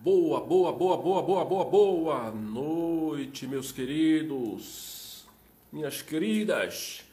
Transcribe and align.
Boa, 0.00 0.40
boa, 0.40 0.72
boa, 0.72 0.96
boa, 0.96 1.22
boa, 1.22 1.44
boa, 1.44 1.64
boa 1.64 2.30
noite, 2.30 3.48
meus 3.48 3.72
queridos, 3.72 5.26
minhas 5.72 6.02
queridas. 6.02 7.04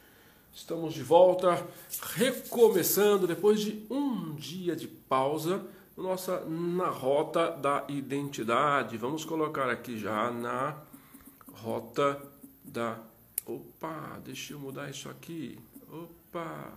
Estamos 0.53 0.93
de 0.93 1.01
volta, 1.01 1.65
recomeçando 2.13 3.25
depois 3.25 3.59
de 3.59 3.83
um 3.89 4.35
dia 4.35 4.75
de 4.75 4.87
pausa, 4.87 5.65
nossa 5.97 6.45
na 6.45 6.89
rota 6.89 7.49
da 7.49 7.85
identidade. 7.87 8.97
Vamos 8.97 9.25
colocar 9.25 9.67
aqui 9.67 9.97
já 9.97 10.29
na 10.29 10.77
rota 11.53 12.21
da. 12.63 12.99
Opa, 13.47 14.21
deixa 14.23 14.53
eu 14.53 14.59
mudar 14.59 14.91
isso 14.91 15.09
aqui. 15.09 15.57
Opa, 15.91 16.71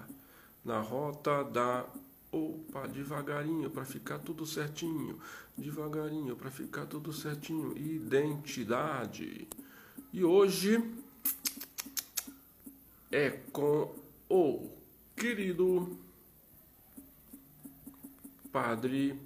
na 0.65 0.81
rota 0.81 1.45
da 1.45 1.85
Opa, 2.31 2.87
devagarinho 2.87 3.71
para 3.71 3.85
ficar 3.85 4.19
tudo 4.19 4.45
certinho. 4.45 5.19
Devagarinho 5.57 6.37
para 6.37 6.51
ficar 6.51 6.87
tudo 6.87 7.13
certinho. 7.13 7.77
Identidade. 7.77 9.49
E 10.13 10.23
hoje 10.23 10.83
é 13.11 13.31
com 13.53 13.95
o 14.29 14.71
querido 15.17 15.99
Padre 18.53 19.19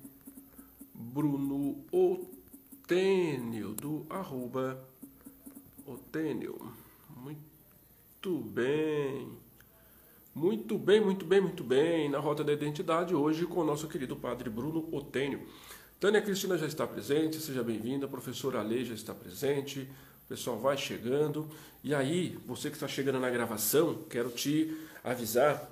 Bruno 0.94 1.84
Otênio, 1.90 3.74
do 3.74 4.06
arroba 4.08 4.88
Otênio. 5.84 6.72
Muito 7.16 8.38
bem. 8.38 9.41
Muito 10.34 10.78
bem, 10.78 10.98
muito 10.98 11.26
bem, 11.26 11.42
muito 11.42 11.62
bem. 11.62 12.08
Na 12.08 12.18
Rota 12.18 12.42
da 12.42 12.54
Identidade, 12.54 13.14
hoje 13.14 13.44
com 13.44 13.60
o 13.60 13.64
nosso 13.64 13.86
querido 13.86 14.16
padre 14.16 14.48
Bruno 14.48 14.88
Otênio. 14.90 15.46
Tânia 16.00 16.22
Cristina 16.22 16.56
já 16.56 16.66
está 16.66 16.86
presente, 16.86 17.36
seja 17.36 17.62
bem-vinda. 17.62 18.08
Professora 18.08 18.60
Ale 18.60 18.82
já 18.82 18.94
está 18.94 19.14
presente. 19.14 19.80
O 20.24 20.28
pessoal 20.30 20.58
vai 20.58 20.78
chegando. 20.78 21.46
E 21.84 21.94
aí, 21.94 22.38
você 22.46 22.70
que 22.70 22.76
está 22.76 22.88
chegando 22.88 23.20
na 23.20 23.28
gravação, 23.28 24.04
quero 24.08 24.30
te 24.30 24.74
avisar 25.04 25.70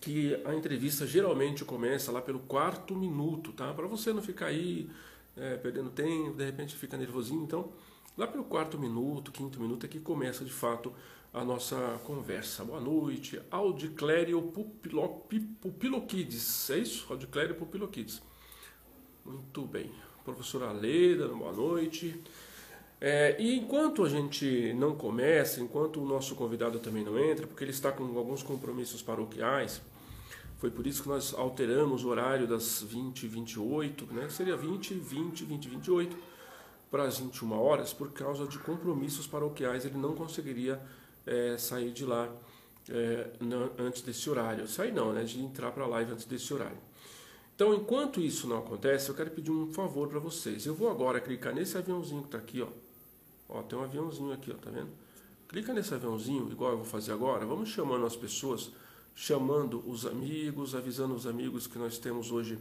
que 0.00 0.40
a 0.44 0.54
entrevista 0.54 1.04
geralmente 1.04 1.64
começa 1.64 2.12
lá 2.12 2.22
pelo 2.22 2.38
quarto 2.38 2.94
minuto, 2.94 3.52
tá? 3.52 3.74
Para 3.74 3.88
você 3.88 4.12
não 4.12 4.22
ficar 4.22 4.46
aí 4.46 4.88
é, 5.36 5.56
perdendo 5.56 5.90
tempo, 5.90 6.36
de 6.36 6.44
repente 6.44 6.76
fica 6.76 6.96
nervosinho. 6.96 7.42
Então, 7.42 7.72
lá 8.16 8.28
pelo 8.28 8.44
quarto 8.44 8.78
minuto, 8.78 9.32
quinto 9.32 9.60
minuto 9.60 9.86
é 9.86 9.88
que 9.88 9.98
começa 9.98 10.44
de 10.44 10.52
fato 10.52 10.92
a 11.32 11.44
nossa 11.44 11.98
conversa. 12.04 12.62
Boa 12.62 12.80
noite. 12.80 13.40
Audiclério 13.50 14.42
Pupiloquides. 15.60 16.68
É 16.70 16.78
isso? 16.78 17.06
Audiclério 17.08 17.54
Pupiloquides. 17.54 18.20
Muito 19.24 19.62
bem. 19.62 19.90
Professora 20.24 20.70
Leda, 20.72 21.28
boa 21.28 21.52
noite. 21.52 22.22
É, 23.00 23.34
e 23.40 23.56
enquanto 23.56 24.04
a 24.04 24.08
gente 24.08 24.74
não 24.74 24.94
começa, 24.94 25.60
enquanto 25.60 26.00
o 26.00 26.04
nosso 26.04 26.34
convidado 26.36 26.78
também 26.78 27.02
não 27.02 27.18
entra, 27.18 27.46
porque 27.46 27.64
ele 27.64 27.70
está 27.72 27.90
com 27.90 28.04
alguns 28.16 28.42
compromissos 28.42 29.02
paroquiais, 29.02 29.80
foi 30.58 30.70
por 30.70 30.86
isso 30.86 31.02
que 31.02 31.08
nós 31.08 31.34
alteramos 31.34 32.04
o 32.04 32.08
horário 32.08 32.46
das 32.46 32.82
20 32.82 33.24
e 33.24 33.28
28, 33.28 34.06
né? 34.12 34.28
seria 34.28 34.56
20, 34.56 34.94
20, 34.94 35.44
20 35.44 35.68
28 35.68 36.16
para 36.88 37.04
as 37.04 37.18
21 37.18 37.52
horas, 37.58 37.92
por 37.92 38.12
causa 38.12 38.46
de 38.46 38.58
compromissos 38.58 39.26
paroquiais, 39.26 39.84
ele 39.84 39.96
não 39.96 40.14
conseguiria 40.14 40.80
é, 41.26 41.56
sair 41.56 41.90
de 41.90 42.04
lá 42.04 42.28
é, 42.88 43.30
antes 43.78 44.02
desse 44.02 44.28
horário. 44.28 44.66
Sair 44.68 44.92
não, 44.92 45.12
né? 45.12 45.24
De 45.24 45.40
entrar 45.40 45.72
para 45.72 45.84
a 45.84 45.86
live 45.86 46.12
antes 46.12 46.24
desse 46.24 46.52
horário. 46.52 46.78
Então, 47.54 47.74
enquanto 47.74 48.20
isso 48.20 48.46
não 48.46 48.58
acontece, 48.58 49.08
eu 49.08 49.14
quero 49.14 49.30
pedir 49.30 49.50
um 49.50 49.72
favor 49.72 50.08
para 50.08 50.18
vocês. 50.18 50.66
Eu 50.66 50.74
vou 50.74 50.90
agora 50.90 51.20
clicar 51.20 51.54
nesse 51.54 51.76
aviãozinho 51.76 52.22
que 52.22 52.28
está 52.28 52.38
aqui, 52.38 52.62
ó. 52.62 52.68
Ó, 53.48 53.62
tem 53.62 53.78
um 53.78 53.82
aviãozinho 53.82 54.32
aqui, 54.32 54.50
ó, 54.50 54.54
tá 54.54 54.70
vendo? 54.70 54.90
Clica 55.46 55.74
nesse 55.74 55.92
aviãozinho, 55.92 56.50
igual 56.50 56.72
eu 56.72 56.76
vou 56.78 56.86
fazer 56.86 57.12
agora. 57.12 57.44
Vamos 57.44 57.68
chamando 57.68 58.06
as 58.06 58.16
pessoas, 58.16 58.70
chamando 59.14 59.84
os 59.86 60.06
amigos, 60.06 60.74
avisando 60.74 61.14
os 61.14 61.26
amigos 61.26 61.66
que 61.66 61.78
nós 61.78 61.98
temos 61.98 62.32
hoje 62.32 62.58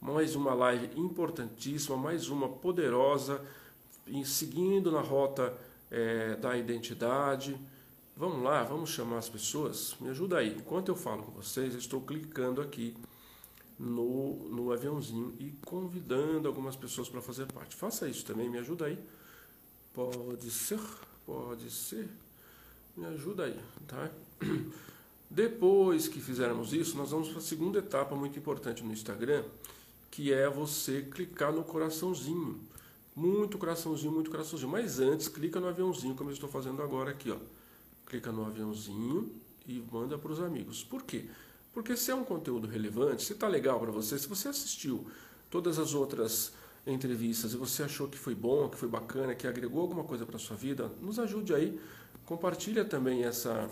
mais 0.00 0.36
uma 0.36 0.54
live 0.54 0.90
importantíssima, 0.96 1.96
mais 1.96 2.28
uma 2.28 2.48
poderosa, 2.48 3.40
seguindo 4.24 4.90
na 4.90 5.00
rota 5.00 5.56
é, 5.90 6.36
da 6.36 6.56
identidade. 6.56 7.58
Vamos 8.18 8.42
lá, 8.42 8.64
vamos 8.64 8.90
chamar 8.90 9.18
as 9.18 9.28
pessoas. 9.28 9.94
Me 10.00 10.08
ajuda 10.08 10.38
aí. 10.38 10.56
Enquanto 10.56 10.88
eu 10.88 10.96
falo 10.96 11.22
com 11.22 11.30
vocês, 11.30 11.72
eu 11.72 11.78
estou 11.78 12.00
clicando 12.00 12.60
aqui 12.60 12.92
no, 13.78 14.34
no 14.48 14.72
aviãozinho 14.72 15.36
e 15.38 15.52
convidando 15.64 16.48
algumas 16.48 16.74
pessoas 16.74 17.08
para 17.08 17.22
fazer 17.22 17.46
parte. 17.46 17.76
Faça 17.76 18.08
isso 18.08 18.24
também, 18.26 18.50
me 18.50 18.58
ajuda 18.58 18.86
aí. 18.86 18.98
Pode 19.94 20.50
ser, 20.50 20.80
pode 21.24 21.70
ser. 21.70 22.08
Me 22.96 23.06
ajuda 23.06 23.44
aí, 23.44 23.60
tá? 23.86 24.10
Depois 25.30 26.08
que 26.08 26.20
fizermos 26.20 26.72
isso, 26.72 26.96
nós 26.96 27.12
vamos 27.12 27.28
para 27.28 27.38
a 27.38 27.42
segunda 27.42 27.78
etapa 27.78 28.16
muito 28.16 28.36
importante 28.36 28.82
no 28.82 28.92
Instagram, 28.92 29.44
que 30.10 30.32
é 30.32 30.50
você 30.50 31.02
clicar 31.02 31.52
no 31.52 31.62
coraçãozinho. 31.62 32.58
Muito 33.14 33.58
coraçãozinho, 33.58 34.10
muito 34.10 34.28
coraçãozinho. 34.28 34.72
Mas 34.72 34.98
antes, 34.98 35.28
clica 35.28 35.60
no 35.60 35.68
aviãozinho, 35.68 36.16
como 36.16 36.30
eu 36.30 36.34
estou 36.34 36.48
fazendo 36.48 36.82
agora 36.82 37.12
aqui, 37.12 37.30
ó 37.30 37.57
clica 38.08 38.32
no 38.32 38.46
aviãozinho 38.46 39.30
e 39.66 39.84
manda 39.92 40.18
para 40.18 40.32
os 40.32 40.40
amigos. 40.40 40.82
Por 40.82 41.02
quê? 41.02 41.26
Porque 41.72 41.96
se 41.96 42.10
é 42.10 42.14
um 42.14 42.24
conteúdo 42.24 42.66
relevante, 42.66 43.22
se 43.22 43.34
está 43.34 43.46
legal 43.46 43.78
para 43.78 43.92
você, 43.92 44.18
se 44.18 44.26
você 44.26 44.48
assistiu 44.48 45.06
todas 45.50 45.78
as 45.78 45.94
outras 45.94 46.52
entrevistas 46.86 47.52
e 47.52 47.56
você 47.56 47.82
achou 47.82 48.08
que 48.08 48.18
foi 48.18 48.34
bom, 48.34 48.68
que 48.68 48.78
foi 48.78 48.88
bacana, 48.88 49.34
que 49.34 49.46
agregou 49.46 49.82
alguma 49.82 50.04
coisa 50.04 50.24
para 50.24 50.38
sua 50.38 50.56
vida, 50.56 50.90
nos 51.02 51.18
ajude 51.18 51.54
aí, 51.54 51.78
compartilha 52.24 52.84
também 52.84 53.24
essa 53.24 53.68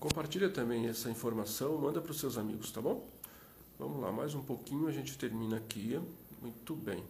compartilha 0.00 0.48
também 0.48 0.86
essa 0.86 1.10
informação, 1.10 1.76
manda 1.76 2.00
para 2.00 2.12
os 2.12 2.20
seus 2.20 2.38
amigos, 2.38 2.70
tá 2.70 2.80
bom? 2.80 3.06
Vamos 3.78 4.00
lá, 4.00 4.10
mais 4.10 4.34
um 4.34 4.42
pouquinho 4.42 4.86
a 4.86 4.92
gente 4.92 5.18
termina 5.18 5.56
aqui. 5.56 6.00
Muito 6.40 6.74
bem. 6.74 7.04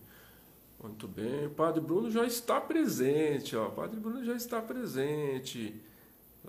Muito 0.82 1.06
bem. 1.06 1.48
Padre 1.50 1.80
Bruno 1.80 2.10
já 2.10 2.24
está 2.26 2.60
presente, 2.60 3.54
ó. 3.56 3.68
Padre 3.68 4.00
Bruno 4.00 4.24
já 4.24 4.34
está 4.34 4.60
presente. 4.60 5.82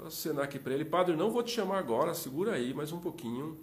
Acenar 0.06 0.46
aqui 0.46 0.60
para 0.60 0.74
ele. 0.74 0.86
Padre, 0.86 1.16
não 1.16 1.32
vou 1.32 1.44
te 1.44 1.52
chamar 1.52 1.80
agora, 1.80 2.14
segura 2.14 2.54
aí 2.54 2.74
mais 2.74 2.92
um 2.92 3.00
pouquinho. 3.00 3.58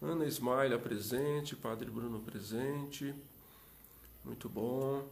Ana 0.00 0.24
Ismaila 0.24 0.78
presente, 0.78 1.54
Padre 1.54 1.90
Bruno 1.90 2.20
presente. 2.20 3.14
Muito 4.24 4.48
bom. 4.48 5.04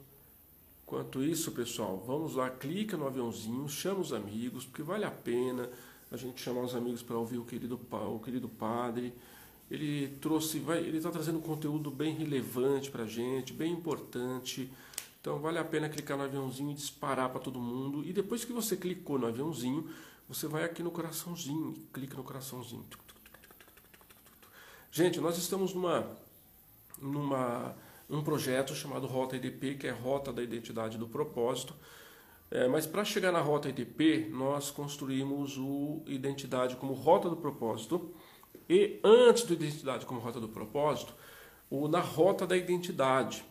Enquanto 0.85 1.23
isso, 1.23 1.53
pessoal, 1.53 2.03
vamos 2.05 2.35
lá, 2.35 2.51
clica 2.51 2.97
no 2.97 3.07
aviãozinho, 3.07 3.69
chama 3.69 4.01
os 4.01 4.13
amigos, 4.13 4.65
porque 4.65 4.83
vale 4.83 5.05
a 5.05 5.11
pena 5.11 5.71
a 6.11 6.17
gente 6.17 6.41
chamar 6.41 6.63
os 6.63 6.75
amigos 6.75 7.03
para 7.03 7.17
ouvir 7.17 7.39
o 7.39 7.45
querido, 7.45 7.81
o 7.91 8.19
querido 8.19 8.49
padre. 8.49 9.13
Ele 9.71 10.09
trouxe, 10.21 10.59
vai, 10.59 10.79
ele 10.79 10.97
está 10.97 11.11
trazendo 11.11 11.39
conteúdo 11.39 11.91
bem 11.91 12.15
relevante 12.15 12.91
para 12.91 13.05
a 13.05 13.07
gente, 13.07 13.53
bem 13.53 13.73
importante. 13.73 14.69
Então 15.21 15.39
vale 15.39 15.59
a 15.59 15.65
pena 15.65 15.89
clicar 15.89 16.17
no 16.17 16.25
aviãozinho 16.25 16.73
e 16.73 16.75
disparar 16.75 17.29
para 17.31 17.39
todo 17.39 17.61
mundo. 17.61 18.03
E 18.05 18.13
depois 18.13 18.45
que 18.45 18.53
você 18.53 18.77
clicou 18.77 19.19
no 19.19 19.27
aviãozinho, 19.29 19.89
você 20.31 20.47
vai 20.47 20.63
aqui 20.63 20.81
no 20.81 20.93
coraçãozinho 20.93 21.75
e 21.77 21.81
clica 21.93 22.17
no 22.17 22.23
coraçãozinho. 22.23 22.87
Gente, 24.89 25.21
nós 25.21 25.37
estamos 25.37 25.75
numa, 25.75 26.07
numa 27.03 27.75
um 28.09 28.23
projeto 28.23 28.73
chamado 28.73 29.09
Rota 29.09 29.35
IDP, 29.35 29.75
que 29.75 29.89
é 29.89 29.91
Rota 29.91 30.33
da 30.33 30.41
Identidade 30.41 30.97
do 30.97 31.09
Propósito. 31.09 31.75
É, 32.49 32.69
mas 32.69 32.87
para 32.87 33.05
chegar 33.05 33.33
na 33.33 33.41
Rota 33.41 33.71
IDP, 33.71 34.29
nós 34.31 34.71
construímos 34.71 35.59
o 35.59 36.01
Identidade 36.07 36.77
como 36.77 36.93
Rota 36.93 37.29
do 37.29 37.37
Propósito. 37.37 38.15
E 38.69 39.01
antes 39.03 39.43
do 39.43 39.55
Identidade 39.55 40.07
como 40.07 40.21
Rota 40.21 40.39
do 40.39 40.49
Propósito, 40.49 41.13
o 41.69 41.89
na 41.89 42.01
Rota 42.01 42.47
da 42.47 42.57
Identidade. 42.57 43.45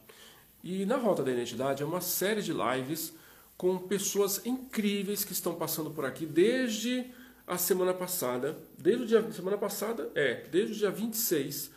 E 0.63 0.85
na 0.85 0.95
Rota 0.95 1.25
da 1.25 1.31
Identidade 1.31 1.83
é 1.83 1.85
uma 1.85 1.99
série 1.99 2.41
de 2.41 2.53
lives 2.53 3.13
com 3.59 3.77
pessoas 3.77 4.45
incríveis 4.45 5.25
que 5.25 5.33
estão 5.33 5.53
passando 5.53 5.91
por 5.91 6.05
aqui 6.05 6.25
desde 6.25 7.05
a 7.45 7.57
semana 7.57 7.93
passada. 7.93 8.57
Desde 8.77 9.03
o 9.03 9.05
dia 9.05 9.31
semana 9.33 9.57
passada, 9.57 10.09
é, 10.15 10.47
desde 10.49 10.71
o 10.71 10.75
dia 10.77 10.89
26. 10.89 11.69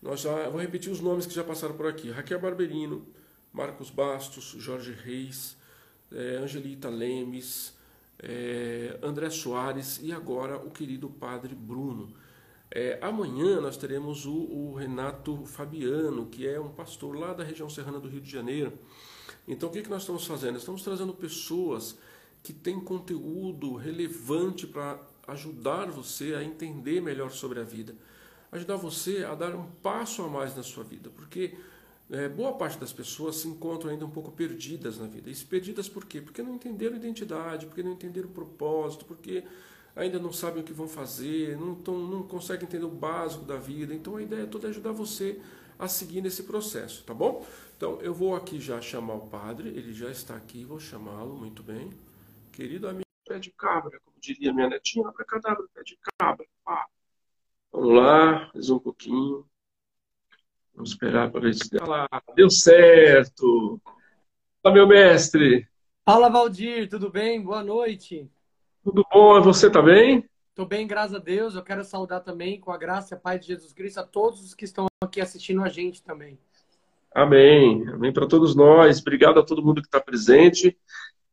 Nós 0.00 0.20
já 0.20 0.48
vou 0.48 0.60
repetir 0.60 0.92
os 0.92 1.00
nomes 1.00 1.26
que 1.26 1.34
já 1.34 1.42
passaram 1.42 1.76
por 1.76 1.88
aqui: 1.88 2.12
Raquel 2.12 2.38
Barberino, 2.38 3.04
Marcos 3.52 3.90
Bastos, 3.90 4.54
Jorge 4.56 4.92
Reis, 4.92 5.56
é, 6.12 6.36
Angelita 6.36 6.88
Lemes, 6.88 7.76
é, 8.20 8.96
André 9.02 9.28
Soares 9.28 9.98
e 10.00 10.12
agora 10.12 10.56
o 10.56 10.70
querido 10.70 11.10
Padre 11.10 11.56
Bruno. 11.56 12.14
É, 12.70 13.00
amanhã 13.02 13.60
nós 13.60 13.76
teremos 13.76 14.26
o, 14.26 14.32
o 14.32 14.74
Renato 14.74 15.44
Fabiano, 15.44 16.26
que 16.26 16.46
é 16.46 16.60
um 16.60 16.68
pastor 16.68 17.18
lá 17.18 17.32
da 17.32 17.42
região 17.42 17.68
serrana 17.68 17.98
do 17.98 18.08
Rio 18.08 18.20
de 18.20 18.30
Janeiro 18.30 18.78
então, 19.46 19.68
o 19.68 19.72
que, 19.72 19.82
que 19.82 19.90
nós 19.90 20.02
estamos 20.02 20.26
fazendo? 20.26 20.58
Estamos 20.58 20.82
trazendo 20.82 21.14
pessoas 21.14 21.96
que 22.42 22.52
têm 22.52 22.80
conteúdo 22.80 23.74
relevante 23.74 24.66
para 24.66 25.00
ajudar 25.26 25.90
você 25.90 26.34
a 26.34 26.42
entender 26.42 27.00
melhor 27.00 27.30
sobre 27.30 27.60
a 27.60 27.64
vida, 27.64 27.94
ajudar 28.52 28.76
você 28.76 29.24
a 29.24 29.34
dar 29.34 29.54
um 29.54 29.66
passo 29.82 30.22
a 30.22 30.28
mais 30.28 30.56
na 30.56 30.62
sua 30.62 30.84
vida, 30.84 31.10
porque 31.10 31.56
é, 32.10 32.28
boa 32.28 32.52
parte 32.52 32.78
das 32.78 32.92
pessoas 32.92 33.36
se 33.36 33.48
encontram 33.48 33.90
ainda 33.90 34.04
um 34.04 34.10
pouco 34.10 34.30
perdidas 34.30 34.98
na 34.98 35.06
vida. 35.06 35.28
E 35.28 35.34
perdidas 35.36 35.88
por 35.88 36.04
quê? 36.04 36.20
Porque 36.20 36.42
não 36.42 36.54
entenderam 36.54 36.96
identidade, 36.96 37.66
porque 37.66 37.82
não 37.82 37.92
entenderam 37.92 38.28
o 38.28 38.32
propósito, 38.32 39.04
porque 39.04 39.42
ainda 39.96 40.18
não 40.18 40.32
sabem 40.32 40.62
o 40.62 40.64
que 40.64 40.72
vão 40.72 40.86
fazer, 40.86 41.58
não, 41.58 41.74
tão, 41.74 41.98
não 41.98 42.22
conseguem 42.22 42.64
entender 42.64 42.84
o 42.84 42.90
básico 42.90 43.44
da 43.44 43.56
vida. 43.56 43.92
Então 43.92 44.16
a 44.16 44.22
ideia 44.22 44.46
toda 44.46 44.68
é 44.68 44.70
ajudar 44.70 44.92
você 44.92 45.40
a 45.78 45.88
seguir 45.88 46.20
nesse 46.20 46.44
processo, 46.44 47.02
tá 47.04 47.12
bom? 47.12 47.44
Então 47.76 48.00
eu 48.00 48.14
vou 48.14 48.34
aqui 48.34 48.58
já 48.58 48.80
chamar 48.80 49.14
o 49.14 49.28
padre, 49.28 49.68
ele 49.68 49.92
já 49.92 50.10
está 50.10 50.34
aqui, 50.34 50.64
vou 50.64 50.80
chamá-lo, 50.80 51.36
muito 51.36 51.62
bem. 51.62 51.90
Querido 52.50 52.88
amigo, 52.88 53.04
pé 53.28 53.38
de 53.38 53.50
cabra, 53.50 54.00
como 54.02 54.16
diria 54.18 54.52
minha 54.52 54.68
netinha, 54.68 55.12
para 55.12 55.24
cadáver, 55.26 55.66
pé 55.74 55.82
de 55.82 55.98
cabra. 56.18 56.46
Pá. 56.64 56.86
Vamos 57.70 57.94
lá, 57.94 58.50
mais 58.54 58.70
um 58.70 58.78
pouquinho. 58.78 59.46
Vamos 60.74 60.90
esperar 60.90 61.30
para 61.30 61.40
ver 61.40 61.54
se 61.54 61.70
deu. 61.70 61.86
lá. 61.86 62.08
Deu 62.34 62.48
certo. 62.48 63.78
Fala, 64.62 64.74
meu 64.74 64.86
mestre. 64.86 65.68
Fala, 66.02 66.30
Valdir, 66.30 66.88
tudo 66.88 67.10
bem? 67.10 67.42
Boa 67.42 67.62
noite. 67.62 68.30
Tudo 68.82 69.04
bom? 69.12 69.40
Você 69.42 69.70
tá 69.70 69.82
bem? 69.82 70.26
Estou 70.48 70.64
bem, 70.64 70.86
graças 70.86 71.14
a 71.14 71.18
Deus. 71.18 71.54
Eu 71.54 71.62
quero 71.62 71.84
saudar 71.84 72.20
também, 72.20 72.58
com 72.58 72.72
a 72.72 72.78
graça 72.78 73.14
e 73.14 73.16
a 73.16 73.20
paz 73.20 73.40
de 73.40 73.48
Jesus 73.48 73.74
Cristo, 73.74 74.00
a 74.00 74.04
todos 74.04 74.42
os 74.42 74.54
que 74.54 74.64
estão 74.64 74.86
aqui 75.02 75.20
assistindo 75.20 75.62
a 75.62 75.68
gente 75.68 76.02
também. 76.02 76.38
Amém. 77.16 77.88
Amém 77.88 78.12
para 78.12 78.26
todos 78.26 78.54
nós. 78.54 79.00
Obrigado 79.00 79.40
a 79.40 79.42
todo 79.42 79.64
mundo 79.64 79.80
que 79.80 79.88
está 79.88 79.98
presente. 79.98 80.76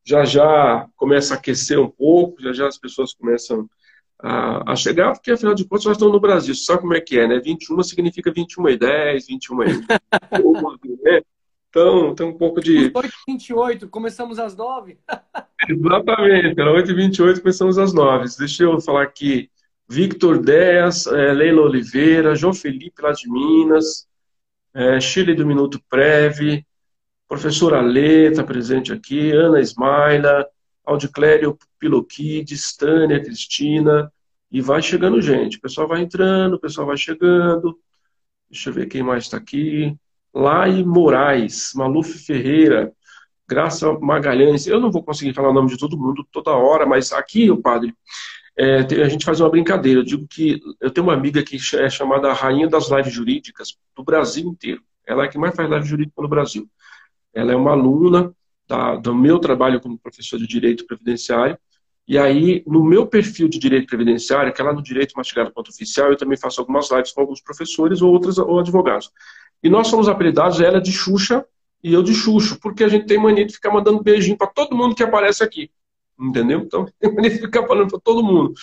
Já 0.06 0.24
já 0.24 0.88
começa 0.96 1.34
a 1.34 1.38
aquecer 1.38 1.78
um 1.78 1.90
pouco, 1.90 2.42
já 2.42 2.54
já 2.54 2.68
as 2.70 2.78
pessoas 2.78 3.14
começam 3.14 3.70
a, 4.18 4.72
a, 4.72 4.76
chegar, 4.78 5.12
porque 5.12 5.32
afinal 5.32 5.54
de 5.54 5.66
contas 5.66 5.84
nós 5.84 5.98
estamos 5.98 6.14
no 6.14 6.22
Brasil, 6.22 6.56
sabe 6.56 6.82
como 6.82 6.94
é 6.94 7.02
que 7.02 7.20
é, 7.20 7.28
né? 7.28 7.38
21 7.38 7.84
significa 7.84 8.32
21 8.32 8.70
e 8.70 8.78
10, 8.78 9.28
21 9.28 9.64
e... 9.64 9.66
né? 11.04 11.22
Então, 11.70 12.16
tem 12.16 12.28
um 12.28 12.38
pouco 12.38 12.62
de... 12.62 12.90
8h28, 12.92 13.90
começamos 13.90 14.40
às 14.40 14.56
9 14.56 14.98
Exatamente, 15.68 16.62
era 16.62 16.72
8h28, 16.72 17.42
começamos 17.42 17.78
às 17.78 17.94
9 17.94 18.26
Deixa 18.40 18.64
eu 18.64 18.80
falar 18.80 19.04
aqui, 19.04 19.50
Victor 19.90 20.40
Dez, 20.40 21.08
é, 21.08 21.34
Leila 21.34 21.64
Oliveira, 21.64 22.36
João 22.36 22.54
Felipe 22.54 23.02
lá 23.02 23.12
de 23.12 23.30
Minas, 23.30 24.08
é, 24.74 25.00
Chile 25.00 25.36
do 25.36 25.46
Minuto 25.46 25.81
Preve, 25.90 26.66
professora 27.28 27.81
Lê 27.81 28.30
está 28.30 28.44
presente 28.44 28.92
aqui, 28.92 29.31
Ana 29.31 29.60
Ismaila, 29.60 30.46
Audiclério 30.86 31.58
Piloquides, 31.80 32.75
Tânia, 32.75 33.22
Cristina, 33.22 34.12
e 34.52 34.62
vai 34.62 34.81
chegando 34.81 35.22
gente. 35.22 35.58
O 35.58 35.62
pessoal 35.62 35.88
vai 35.88 36.02
entrando, 36.02 36.56
o 36.56 36.60
pessoal 36.60 36.86
vai 36.86 36.98
chegando. 36.98 37.78
Deixa 38.50 38.70
eu 38.70 38.74
ver 38.74 38.88
quem 38.88 39.02
mais 39.02 39.24
está 39.24 39.38
aqui. 39.38 39.98
Lai 40.34 40.84
Moraes, 40.84 41.72
Maluf 41.75 42.20
Ferreira, 42.20 42.92
Graça 43.48 43.92
Magalhães. 44.00 44.68
Eu 44.68 44.80
não 44.80 44.92
vou 44.92 45.04
conseguir 45.04 45.34
falar 45.34 45.50
o 45.50 45.54
nome 45.54 45.70
de 45.70 45.78
todo 45.78 45.98
mundo 45.98 46.25
toda 46.31 46.52
hora, 46.52 46.86
mas 46.86 47.12
aqui, 47.12 47.50
o 47.50 47.62
padre, 47.62 47.96
é, 48.58 48.80
a 48.80 49.10
gente 49.10 49.26
faz 49.26 49.40
uma 49.40 49.50
brincadeira. 49.50 50.00
Eu 50.00 50.04
digo 50.04 50.28
que 50.28 50.60
eu 50.80 50.92
tenho 50.92 51.08
uma 51.08 51.14
amiga 51.14 51.42
que 51.44 51.58
é 51.76 51.90
chamada 51.90 52.32
Rainha 52.34 52.68
das 52.68 52.90
Lives 52.90 53.14
Jurídicas 53.14 53.78
do 53.96 54.04
Brasil 54.04 54.48
inteiro. 54.48 54.82
Ela 55.06 55.24
é 55.24 55.26
a 55.26 55.30
que 55.30 55.38
mais 55.38 55.56
faz 55.56 55.70
live 55.70 55.86
jurídica 55.86 56.22
no 56.22 56.28
Brasil. 56.28 56.68
Ela 57.34 57.52
é 57.52 57.56
uma 57.56 57.72
aluna 57.72 58.34
da, 58.68 58.96
do 58.96 59.14
meu 59.14 59.40
trabalho 59.40 59.82
como 59.82 59.98
professor 59.98 60.38
de 60.38 60.48
direito 60.48 60.86
previdenciário. 60.86 61.58
E 62.08 62.18
aí, 62.18 62.64
no 62.68 62.84
meu 62.84 63.08
perfil 63.08 63.48
de 63.48 63.58
direito 63.58 63.88
previdenciário, 63.88 64.54
que 64.54 64.62
é 64.62 64.66
lá 64.66 64.74
no 64.74 64.84
Direito 64.84 65.14
Mastigado 65.16 65.52
Ponto 65.52 65.70
Oficial, 65.70 66.12
eu 66.12 66.18
também 66.18 66.38
faço 66.38 66.60
algumas 66.60 66.92
lives 66.92 67.14
com 67.14 67.22
alguns 67.22 67.42
professores 67.42 68.02
ou 68.02 68.12
outros 68.12 68.38
ou 68.38 68.60
advogados. 68.60 69.10
E 69.62 69.70
nós 69.70 69.88
somos 69.88 70.10
apelidados, 70.10 70.60
ela 70.60 70.82
de 70.82 70.92
Xuxa 70.92 71.46
e 71.82 71.94
eu 71.94 72.04
de 72.04 72.14
Xuxo, 72.14 72.60
porque 72.60 72.84
a 72.84 72.90
gente 72.90 73.06
tem 73.06 73.18
mania 73.18 73.46
de 73.46 73.54
ficar 73.54 73.72
mandando 73.72 74.04
beijinho 74.04 74.38
para 74.38 74.48
todo 74.48 74.76
mundo 74.76 74.96
que 74.96 75.04
aparece 75.04 75.44
aqui. 75.44 75.72
Entendeu? 76.24 76.60
Então, 76.60 76.86
de 77.22 77.30
ficar 77.31 77.68
falando 77.68 77.90
para 77.90 78.00
todo 78.00 78.24
mundo. 78.24 78.54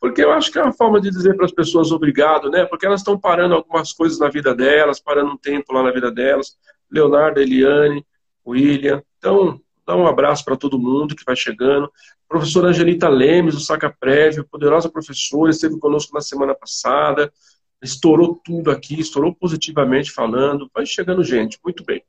Porque 0.00 0.22
eu 0.22 0.32
acho 0.32 0.50
que 0.50 0.58
é 0.58 0.62
uma 0.62 0.72
forma 0.72 1.00
de 1.00 1.10
dizer 1.10 1.34
para 1.34 1.46
as 1.46 1.52
pessoas 1.52 1.90
obrigado, 1.92 2.50
né? 2.50 2.64
Porque 2.66 2.84
elas 2.84 3.00
estão 3.00 3.18
parando 3.18 3.54
algumas 3.54 3.92
coisas 3.92 4.18
na 4.18 4.28
vida 4.28 4.54
delas, 4.54 5.00
parando 5.00 5.32
um 5.32 5.36
tempo 5.36 5.72
lá 5.72 5.82
na 5.82 5.92
vida 5.92 6.10
delas. 6.10 6.58
Leonardo, 6.90 7.40
Eliane, 7.40 8.04
William. 8.46 9.02
Então, 9.16 9.60
dá 9.86 9.96
um 9.96 10.06
abraço 10.06 10.44
para 10.44 10.56
todo 10.56 10.78
mundo 10.78 11.16
que 11.16 11.24
vai 11.24 11.36
chegando. 11.36 11.90
Professora 12.28 12.68
Angelita 12.68 13.08
Lemes, 13.08 13.54
do 13.54 13.60
Saca 13.60 13.94
Prévio, 13.98 14.46
poderosa 14.50 14.90
professora, 14.90 15.50
esteve 15.50 15.78
conosco 15.78 16.12
na 16.12 16.20
semana 16.20 16.54
passada. 16.54 17.32
Estourou 17.80 18.40
tudo 18.44 18.70
aqui, 18.70 19.00
estourou 19.00 19.34
positivamente 19.34 20.10
falando. 20.10 20.68
Vai 20.74 20.84
chegando 20.84 21.24
gente, 21.24 21.58
muito 21.64 21.84
bem. 21.84 22.02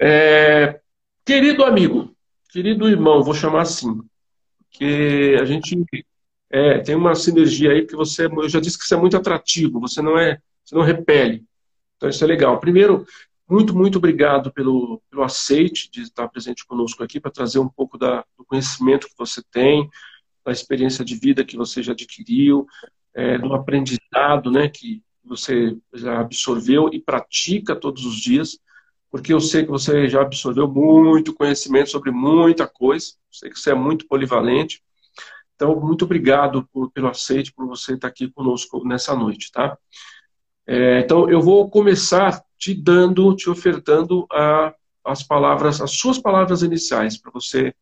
É, 0.00 0.80
querido 1.24 1.64
amigo, 1.64 2.12
querido 2.48 2.88
irmão, 2.88 3.22
vou 3.22 3.34
chamar 3.34 3.62
assim, 3.62 4.00
que 4.70 5.36
a 5.40 5.44
gente 5.44 5.76
é, 6.50 6.78
tem 6.78 6.94
uma 6.94 7.14
sinergia 7.14 7.72
aí 7.72 7.86
que 7.86 7.94
você, 7.94 8.26
eu 8.26 8.48
já 8.48 8.60
disse 8.60 8.78
que 8.78 8.84
você 8.84 8.94
é 8.94 8.98
muito 8.98 9.16
atrativo, 9.16 9.80
você 9.80 10.00
não 10.00 10.18
é, 10.18 10.38
você 10.64 10.74
não 10.74 10.82
repele. 10.82 11.44
Então 11.96 12.08
isso 12.08 12.22
é 12.24 12.26
legal. 12.26 12.58
Primeiro, 12.58 13.06
muito, 13.48 13.74
muito 13.74 13.98
obrigado 13.98 14.52
pelo, 14.52 15.02
pelo 15.10 15.22
aceite 15.22 15.90
de 15.90 16.02
estar 16.02 16.28
presente 16.28 16.66
conosco 16.66 17.02
aqui 17.02 17.18
para 17.18 17.30
trazer 17.30 17.58
um 17.58 17.68
pouco 17.68 17.98
da, 17.98 18.24
do 18.36 18.44
conhecimento 18.44 19.08
que 19.08 19.18
você 19.18 19.42
tem, 19.50 19.88
da 20.44 20.52
experiência 20.52 21.04
de 21.04 21.14
vida 21.16 21.44
que 21.44 21.56
você 21.56 21.82
já 21.82 21.92
adquiriu, 21.92 22.66
é, 23.14 23.38
do 23.38 23.52
aprendizado 23.52 24.50
né, 24.50 24.68
que 24.68 25.02
você 25.24 25.76
já 25.92 26.20
absorveu 26.20 26.88
e 26.92 27.00
pratica 27.00 27.76
todos 27.76 28.04
os 28.04 28.16
dias, 28.16 28.58
porque 29.10 29.32
eu 29.32 29.40
sei 29.40 29.64
que 29.64 29.70
você 29.70 30.08
já 30.08 30.22
absorveu 30.22 30.68
muito 30.68 31.34
conhecimento 31.34 31.90
sobre 31.90 32.10
muita 32.10 32.66
coisa, 32.66 33.12
sei 33.30 33.50
que 33.50 33.58
você 33.58 33.70
é 33.70 33.74
muito 33.74 34.06
polivalente. 34.06 34.82
Então, 35.54 35.74
muito 35.80 36.04
obrigado 36.04 36.68
por, 36.72 36.90
pelo 36.92 37.08
aceite, 37.08 37.52
por 37.52 37.66
você 37.66 37.94
estar 37.94 38.08
aqui 38.08 38.30
conosco 38.30 38.86
nessa 38.86 39.14
noite, 39.14 39.50
tá? 39.50 39.76
É, 40.66 41.00
então, 41.00 41.28
eu 41.28 41.40
vou 41.40 41.68
começar 41.68 42.42
te 42.58 42.74
dando, 42.74 43.34
te 43.34 43.48
ofertando 43.48 44.26
a, 44.30 44.74
as 45.04 45.22
palavras, 45.22 45.80
as 45.80 45.92
suas 45.92 46.18
palavras 46.18 46.62
iniciais, 46.62 47.16
para 47.16 47.32
você 47.32 47.74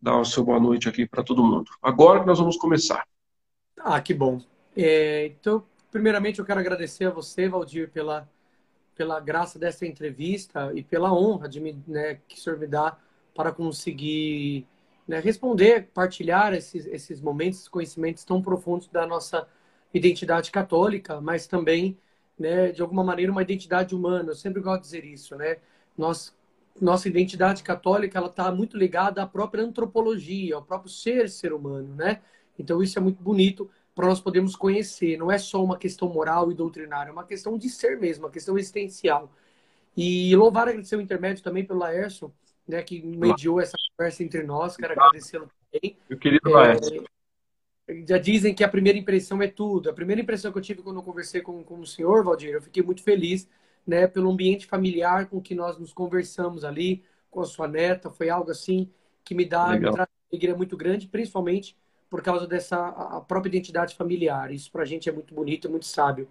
dar 0.00 0.18
o 0.18 0.24
seu 0.24 0.42
boa 0.42 0.58
noite 0.58 0.88
aqui 0.88 1.06
para 1.06 1.22
todo 1.22 1.44
mundo. 1.44 1.70
Agora 1.80 2.20
que 2.20 2.26
nós 2.26 2.38
vamos 2.38 2.56
começar. 2.56 3.06
Ah, 3.78 4.00
que 4.00 4.14
bom. 4.14 4.40
É, 4.76 5.26
então, 5.26 5.64
primeiramente, 5.90 6.38
eu 6.38 6.44
quero 6.44 6.58
agradecer 6.58 7.04
a 7.04 7.10
você, 7.10 7.48
Valdir, 7.48 7.90
pela, 7.90 8.28
pela 8.94 9.20
graça 9.20 9.58
dessa 9.58 9.86
entrevista 9.86 10.72
e 10.74 10.82
pela 10.82 11.12
honra 11.12 11.48
de 11.48 11.60
me, 11.60 11.82
né, 11.86 12.20
que 12.28 12.36
o 12.36 12.40
senhor 12.40 12.58
me 12.58 12.66
dá 12.66 12.96
para 13.34 13.52
conseguir 13.52 14.66
né, 15.06 15.18
responder, 15.18 15.88
partilhar 15.94 16.54
esses, 16.54 16.86
esses 16.86 17.20
momentos, 17.20 17.60
esses 17.60 17.68
conhecimentos 17.68 18.24
tão 18.24 18.42
profundos 18.42 18.88
da 18.88 19.06
nossa 19.06 19.48
identidade 19.92 20.50
católica, 20.50 21.20
mas 21.20 21.46
também 21.46 21.98
né, 22.38 22.72
de 22.72 22.82
alguma 22.82 23.04
maneira, 23.04 23.30
uma 23.30 23.42
identidade 23.42 23.94
humana. 23.94 24.30
Eu 24.30 24.34
sempre 24.34 24.60
gosto 24.60 24.82
de 24.82 24.86
dizer 24.86 25.04
isso, 25.04 25.36
né? 25.36 25.58
Nós, 25.96 26.34
nossa 26.80 27.08
identidade 27.08 27.62
católica, 27.62 28.18
ela 28.18 28.28
está 28.28 28.50
muito 28.50 28.76
ligada 28.76 29.22
à 29.22 29.26
própria 29.26 29.62
antropologia, 29.62 30.56
ao 30.56 30.62
próprio 30.62 30.90
ser 30.90 31.28
ser 31.28 31.52
humano, 31.52 31.94
né? 31.94 32.20
Então 32.58 32.82
isso 32.82 32.98
é 32.98 33.02
muito 33.02 33.22
bonito 33.22 33.70
para 33.94 34.06
nós 34.06 34.20
podermos 34.20 34.56
conhecer. 34.56 35.16
Não 35.16 35.30
é 35.30 35.38
só 35.38 35.62
uma 35.62 35.76
questão 35.76 36.08
moral 36.08 36.50
e 36.50 36.54
doutrinária, 36.54 37.10
é 37.10 37.12
uma 37.12 37.24
questão 37.24 37.56
de 37.58 37.68
ser 37.68 37.98
mesmo, 37.98 38.24
uma 38.24 38.30
questão 38.30 38.56
existencial. 38.58 39.30
E 39.96 40.34
louvar 40.36 40.68
agradecer 40.68 40.96
o 40.96 41.00
intermédio 41.00 41.42
também 41.42 41.64
pelo 41.64 41.80
Laércio, 41.80 42.32
né, 42.66 42.82
que 42.82 43.02
mediou 43.02 43.60
essa 43.60 43.76
conversa 43.96 44.22
entre 44.22 44.42
nós. 44.42 44.76
Quero 44.76 44.92
agradecê-lo 44.92 45.50
também. 45.70 45.96
Meu 46.08 46.18
querido 46.18 46.48
é, 46.48 46.52
Laércio 46.52 47.04
já 48.06 48.18
dizem 48.18 48.54
que 48.54 48.64
a 48.64 48.68
primeira 48.68 48.98
impressão 48.98 49.42
é 49.42 49.48
tudo. 49.48 49.90
A 49.90 49.92
primeira 49.92 50.22
impressão 50.22 50.52
que 50.52 50.58
eu 50.58 50.62
tive 50.62 50.82
quando 50.82 50.96
eu 50.96 51.02
conversei 51.02 51.40
com, 51.40 51.62
com 51.62 51.80
o 51.80 51.86
senhor, 51.86 52.24
Valdir, 52.24 52.50
eu 52.50 52.62
fiquei 52.62 52.82
muito 52.82 53.02
feliz 53.02 53.48
né, 53.86 54.06
pelo 54.06 54.30
ambiente 54.30 54.66
familiar 54.66 55.28
com 55.28 55.40
que 55.40 55.54
nós 55.54 55.78
nos 55.78 55.92
conversamos 55.92 56.64
ali, 56.64 57.04
com 57.30 57.40
a 57.40 57.44
sua 57.44 57.68
neta. 57.68 58.10
Foi 58.10 58.30
algo 58.30 58.50
assim 58.50 58.90
que 59.24 59.34
me 59.34 59.44
dá 59.44 59.66
uma 59.76 60.08
alegria 60.30 60.54
muito 60.54 60.76
grande, 60.76 61.08
principalmente 61.08 61.76
por 62.12 62.20
causa 62.20 62.46
dessa 62.46 62.88
a 62.88 63.22
própria 63.22 63.48
identidade 63.48 63.94
familiar. 63.94 64.52
Isso 64.52 64.70
para 64.70 64.82
a 64.82 64.84
gente 64.84 65.08
é 65.08 65.12
muito 65.12 65.32
bonito, 65.32 65.66
é 65.66 65.70
muito 65.70 65.86
sábio. 65.86 66.28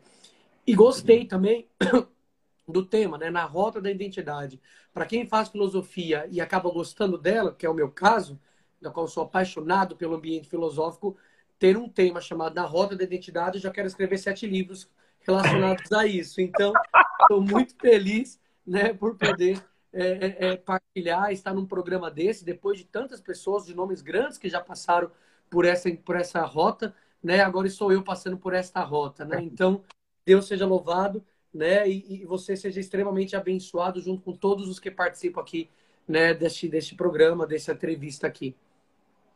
E 0.66 0.76
gostei 0.76 1.26
também 1.26 1.68
do 2.70 2.86
tema, 2.86 3.18
né, 3.18 3.32
na 3.32 3.46
rota 3.46 3.82
da 3.82 3.90
identidade. 3.90 4.62
Para 4.94 5.08
quem 5.08 5.26
faz 5.26 5.50
filosofia 5.50 6.28
e 6.30 6.40
acaba 6.40 6.70
gostando 6.70 7.18
dela, 7.18 7.52
que 7.52 7.66
é 7.66 7.70
o 7.70 7.74
meu 7.74 7.90
caso, 7.90 8.40
da 8.80 8.92
qual 8.92 9.08
sou 9.08 9.24
apaixonado 9.24 9.96
pelo 9.96 10.14
ambiente 10.14 10.48
filosófico, 10.48 11.18
ter 11.58 11.76
um 11.76 11.90
tema 11.90 12.22
chamado 12.22 12.54
Na 12.54 12.64
Rota 12.64 12.96
da 12.96 13.04
Identidade. 13.04 13.58
Eu 13.58 13.64
já 13.64 13.72
quero 13.72 13.88
escrever 13.88 14.20
sete 14.20 14.46
livros 14.46 14.88
relacionados 15.22 15.92
a 15.92 16.06
isso. 16.06 16.42
Então, 16.42 16.74
estou 17.24 17.42
muito 17.42 17.76
feliz 17.82 18.40
né, 18.68 18.94
por 18.94 19.18
poder 19.18 19.60
é, 19.92 20.04
é, 20.04 20.52
é, 20.52 20.58
partilhar, 20.58 21.32
estar 21.32 21.56
num 21.56 21.66
programa 21.66 22.12
desse, 22.12 22.46
depois 22.46 22.78
de 22.78 22.86
tantas 22.86 23.20
pessoas, 23.20 23.66
de 23.66 23.74
nomes 23.74 24.04
grandes 24.04 24.38
que 24.38 24.48
já 24.48 24.62
passaram 24.62 25.10
por 25.52 25.66
essa, 25.66 25.92
por 25.92 26.16
essa 26.16 26.42
rota, 26.42 26.96
né? 27.24 27.42
Agora 27.42 27.70
sou 27.70 27.92
eu 27.92 28.02
passando 28.04 28.38
por 28.38 28.56
esta 28.56 28.82
rota, 28.82 29.24
né? 29.24 29.40
Então, 29.44 29.84
Deus 30.26 30.48
seja 30.48 30.66
louvado 30.66 31.24
né? 31.54 31.90
E, 31.90 32.22
e, 32.22 32.26
você 32.26 32.56
seja 32.56 32.80
extremamente 32.80 33.36
abençoado 33.36 34.02
junto 34.02 34.22
com 34.22 34.34
todos 34.34 34.70
os 34.70 34.80
que 34.80 34.90
participam 34.90 35.42
aqui, 35.42 35.70
né? 36.08 36.34
Deste, 36.34 36.68
deste 36.68 36.96
programa, 36.96 37.46
dessa 37.46 37.74
entrevista 37.74 38.28
aqui. 38.28 38.56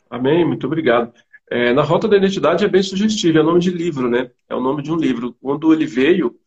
Amém, 0.09 0.45
muito 0.45 0.65
obrigado. 0.65 1.13
É, 1.49 1.73
na 1.73 1.83
Rota 1.83 2.07
da 2.07 2.17
Identidade 2.17 2.63
é 2.63 2.67
bem 2.67 2.81
sugestivo, 2.81 3.37
é 3.37 3.41
o 3.41 3.45
nome 3.45 3.59
de 3.59 3.69
livro, 3.69 4.09
né? 4.09 4.31
É 4.49 4.55
o 4.55 4.61
nome 4.61 4.81
de 4.81 4.91
um 4.91 4.95
livro. 4.95 5.35
Quando 5.41 5.73
ele 5.73 5.85
veio, 5.85 6.39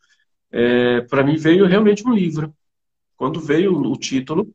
é, 0.51 1.03
para 1.03 1.23
mim 1.23 1.37
veio 1.37 1.67
realmente 1.67 2.07
um 2.07 2.13
livro. 2.13 2.53
Quando 3.17 3.41
veio 3.41 3.77
o 3.77 3.97
título, 3.97 4.49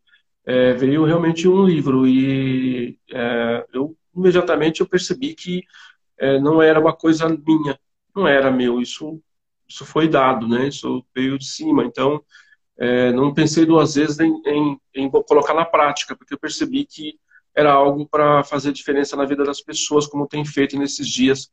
é, 0.45 0.73
veio 0.73 1.05
realmente 1.05 1.47
um 1.47 1.65
livro 1.65 2.07
e 2.07 2.97
é, 3.11 3.65
eu 3.73 3.95
imediatamente 4.15 4.81
eu 4.81 4.87
percebi 4.87 5.33
que 5.35 5.63
é, 6.17 6.39
não 6.39 6.61
era 6.61 6.79
uma 6.79 6.93
coisa 6.93 7.27
minha, 7.29 7.79
não 8.15 8.27
era 8.27 8.51
meu, 8.51 8.79
isso 8.81 9.21
isso 9.67 9.85
foi 9.85 10.07
dado, 10.07 10.47
né? 10.47 10.67
Isso 10.67 11.03
veio 11.15 11.37
de 11.37 11.45
cima. 11.45 11.83
Então, 11.83 12.23
é, 12.77 13.11
não 13.11 13.33
pensei 13.33 13.65
duas 13.65 13.95
vezes 13.95 14.19
em, 14.19 14.41
em, 14.45 14.79
em 14.93 15.09
colocar 15.09 15.53
na 15.53 15.65
prática, 15.65 16.15
porque 16.15 16.33
eu 16.33 16.39
percebi 16.39 16.85
que 16.85 17.17
era 17.55 17.71
algo 17.71 18.07
para 18.07 18.43
fazer 18.43 18.71
diferença 18.71 19.15
na 19.15 19.25
vida 19.25 19.43
das 19.43 19.61
pessoas, 19.61 20.07
como 20.07 20.27
tem 20.27 20.43
feito 20.45 20.77
nesses 20.77 21.07
dias. 21.07 21.51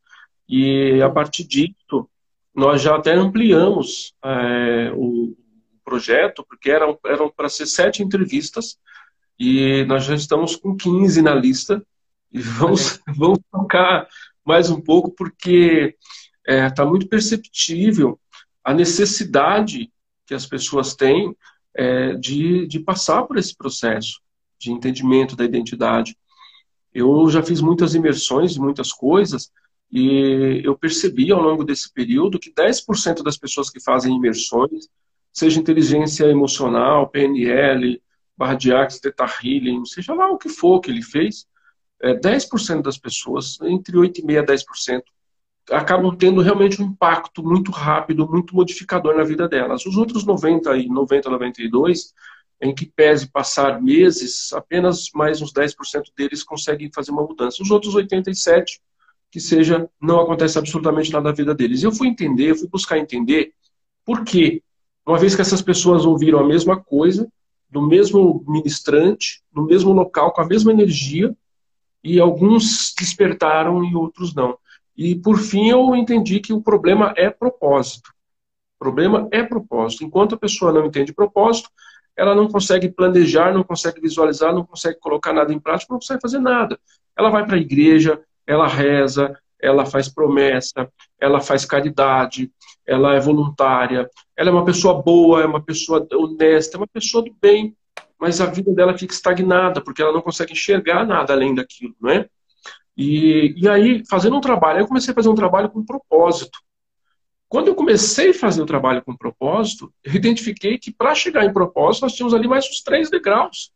E 0.48 1.00
a 1.02 1.10
partir 1.10 1.44
disso, 1.44 2.08
nós 2.54 2.82
já 2.82 2.96
até 2.96 3.12
ampliamos 3.14 4.14
é, 4.24 4.92
o 4.94 5.36
projeto, 5.84 6.44
porque 6.44 6.70
eram, 6.70 6.98
para 7.34 7.48
ser 7.48 7.66
sete 7.66 8.02
entrevistas, 8.02 8.78
e 9.38 9.84
nós 9.84 10.04
já 10.04 10.14
estamos 10.14 10.56
com 10.56 10.76
15 10.76 11.22
na 11.22 11.34
lista, 11.34 11.84
e 12.32 12.40
vamos, 12.40 13.00
vamos 13.16 13.40
tocar 13.50 14.08
mais 14.44 14.70
um 14.70 14.80
pouco, 14.80 15.10
porque 15.10 15.96
está 16.46 16.52
é, 16.52 16.70
tá 16.70 16.84
muito 16.84 17.08
perceptível 17.08 18.18
a 18.64 18.74
necessidade 18.74 19.92
que 20.26 20.34
as 20.34 20.46
pessoas 20.46 20.94
têm 20.94 21.36
é, 21.74 22.14
de, 22.14 22.66
de 22.66 22.80
passar 22.80 23.22
por 23.24 23.36
esse 23.36 23.56
processo 23.56 24.20
de 24.58 24.70
entendimento 24.70 25.34
da 25.34 25.44
identidade. 25.44 26.16
Eu 26.92 27.28
já 27.30 27.42
fiz 27.42 27.60
muitas 27.60 27.94
imersões 27.94 28.52
de 28.52 28.60
muitas 28.60 28.92
coisas 28.92 29.50
e 29.90 30.60
eu 30.64 30.76
percebi 30.76 31.32
ao 31.32 31.40
longo 31.40 31.64
desse 31.64 31.92
período 31.92 32.38
que 32.38 32.52
10% 32.52 33.22
das 33.22 33.36
pessoas 33.36 33.70
que 33.70 33.80
fazem 33.80 34.14
imersões, 34.14 34.88
seja 35.32 35.60
inteligência 35.60 36.24
emocional, 36.26 37.08
PNL, 37.08 38.00
barra 38.36 38.54
de 38.54 38.72
Axis, 38.72 39.00
Theta 39.00 39.26
Healing, 39.26 39.84
seja 39.84 40.14
lá 40.14 40.30
o 40.30 40.38
que 40.38 40.48
for 40.48 40.80
que 40.80 40.90
ele 40.90 41.02
fez, 41.02 41.46
é, 42.02 42.14
10% 42.14 42.82
das 42.82 42.98
pessoas, 42.98 43.58
entre 43.62 43.96
8,5% 43.96 44.22
e 44.30 44.42
10%, 44.42 45.02
acabam 45.70 46.16
tendo 46.16 46.40
realmente 46.40 46.82
um 46.82 46.86
impacto 46.86 47.42
muito 47.42 47.70
rápido, 47.70 48.28
muito 48.28 48.54
modificador 48.54 49.16
na 49.16 49.22
vida 49.22 49.48
delas. 49.48 49.86
Os 49.86 49.96
outros 49.96 50.24
90 50.24 50.76
e 50.76 50.88
90, 50.88 51.30
92 51.30 52.12
em 52.62 52.74
que 52.74 52.84
pese 52.84 53.26
passar 53.26 53.80
meses, 53.80 54.52
apenas 54.52 55.10
mais 55.14 55.40
uns 55.40 55.52
10% 55.52 55.74
deles 56.16 56.42
conseguem 56.42 56.90
fazer 56.94 57.10
uma 57.10 57.22
mudança. 57.22 57.62
Os 57.62 57.70
outros 57.70 57.94
87, 57.94 58.80
que 59.30 59.40
seja, 59.40 59.88
não 60.00 60.20
acontece 60.20 60.58
absolutamente 60.58 61.10
nada 61.10 61.30
na 61.30 61.34
vida 61.34 61.54
deles. 61.54 61.82
Eu 61.82 61.92
fui 61.92 62.08
entender, 62.08 62.54
fui 62.54 62.68
buscar 62.68 62.98
entender 62.98 63.54
por 64.04 64.24
quê. 64.24 64.62
Uma 65.06 65.18
vez 65.18 65.34
que 65.34 65.40
essas 65.40 65.62
pessoas 65.62 66.04
ouviram 66.04 66.38
a 66.38 66.46
mesma 66.46 66.78
coisa, 66.78 67.26
do 67.70 67.80
mesmo 67.80 68.44
ministrante, 68.46 69.42
no 69.54 69.64
mesmo 69.64 69.92
local, 69.92 70.32
com 70.32 70.42
a 70.42 70.46
mesma 70.46 70.72
energia, 70.72 71.34
e 72.02 72.18
alguns 72.18 72.94
despertaram 72.98 73.84
e 73.84 73.94
outros 73.94 74.34
não. 74.34 74.58
E 74.96 75.14
por 75.14 75.38
fim 75.38 75.68
eu 75.68 75.94
entendi 75.94 76.40
que 76.40 76.52
o 76.52 76.60
problema 76.60 77.12
é 77.16 77.30
propósito. 77.30 78.10
O 78.76 78.78
problema 78.78 79.28
é 79.30 79.42
propósito. 79.42 80.04
Enquanto 80.04 80.34
a 80.34 80.38
pessoa 80.38 80.72
não 80.72 80.86
entende 80.86 81.12
propósito, 81.12 81.70
ela 82.16 82.34
não 82.34 82.48
consegue 82.48 82.90
planejar, 82.90 83.52
não 83.52 83.64
consegue 83.64 84.00
visualizar, 84.00 84.54
não 84.54 84.64
consegue 84.64 84.98
colocar 84.98 85.32
nada 85.32 85.52
em 85.52 85.58
prática, 85.58 85.92
não 85.92 85.98
consegue 85.98 86.20
fazer 86.20 86.38
nada. 86.38 86.78
Ela 87.16 87.30
vai 87.30 87.46
para 87.46 87.56
a 87.56 87.60
igreja, 87.60 88.20
ela 88.46 88.66
reza, 88.66 89.38
ela 89.60 89.86
faz 89.86 90.08
promessa, 90.08 90.90
ela 91.20 91.40
faz 91.40 91.64
caridade, 91.64 92.50
ela 92.86 93.14
é 93.14 93.20
voluntária, 93.20 94.08
ela 94.36 94.50
é 94.50 94.52
uma 94.52 94.64
pessoa 94.64 95.00
boa, 95.00 95.42
é 95.42 95.46
uma 95.46 95.62
pessoa 95.62 96.06
honesta, 96.12 96.76
é 96.76 96.78
uma 96.78 96.86
pessoa 96.86 97.22
do 97.22 97.34
bem, 97.40 97.76
mas 98.20 98.40
a 98.40 98.46
vida 98.46 98.72
dela 98.74 98.96
fica 98.96 99.14
estagnada, 99.14 99.80
porque 99.80 100.02
ela 100.02 100.12
não 100.12 100.20
consegue 100.20 100.52
enxergar 100.52 101.06
nada 101.06 101.32
além 101.32 101.54
daquilo, 101.54 101.94
não 102.00 102.10
é? 102.10 102.28
E, 102.96 103.54
e 103.56 103.66
aí, 103.66 104.02
fazendo 104.08 104.36
um 104.36 104.40
trabalho, 104.40 104.80
eu 104.80 104.86
comecei 104.86 105.12
a 105.12 105.14
fazer 105.14 105.30
um 105.30 105.34
trabalho 105.34 105.70
com 105.70 105.82
propósito. 105.82 106.58
Quando 107.48 107.68
eu 107.68 107.74
comecei 107.74 108.30
a 108.30 108.34
fazer 108.34 108.60
o 108.60 108.66
trabalho 108.66 109.02
com 109.02 109.16
propósito, 109.16 109.92
eu 110.04 110.14
identifiquei 110.14 110.78
que 110.78 110.92
para 110.92 111.14
chegar 111.14 111.46
em 111.46 111.52
propósito, 111.52 112.02
nós 112.02 112.12
tínhamos 112.12 112.34
ali 112.34 112.46
mais 112.46 112.68
uns 112.68 112.82
três 112.82 113.08
degraus. 113.08 113.72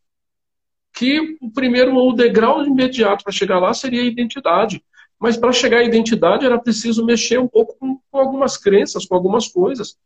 Que 0.93 1.39
o 1.41 1.51
primeiro, 1.51 1.97
o 1.97 2.13
degrau 2.13 2.65
imediato 2.65 3.25
para 3.25 3.33
chegar 3.33 3.59
lá 3.59 3.73
seria 3.73 4.03
a 4.03 4.05
identidade. 4.05 4.85
Mas 5.19 5.37
para 5.39 5.53
chegar 5.53 5.79
à 5.79 5.85
identidade 5.85 6.45
era 6.45 6.59
preciso 6.59 7.05
mexer 7.05 7.41
um 7.41 7.49
pouco 7.49 7.77
com, 7.79 7.99
com, 8.11 8.19
algumas 8.19 8.59
crenças, 8.59 9.07
com 9.07 9.15
algumas 9.15 9.49
coisas. 9.49 9.97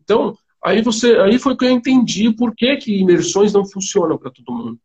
Então, 0.00 0.36
aí 0.66 0.82
você, 0.82 1.16
aí 1.18 1.38
foi 1.38 1.56
que 1.56 1.64
eu 1.64 1.70
entendi 1.70 2.32
por 2.32 2.52
que, 2.54 2.76
que 2.76 2.98
imersões 2.98 3.52
não 3.52 3.64
funcionam 3.64 4.18
para 4.18 4.32
todo 4.32 4.52
mundo. 4.52 4.80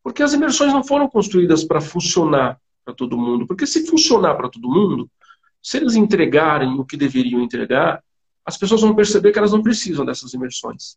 Porque 0.00 0.22
as 0.22 0.32
imersões 0.32 0.72
não 0.72 0.84
foram 0.84 1.08
construídas 1.08 1.64
para 1.64 1.80
funcionar 1.80 2.60
para 2.84 2.94
todo 2.94 3.18
mundo. 3.18 3.44
Porque 3.44 3.66
se 3.66 3.84
funcionar 3.88 4.36
para 4.36 4.48
todo 4.48 4.70
mundo, 4.70 5.10
se 5.60 5.78
eles 5.78 5.96
entregarem 5.96 6.78
o 6.78 6.84
que 6.84 6.96
deveriam 6.96 7.40
entregar, 7.40 8.00
as 8.44 8.56
pessoas 8.56 8.82
vão 8.82 8.94
perceber 8.94 9.32
que 9.32 9.38
elas 9.38 9.50
não 9.50 9.64
precisam 9.64 10.06
dessas 10.06 10.32
imersões. 10.32 10.96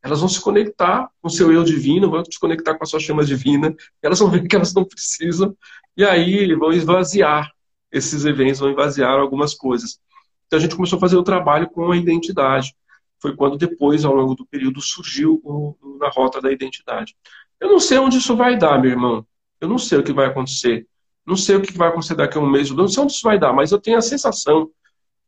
Elas 0.00 0.20
vão 0.20 0.28
se 0.28 0.40
conectar 0.40 1.10
com 1.20 1.26
o 1.26 1.30
seu 1.30 1.52
eu 1.52 1.64
divino, 1.64 2.08
vão 2.08 2.24
se 2.24 2.38
conectar 2.38 2.76
com 2.76 2.84
a 2.84 2.86
sua 2.86 3.00
chama 3.00 3.24
divina, 3.24 3.74
elas 4.00 4.20
vão 4.20 4.30
ver 4.30 4.46
que 4.46 4.54
elas 4.54 4.72
não 4.72 4.84
precisam, 4.84 5.56
e 5.96 6.04
aí 6.04 6.54
vão 6.54 6.72
esvaziar 6.72 7.50
esses 7.90 8.24
eventos, 8.24 8.60
vão 8.60 8.70
esvaziar 8.70 9.18
algumas 9.18 9.54
coisas. 9.54 9.98
Então 10.46 10.56
a 10.56 10.62
gente 10.62 10.76
começou 10.76 10.98
a 10.98 11.00
fazer 11.00 11.16
o 11.16 11.24
trabalho 11.24 11.68
com 11.68 11.90
a 11.90 11.96
identidade. 11.96 12.72
Foi 13.20 13.36
quando 13.36 13.56
depois, 13.56 14.04
ao 14.04 14.14
longo 14.14 14.34
do 14.34 14.46
período, 14.46 14.80
surgiu 14.80 15.40
o, 15.44 15.76
na 15.98 16.08
rota 16.08 16.40
da 16.40 16.50
identidade. 16.50 17.14
Eu 17.60 17.68
não 17.68 17.78
sei 17.78 17.98
onde 17.98 18.18
isso 18.18 18.34
vai 18.36 18.56
dar, 18.56 18.80
meu 18.80 18.90
irmão. 18.90 19.26
Eu 19.60 19.68
não 19.68 19.78
sei 19.78 19.98
o 19.98 20.02
que 20.02 20.12
vai 20.12 20.26
acontecer. 20.26 20.86
Não 21.26 21.36
sei 21.36 21.56
o 21.56 21.62
que 21.62 21.76
vai 21.76 21.88
acontecer 21.88 22.14
daqui 22.14 22.38
a 22.38 22.40
um 22.40 22.48
mês, 22.48 22.70
não 22.70 22.88
sei 22.88 23.02
onde 23.02 23.12
isso 23.12 23.22
vai 23.22 23.38
dar, 23.38 23.52
mas 23.52 23.70
eu 23.70 23.80
tenho 23.80 23.98
a 23.98 24.02
sensação 24.02 24.70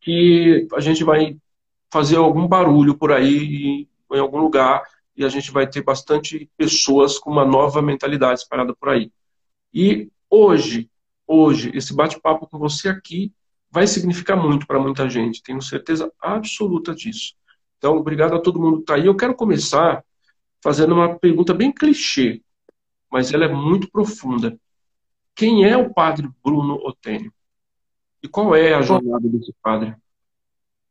que 0.00 0.66
a 0.74 0.80
gente 0.80 1.04
vai 1.04 1.36
fazer 1.92 2.16
algum 2.16 2.48
barulho 2.48 2.96
por 2.96 3.12
aí, 3.12 3.86
em 4.10 4.18
algum 4.18 4.38
lugar, 4.38 4.82
e 5.16 5.24
a 5.24 5.28
gente 5.28 5.50
vai 5.50 5.66
ter 5.68 5.82
bastante 5.82 6.50
pessoas 6.56 7.18
com 7.18 7.30
uma 7.30 7.44
nova 7.44 7.82
mentalidade 7.82 8.40
espalhada 8.40 8.74
por 8.74 8.88
aí. 8.88 9.12
E 9.72 10.10
hoje, 10.28 10.90
hoje, 11.26 11.70
esse 11.74 11.94
bate-papo 11.94 12.46
com 12.48 12.58
você 12.58 12.88
aqui 12.88 13.32
vai 13.70 13.86
significar 13.86 14.36
muito 14.36 14.66
para 14.66 14.80
muita 14.80 15.08
gente, 15.08 15.42
tenho 15.42 15.62
certeza 15.62 16.12
absoluta 16.20 16.94
disso. 16.94 17.34
Então, 17.82 17.96
obrigado 17.96 18.36
a 18.36 18.40
todo 18.40 18.60
mundo 18.60 18.76
que 18.76 18.82
está 18.84 18.94
aí. 18.94 19.06
Eu 19.06 19.16
quero 19.16 19.34
começar 19.34 20.04
fazendo 20.62 20.94
uma 20.94 21.18
pergunta 21.18 21.52
bem 21.52 21.72
clichê, 21.72 22.40
mas 23.10 23.32
ela 23.32 23.44
é 23.44 23.48
muito 23.48 23.90
profunda. 23.90 24.56
Quem 25.34 25.68
é 25.68 25.76
o 25.76 25.92
padre 25.92 26.30
Bruno 26.44 26.74
Otênio? 26.76 27.32
E 28.22 28.28
qual 28.28 28.54
é 28.54 28.72
a 28.72 28.82
jornada 28.82 29.28
desse 29.28 29.52
padre? 29.60 29.96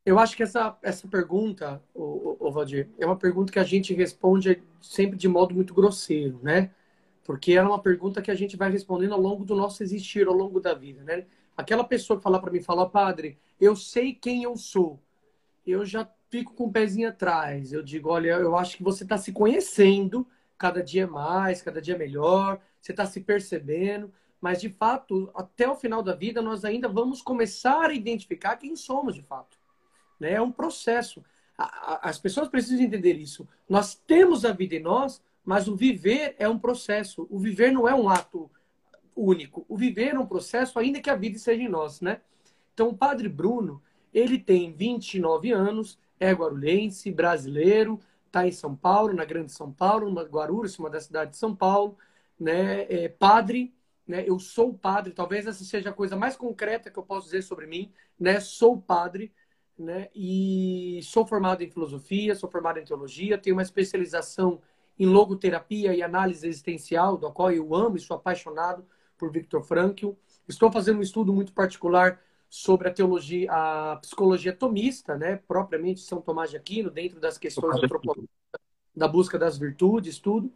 Eu 0.05 0.19
acho 0.19 0.35
que 0.35 0.43
essa, 0.43 0.77
essa 0.83 1.07
pergunta, 1.07 1.81
o, 1.93 2.51
Valdir, 2.51 2.89
é 2.99 3.05
uma 3.05 3.15
pergunta 3.15 3.53
que 3.53 3.59
a 3.59 3.63
gente 3.63 3.93
responde 3.93 4.61
sempre 4.81 5.17
de 5.17 5.29
modo 5.29 5.55
muito 5.55 5.73
grosseiro, 5.73 6.41
né? 6.43 6.71
Porque 7.23 7.53
ela 7.53 7.69
é 7.69 7.71
uma 7.71 7.81
pergunta 7.81 8.21
que 8.21 8.31
a 8.31 8.35
gente 8.35 8.57
vai 8.57 8.69
respondendo 8.69 9.13
ao 9.13 9.21
longo 9.21 9.45
do 9.45 9.55
nosso 9.55 9.81
existir, 9.81 10.27
ao 10.27 10.33
longo 10.33 10.59
da 10.59 10.73
vida, 10.73 11.05
né? 11.05 11.25
Aquela 11.55 11.85
pessoa 11.85 12.17
que 12.17 12.23
falar 12.23 12.39
para 12.39 12.51
mim, 12.51 12.59
fala, 12.59 12.89
padre, 12.89 13.39
eu 13.61 13.77
sei 13.77 14.13
quem 14.13 14.43
eu 14.43 14.57
sou. 14.57 14.99
Eu 15.65 15.85
já 15.85 16.05
fico 16.31 16.55
com 16.55 16.65
o 16.65 16.71
pezinho 16.71 17.09
atrás. 17.09 17.71
Eu 17.71 17.83
digo, 17.83 18.09
olha, 18.09 18.31
eu 18.31 18.55
acho 18.55 18.77
que 18.77 18.83
você 18.83 19.03
está 19.03 19.17
se 19.17 19.31
conhecendo 19.31 20.25
cada 20.57 20.81
dia 20.81 21.05
mais, 21.05 21.61
cada 21.61 21.79
dia 21.79 21.97
melhor, 21.97 22.59
você 22.81 22.91
está 22.91 23.05
se 23.05 23.21
percebendo 23.21 24.11
mas 24.41 24.59
de 24.59 24.69
fato, 24.69 25.29
até 25.35 25.69
o 25.69 25.75
final 25.75 26.01
da 26.01 26.15
vida, 26.15 26.41
nós 26.41 26.65
ainda 26.65 26.89
vamos 26.89 27.21
começar 27.21 27.91
a 27.91 27.93
identificar 27.93 28.57
quem 28.57 28.75
somos 28.75 29.13
de 29.13 29.21
fato. 29.21 29.55
Né? 30.19 30.33
É 30.33 30.41
um 30.41 30.51
processo. 30.51 31.23
As 31.55 32.17
pessoas 32.17 32.49
precisam 32.49 32.83
entender 32.83 33.13
isso. 33.13 33.47
Nós 33.69 33.93
temos 33.93 34.43
a 34.43 34.51
vida 34.51 34.75
em 34.75 34.79
nós, 34.79 35.21
mas 35.45 35.67
o 35.67 35.75
viver 35.75 36.35
é 36.39 36.49
um 36.49 36.57
processo. 36.57 37.27
O 37.29 37.37
viver 37.37 37.71
não 37.71 37.87
é 37.87 37.93
um 37.93 38.09
ato 38.09 38.49
único. 39.15 39.63
O 39.69 39.77
viver 39.77 40.15
é 40.15 40.19
um 40.19 40.25
processo, 40.25 40.79
ainda 40.79 40.99
que 40.99 41.09
a 41.09 41.15
vida 41.15 41.37
seja 41.37 41.61
em 41.61 41.69
nós, 41.69 42.01
né? 42.01 42.19
Então, 42.73 42.89
o 42.89 42.97
Padre 42.97 43.29
Bruno, 43.29 43.79
ele 44.11 44.39
tem 44.39 44.73
29 44.73 45.51
anos, 45.51 45.99
é 46.21 46.31
guarulhense, 46.33 47.11
brasileiro, 47.11 47.99
está 48.27 48.47
em 48.47 48.51
São 48.51 48.75
Paulo, 48.75 49.11
na 49.11 49.25
Grande 49.25 49.51
São 49.51 49.73
Paulo, 49.73 50.07
uma 50.07 50.21
Guarulhos, 50.21 50.77
uma 50.77 50.89
da 50.89 51.01
cidade 51.01 51.31
de 51.31 51.37
São 51.37 51.55
Paulo, 51.55 51.97
né? 52.39 52.83
É 52.83 53.09
padre, 53.09 53.73
né? 54.07 54.23
Eu 54.27 54.37
sou 54.37 54.71
padre, 54.71 55.13
talvez 55.13 55.47
essa 55.47 55.63
seja 55.63 55.89
a 55.89 55.93
coisa 55.93 56.15
mais 56.15 56.35
concreta 56.37 56.91
que 56.91 56.99
eu 56.99 57.03
posso 57.03 57.25
dizer 57.25 57.41
sobre 57.41 57.65
mim, 57.65 57.91
né? 58.19 58.39
Sou 58.39 58.79
padre, 58.79 59.33
né? 59.75 60.09
E 60.13 60.99
sou 61.03 61.25
formado 61.25 61.63
em 61.63 61.69
filosofia, 61.71 62.35
sou 62.35 62.49
formado 62.49 62.77
em 62.77 62.85
teologia, 62.85 63.37
tenho 63.37 63.55
uma 63.55 63.63
especialização 63.63 64.61
em 64.99 65.07
logoterapia 65.07 65.95
e 65.95 66.03
análise 66.03 66.47
existencial, 66.47 67.17
do 67.17 67.31
qual 67.31 67.51
eu 67.51 67.73
amo 67.73 67.97
e 67.97 67.99
sou 67.99 68.15
apaixonado 68.15 68.85
por 69.17 69.31
Viktor 69.31 69.63
Frankl. 69.63 70.11
Estou 70.47 70.71
fazendo 70.71 70.99
um 70.99 71.01
estudo 71.01 71.33
muito 71.33 71.51
particular 71.51 72.21
sobre 72.51 72.89
a 72.89 72.93
teologia, 72.93 73.49
a 73.49 73.95
psicologia 74.01 74.51
tomista, 74.51 75.15
né? 75.15 75.37
Propriamente 75.47 76.01
São 76.01 76.19
Tomás 76.19 76.49
de 76.49 76.57
Aquino, 76.57 76.91
dentro 76.91 77.17
das 77.17 77.37
questões 77.37 77.81
antropológicas 77.81 78.29
da 78.93 79.07
busca 79.07 79.39
das 79.39 79.57
virtudes, 79.57 80.19
tudo. 80.19 80.51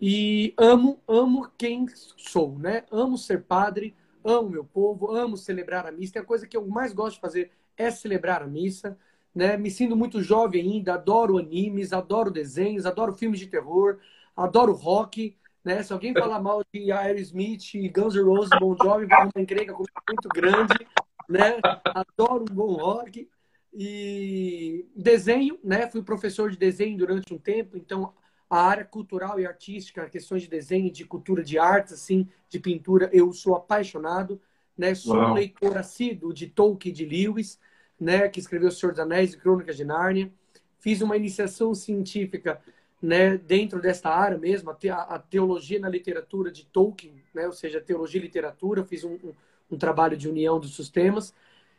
E 0.00 0.52
amo, 0.58 1.00
amo 1.06 1.48
quem 1.56 1.86
sou, 2.16 2.58
né? 2.58 2.84
Amo 2.90 3.16
ser 3.16 3.44
padre, 3.44 3.94
amo 4.24 4.50
meu 4.50 4.64
povo, 4.64 5.14
amo 5.14 5.36
celebrar 5.36 5.86
a 5.86 5.92
missa. 5.92 6.14
Tem 6.14 6.22
a 6.22 6.24
coisa 6.24 6.44
que 6.44 6.56
eu 6.56 6.66
mais 6.66 6.92
gosto 6.92 7.14
de 7.14 7.20
fazer 7.20 7.52
é 7.76 7.88
celebrar 7.88 8.42
a 8.42 8.46
missa. 8.48 8.98
Né? 9.32 9.56
Me 9.56 9.70
sinto 9.70 9.94
muito 9.94 10.20
jovem 10.20 10.60
ainda, 10.60 10.94
adoro 10.94 11.38
animes, 11.38 11.92
adoro 11.92 12.32
desenhos, 12.32 12.84
adoro 12.84 13.12
filmes 13.12 13.38
de 13.38 13.46
terror, 13.46 14.00
adoro 14.36 14.72
rock. 14.72 15.36
Né? 15.64 15.84
Se 15.84 15.92
alguém 15.92 16.12
falar 16.12 16.40
mal 16.40 16.64
de 16.74 16.90
Aerosmith, 16.90 17.62
Guns 17.94 18.16
N' 18.16 18.24
Roses, 18.24 18.50
Bon 18.58 18.74
Jovi, 18.76 19.06
vai 19.06 19.22
uma 19.22 19.42
encrenca 19.42 19.72
muito 19.72 20.28
grande. 20.34 20.74
Né? 21.28 21.58
Adoro 21.84 22.44
um 22.50 22.54
bom 22.54 22.72
rock. 22.74 23.28
E 23.72 24.86
desenho, 24.96 25.58
né? 25.62 25.88
Fui 25.88 26.02
professor 26.02 26.50
de 26.50 26.56
desenho 26.56 26.96
durante 26.96 27.32
um 27.32 27.38
tempo, 27.38 27.76
então 27.76 28.12
a 28.48 28.62
área 28.62 28.84
cultural 28.84 29.38
e 29.38 29.46
artística, 29.46 30.08
questões 30.08 30.42
de 30.42 30.48
desenho, 30.48 30.90
de 30.90 31.04
cultura 31.04 31.44
de 31.44 31.58
artes, 31.58 31.92
assim, 31.92 32.26
de 32.48 32.58
pintura, 32.58 33.10
eu 33.12 33.30
sou 33.32 33.54
apaixonado, 33.54 34.40
né? 34.76 34.94
Sou 34.94 35.16
Uau. 35.16 35.30
um 35.30 35.34
leitor 35.34 35.76
assíduo 35.76 36.32
de 36.32 36.46
Tolkien 36.46 36.94
de 36.94 37.04
Lewis, 37.04 37.60
né? 38.00 38.28
Que 38.28 38.40
escreveu 38.40 38.68
O 38.68 38.72
Senhor 38.72 38.92
dos 38.92 39.00
Anéis 39.00 39.34
e 39.34 39.36
Crônicas 39.36 39.76
de 39.76 39.84
Nárnia. 39.84 40.32
Fiz 40.80 41.02
uma 41.02 41.16
iniciação 41.16 41.74
científica, 41.74 42.60
né? 43.02 43.36
Dentro 43.36 43.80
desta 43.80 44.08
área 44.08 44.38
mesmo, 44.38 44.70
a 44.70 45.18
teologia 45.18 45.78
na 45.78 45.88
literatura 45.88 46.50
de 46.50 46.64
Tolkien, 46.64 47.22
né? 47.34 47.46
Ou 47.46 47.52
seja, 47.52 47.80
teologia 47.80 48.20
e 48.20 48.24
literatura. 48.24 48.82
Fiz 48.82 49.04
um, 49.04 49.12
um, 49.12 49.32
um 49.70 49.76
trabalho 49.76 50.16
de 50.16 50.28
união 50.28 50.58
dos 50.58 50.74
sistemas 50.74 51.34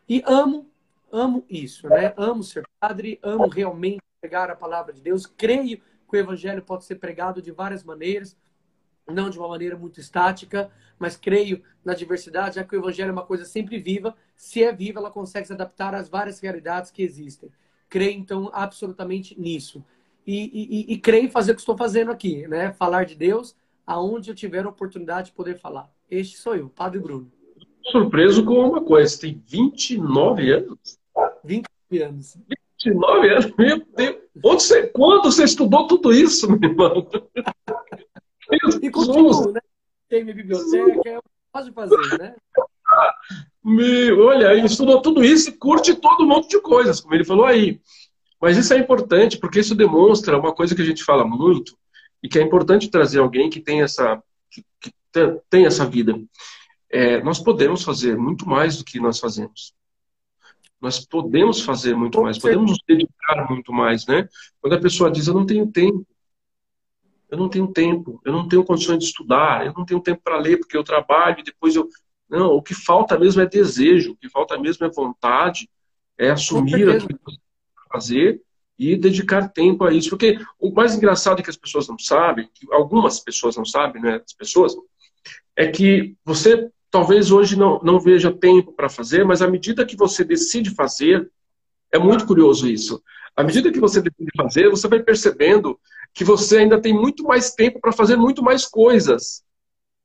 e 0.07 0.23
amo, 0.25 0.69
amo 1.11 1.45
isso, 1.49 1.87
né? 1.87 2.13
Amo 2.17 2.43
ser 2.43 2.67
padre, 2.79 3.19
amo 3.21 3.47
realmente 3.47 4.01
pregar 4.19 4.49
a 4.49 4.55
palavra 4.55 4.93
de 4.93 5.01
Deus. 5.01 5.25
Creio 5.25 5.77
que 5.77 6.15
o 6.15 6.19
evangelho 6.19 6.61
pode 6.61 6.85
ser 6.85 6.95
pregado 6.95 7.41
de 7.41 7.51
várias 7.51 7.83
maneiras, 7.83 8.35
não 9.07 9.29
de 9.29 9.37
uma 9.37 9.47
maneira 9.47 9.77
muito 9.77 9.99
estática, 9.99 10.71
mas 10.97 11.15
creio 11.15 11.63
na 11.83 11.93
diversidade, 11.93 12.55
já 12.55 12.63
que 12.63 12.75
o 12.75 12.79
evangelho 12.79 13.09
é 13.09 13.13
uma 13.13 13.25
coisa 13.25 13.45
sempre 13.45 13.77
viva. 13.79 14.15
Se 14.35 14.63
é 14.63 14.71
viva, 14.73 14.99
ela 14.99 15.11
consegue 15.11 15.47
se 15.47 15.53
adaptar 15.53 15.95
às 15.95 16.09
várias 16.09 16.39
realidades 16.39 16.91
que 16.91 17.01
existem. 17.01 17.51
Creio, 17.87 18.19
então, 18.19 18.49
absolutamente 18.53 19.39
nisso. 19.39 19.83
E, 20.25 20.87
e, 20.89 20.93
e 20.93 20.99
creio 20.99 21.25
em 21.25 21.31
fazer 21.31 21.53
o 21.53 21.55
que 21.55 21.61
estou 21.61 21.77
fazendo 21.77 22.11
aqui, 22.11 22.47
né? 22.47 22.71
Falar 22.73 23.05
de 23.05 23.15
Deus 23.15 23.55
aonde 23.85 24.29
eu 24.29 24.35
tiver 24.35 24.65
a 24.65 24.69
oportunidade 24.69 25.27
de 25.27 25.33
poder 25.33 25.57
falar. 25.57 25.91
Este 26.09 26.37
sou 26.37 26.55
eu, 26.55 26.69
Padre 26.69 26.99
Bruno. 26.99 27.31
Surpreso 27.85 28.45
com 28.45 28.53
uma 28.53 28.81
coisa, 28.81 29.09
você 29.09 29.21
tem 29.21 29.43
29 29.47 30.51
anos? 30.51 30.99
29 31.43 32.03
anos. 32.03 32.37
29 32.83 33.29
anos? 33.29 33.53
Meu 33.57 33.85
Deus! 33.95 34.17
Onde 34.43 34.63
você, 34.63 34.87
quando 34.87 35.23
você 35.23 35.43
estudou 35.43 35.87
tudo 35.87 36.13
isso, 36.13 36.49
meu 36.49 36.69
irmão? 36.69 37.07
e 38.81 38.89
continuo, 38.89 39.51
né? 39.51 39.59
Tem 40.07 40.23
minha 40.23 40.35
biblioteca, 40.35 41.09
eu 41.09 41.23
posso 41.51 41.73
fazer, 41.73 42.17
né? 42.17 42.35
Meu, 43.63 44.25
olha, 44.25 44.53
ele 44.53 44.65
estudou 44.65 45.01
tudo 45.01 45.23
isso 45.23 45.49
e 45.49 45.53
curte 45.53 45.93
todo 45.95 46.23
um 46.23 46.27
monte 46.27 46.49
de 46.49 46.61
coisas, 46.61 46.99
como 46.99 47.13
ele 47.13 47.25
falou 47.25 47.45
aí. 47.45 47.81
Mas 48.41 48.57
isso 48.57 48.73
é 48.73 48.77
importante, 48.77 49.37
porque 49.37 49.59
isso 49.59 49.75
demonstra 49.75 50.37
uma 50.37 50.53
coisa 50.53 50.73
que 50.73 50.81
a 50.81 50.85
gente 50.85 51.03
fala 51.03 51.25
muito, 51.25 51.77
e 52.23 52.29
que 52.29 52.39
é 52.39 52.41
importante 52.41 52.89
trazer 52.89 53.19
alguém 53.19 53.49
que 53.49 53.59
tem 53.59 53.81
essa, 53.81 54.21
que, 54.49 54.63
que 54.79 54.91
tem 55.49 55.65
essa 55.65 55.85
vida. 55.85 56.19
É, 56.89 57.21
nós 57.21 57.39
podemos 57.39 57.83
fazer 57.83 58.17
muito 58.17 58.47
mais 58.47 58.77
do 58.77 58.83
que 58.83 58.99
nós 58.99 59.19
fazemos. 59.19 59.73
Nós 60.81 61.05
podemos 61.05 61.61
fazer 61.61 61.95
muito 61.95 62.21
mais, 62.21 62.37
podemos 62.37 62.71
nos 62.71 62.79
dedicar 62.87 63.47
muito 63.49 63.71
mais, 63.73 64.05
né? 64.07 64.27
Quando 64.61 64.73
a 64.73 64.79
pessoa 64.79 65.11
diz, 65.11 65.27
eu 65.27 65.33
não 65.33 65.45
tenho 65.45 65.67
tempo, 65.67 66.07
eu 67.29 67.37
não 67.37 67.49
tenho 67.49 67.67
tempo, 67.67 68.19
eu 68.25 68.31
não 68.31 68.47
tenho 68.47 68.63
condições 68.63 68.97
de 68.99 69.05
estudar, 69.05 69.65
eu 69.65 69.73
não 69.73 69.85
tenho 69.85 69.99
tempo 69.99 70.21
para 70.23 70.37
ler 70.37 70.57
porque 70.57 70.77
eu 70.77 70.83
trabalho 70.83 71.39
e 71.39 71.43
depois 71.43 71.75
eu. 71.75 71.87
Não, 72.29 72.53
o 72.53 72.61
que 72.61 72.73
falta 72.73 73.17
mesmo 73.19 73.41
é 73.41 73.45
desejo, 73.45 74.11
o 74.11 74.15
que 74.15 74.29
falta 74.29 74.57
mesmo 74.57 74.85
é 74.85 74.89
vontade, 74.89 75.69
é 76.17 76.29
assumir 76.29 76.89
aquilo 76.89 77.17
que 77.19 77.25
você 77.25 77.39
fazer 77.91 78.41
e 78.77 78.95
dedicar 78.95 79.49
tempo 79.49 79.83
a 79.83 79.93
isso. 79.93 80.09
Porque 80.09 80.39
o 80.59 80.71
mais 80.71 80.95
engraçado 80.95 81.39
é 81.39 81.43
que 81.43 81.49
as 81.49 81.57
pessoas 81.57 81.87
não 81.87 81.99
sabem, 81.99 82.49
que 82.53 82.71
algumas 82.71 83.19
pessoas 83.19 83.57
não 83.57 83.65
sabem, 83.65 84.01
né? 84.01 84.21
As 84.25 84.33
pessoas, 84.33 84.75
é 85.55 85.67
que 85.67 86.15
você 86.23 86.71
talvez 86.91 87.31
hoje 87.31 87.57
não, 87.57 87.79
não 87.83 87.99
veja 87.99 88.31
tempo 88.31 88.71
para 88.73 88.89
fazer, 88.89 89.23
mas 89.23 89.41
à 89.41 89.47
medida 89.47 89.85
que 89.85 89.95
você 89.95 90.23
decide 90.23 90.71
fazer, 90.71 91.29
é 91.91 91.99
muito 91.99 92.25
curioso 92.25 92.67
isso. 92.67 93.01
À 93.35 93.43
medida 93.43 93.71
que 93.71 93.79
você 93.79 94.01
decide 94.01 94.31
fazer, 94.35 94.69
você 94.69 94.87
vai 94.87 95.01
percebendo 95.01 95.79
que 96.13 96.23
você 96.23 96.57
ainda 96.57 96.81
tem 96.81 96.93
muito 96.93 97.23
mais 97.23 97.51
tempo 97.51 97.79
para 97.79 97.91
fazer 97.91 98.15
muito 98.15 98.43
mais 98.43 98.65
coisas. 98.65 99.43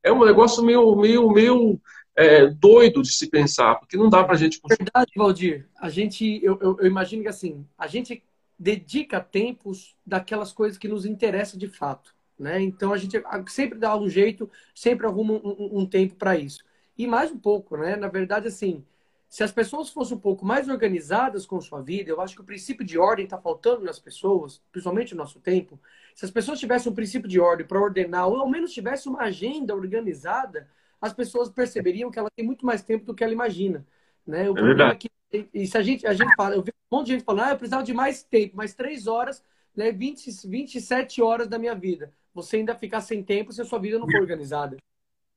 É 0.03 0.13
um 0.13 0.25
negócio 0.25 0.63
meio, 0.63 0.95
meio, 0.95 1.31
meio 1.31 1.81
é, 2.15 2.47
doido 2.47 3.03
de 3.03 3.13
se 3.13 3.29
pensar, 3.29 3.77
porque 3.77 3.97
não 3.97 4.11
dá 4.11 4.23
para 4.23 4.35
a 4.35 4.37
gente. 4.37 4.61
Verdade, 4.69 5.11
Valdir. 5.17 5.67
A 5.81 5.89
gente, 5.89 6.41
eu, 6.43 6.59
eu, 6.61 6.77
eu 6.81 6.87
imagino 6.87 7.23
que 7.23 7.29
assim, 7.29 7.67
a 7.79 7.87
gente 7.87 8.23
dedica 8.59 9.21
tempos 9.21 9.97
daquelas 10.07 10.53
coisas 10.53 10.79
que 10.79 10.87
nos 10.87 11.05
interessam 11.07 11.59
de 11.59 11.69
fato. 11.69 12.15
Né? 12.39 12.61
Então 12.61 12.93
a 12.93 12.99
gente 12.99 13.21
sempre 13.49 13.79
dá 13.79 13.97
um 13.97 14.09
jeito, 14.09 14.51
sempre 14.75 15.07
arruma 15.07 15.35
um, 15.35 15.41
um, 15.43 15.79
um 15.81 15.87
tempo 15.87 16.15
para 16.17 16.37
isso 16.37 16.63
e 16.97 17.07
mais 17.07 17.31
um 17.31 17.39
pouco, 17.39 17.77
né? 17.77 17.97
Na 17.97 18.09
verdade, 18.09 18.49
assim, 18.49 18.85
se 19.29 19.43
as 19.43 19.51
pessoas 19.51 19.91
fossem 19.91 20.17
um 20.17 20.21
pouco 20.21 20.47
mais 20.47 20.69
organizadas 20.69 21.45
com 21.45 21.61
sua 21.61 21.83
vida, 21.83 22.09
eu 22.09 22.21
acho 22.21 22.37
que 22.37 22.41
o 22.41 22.45
princípio 22.45 22.87
de 22.87 22.97
ordem 22.97 23.25
está 23.25 23.37
faltando 23.37 23.85
nas 23.85 23.99
pessoas, 23.99 24.63
principalmente 24.71 25.13
no 25.13 25.19
nosso 25.19 25.41
tempo. 25.41 25.79
Se 26.15 26.25
as 26.25 26.31
pessoas 26.31 26.61
tivessem 26.61 26.93
um 26.93 26.95
princípio 26.95 27.29
de 27.29 27.41
ordem 27.41 27.67
para 27.67 27.81
ordenar, 27.81 28.29
ou 28.29 28.37
ao 28.37 28.49
menos 28.49 28.73
tivessem 28.73 29.11
uma 29.11 29.23
agenda 29.23 29.75
organizada, 29.75 30.69
as 31.01 31.13
pessoas 31.13 31.49
perceberiam 31.49 32.11
que 32.11 32.19
ela 32.19 32.31
tem 32.35 32.47
muito 32.47 32.65
mais 32.65 32.83
tempo 32.83 33.05
do 33.05 33.15
que 33.15 33.25
ela 33.25 33.33
imagina. 33.33 33.85
Né? 34.25 34.49
O 34.49 34.53
é 34.53 34.63
problema 34.63 34.93
é 34.93 34.95
que, 34.95 35.11
e 35.53 35.67
se 35.67 35.77
a 35.77 35.83
gente, 35.83 36.07
a 36.07 36.15
gente 36.15 36.33
fala, 36.37 36.55
eu 36.55 36.63
vejo 36.63 36.77
um 36.93 36.97
monte 36.97 37.07
de 37.07 37.13
gente 37.15 37.25
falando, 37.25 37.47
ah, 37.49 37.51
eu 37.51 37.59
precisava 37.59 37.83
de 37.83 37.93
mais 37.93 38.23
tempo, 38.23 38.57
mais 38.57 38.73
três 38.73 39.09
horas, 39.09 39.43
né, 39.77 39.91
20, 39.91 40.47
27 40.47 41.21
horas 41.21 41.49
da 41.49 41.59
minha 41.59 41.75
vida. 41.75 42.13
Você 42.33 42.59
ainda 42.59 42.75
ficar 42.75 43.01
sem 43.01 43.23
tempo 43.23 43.53
se 43.53 43.61
a 43.61 43.65
sua 43.65 43.81
vida 43.81 43.99
não 43.99 44.09
for 44.09 44.21
organizada. 44.21 44.77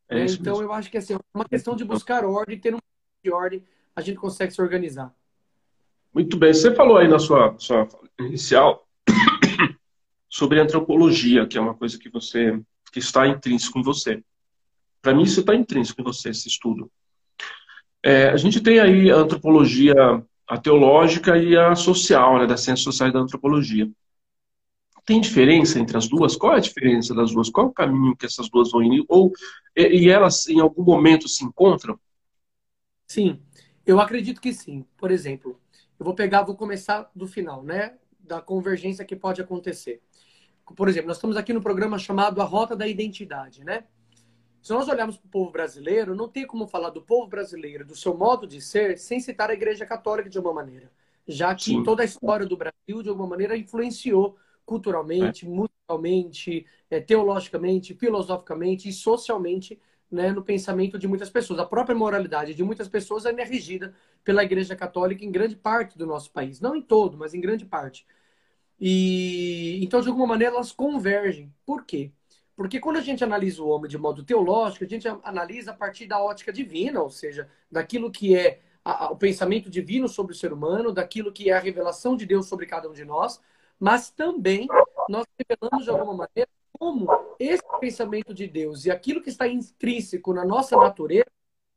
É 0.10 0.26
então, 0.26 0.54
mesmo. 0.54 0.64
eu 0.64 0.74
acho 0.74 0.90
que 0.90 0.98
assim, 0.98 1.16
é 1.16 1.20
uma 1.34 1.46
questão 1.46 1.76
de 1.76 1.84
buscar 1.84 2.24
ordem, 2.26 2.60
ter 2.60 2.74
um 2.74 2.80
de 3.24 3.32
ordem, 3.32 3.64
a 3.96 4.02
gente 4.02 4.18
consegue 4.18 4.54
se 4.54 4.62
organizar. 4.62 5.14
Muito 6.14 6.38
bem. 6.38 6.54
Você 6.54 6.74
falou 6.74 6.98
aí 6.98 7.08
na 7.08 7.20
sua, 7.20 7.56
sua 7.60 7.88
inicial 8.20 8.88
sobre 10.30 10.60
antropologia, 10.60 11.46
que 11.46 11.58
é 11.58 11.62
uma 11.62 11.74
coisa 11.74 11.98
que 11.98 12.10
você 12.10 12.60
que 12.92 13.00
está 13.00 13.28
intrínseco 13.28 13.80
em 13.80 13.84
você. 13.84 14.24
Para 15.02 15.14
mim, 15.14 15.24
isso 15.24 15.42
está 15.42 15.54
intrínseco 15.54 16.02
em 16.02 16.04
você, 16.04 16.30
esse 16.30 16.48
estudo. 16.48 16.90
É, 18.02 18.30
a 18.30 18.38
gente 18.38 18.62
tem 18.62 18.80
aí 18.80 19.12
a 19.12 19.18
antropologia 19.18 19.94
a 20.48 20.58
teológica 20.58 21.38
e 21.38 21.58
a 21.58 21.76
social, 21.76 22.40
né, 22.40 22.48
das 22.48 22.62
ciências 22.62 22.84
sociais 22.84 23.12
da 23.12 23.20
antropologia. 23.20 23.90
Tem 25.08 25.22
diferença 25.22 25.80
entre 25.80 25.96
as 25.96 26.06
duas? 26.06 26.36
Qual 26.36 26.52
é 26.52 26.58
a 26.58 26.60
diferença 26.60 27.16
das 27.16 27.32
duas? 27.32 27.50
Qual 27.50 27.68
é 27.68 27.70
o 27.70 27.74
caminho 27.74 28.14
que 28.14 28.26
essas 28.26 28.50
duas 28.50 28.72
vão 28.72 28.84
ir? 28.84 29.06
Ou, 29.08 29.32
e 29.74 30.10
elas, 30.10 30.50
em 30.50 30.60
algum 30.60 30.84
momento, 30.84 31.30
se 31.30 31.46
encontram? 31.46 31.98
Sim, 33.08 33.42
eu 33.86 34.02
acredito 34.02 34.42
que 34.42 34.52
sim. 34.52 34.86
Por 34.98 35.10
exemplo, 35.10 35.58
eu 35.98 36.04
vou 36.04 36.14
pegar, 36.14 36.44
vou 36.44 36.58
começar 36.58 37.10
do 37.16 37.26
final, 37.26 37.64
né? 37.64 37.94
Da 38.20 38.42
convergência 38.42 39.06
que 39.06 39.16
pode 39.16 39.40
acontecer. 39.40 40.02
Por 40.76 40.90
exemplo, 40.90 41.08
nós 41.08 41.16
estamos 41.16 41.38
aqui 41.38 41.54
no 41.54 41.62
programa 41.62 41.98
chamado 41.98 42.42
A 42.42 42.44
Rota 42.44 42.76
da 42.76 42.86
Identidade, 42.86 43.64
né? 43.64 43.86
Se 44.62 44.74
nós 44.74 44.90
olharmos 44.90 45.16
para 45.16 45.28
o 45.28 45.32
povo 45.32 45.52
brasileiro, 45.52 46.16
não 46.16 46.28
tem 46.28 46.46
como 46.46 46.68
falar 46.68 46.90
do 46.90 47.02
povo 47.02 47.28
brasileiro, 47.28 47.86
do 47.86 47.96
seu 47.96 48.14
modo 48.14 48.46
de 48.46 48.60
ser, 48.60 48.98
sem 48.98 49.22
citar 49.22 49.50
a 49.50 49.54
Igreja 49.54 49.86
Católica 49.86 50.30
de 50.30 50.38
alguma 50.38 50.56
maneira. 50.56 50.92
Já 51.26 51.56
que 51.56 51.64
Sim. 51.64 51.84
toda 51.84 52.02
a 52.02 52.06
história 52.06 52.46
do 52.46 52.58
Brasil, 52.58 53.02
de 53.02 53.08
alguma 53.08 53.30
maneira, 53.30 53.56
influenciou 53.56 54.36
culturalmente, 54.68 55.46
é. 55.46 55.50
musicalmente, 55.50 56.68
é, 56.92 57.00
teologicamente, 57.00 57.96
filosoficamente 57.96 58.90
e 58.90 58.94
socialmente 58.94 59.80
né, 60.12 60.32
no 60.32 60.44
pensamento 60.44 61.00
de 61.00 61.08
muitas 61.08 61.30
pessoas. 61.30 61.60
A 61.60 61.66
própria 61.66 61.96
moralidade 61.96 62.54
de 62.54 62.64
muitas 62.64 62.88
pessoas 62.88 63.26
é 63.26 63.32
regida 63.44 63.96
pela 64.24 64.44
Igreja 64.44 64.76
Católica 64.76 65.24
em 65.24 65.32
grande 65.32 65.56
parte 65.56 65.98
do 65.98 66.06
nosso 66.06 66.32
país. 66.32 66.60
Não 66.60 66.76
em 66.76 66.82
todo, 66.82 67.18
mas 67.18 67.34
em 67.34 67.42
grande 67.42 67.66
parte. 67.66 68.06
E 68.80 69.80
então, 69.82 70.02
de 70.02 70.10
alguma 70.10 70.28
maneira, 70.28 70.54
elas 70.54 70.72
convergem. 70.72 71.52
Por 71.66 71.86
quê? 71.86 72.12
Porque 72.56 72.80
quando 72.80 72.98
a 72.98 73.02
gente 73.02 73.24
analisa 73.24 73.64
o 73.64 73.70
homem 73.70 73.90
de 73.90 73.98
modo 73.98 74.24
teológico, 74.24 74.84
a 74.84 74.88
gente 74.88 75.08
analisa 75.24 75.72
a 75.72 75.76
partir 75.76 76.08
da 76.08 76.22
ótica 76.22 76.52
divina, 76.52 77.02
ou 77.02 77.10
seja, 77.10 77.48
daquilo 77.72 78.12
que 78.12 78.36
é 78.36 78.60
a, 78.84 79.06
a, 79.06 79.12
o 79.12 79.18
pensamento 79.18 79.70
divino 79.70 80.10
sobre 80.10 80.34
o 80.34 80.36
ser 80.36 80.52
humano, 80.52 80.92
daquilo 80.92 81.32
que 81.32 81.50
é 81.50 81.54
a 81.54 81.60
revelação 81.60 82.18
de 82.18 82.26
Deus 82.26 82.48
sobre 82.48 82.66
cada 82.66 82.90
um 82.90 82.94
de 82.94 83.06
nós, 83.06 83.40
mas 83.80 84.10
também 84.10 84.68
nós 85.10 85.26
revelamos 85.38 85.86
de 85.86 85.90
alguma 85.90 86.14
maneira 86.14 86.50
como 86.72 87.08
esse 87.40 87.64
pensamento 87.80 88.34
de 88.34 88.48
Deus 88.48 88.86
e 88.86 88.92
aquilo 88.92 89.22
que 89.22 89.30
está 89.30 89.48
intrínseco 89.48 90.34
na 90.34 90.46
nossa 90.46 90.76
natureza 90.76 91.26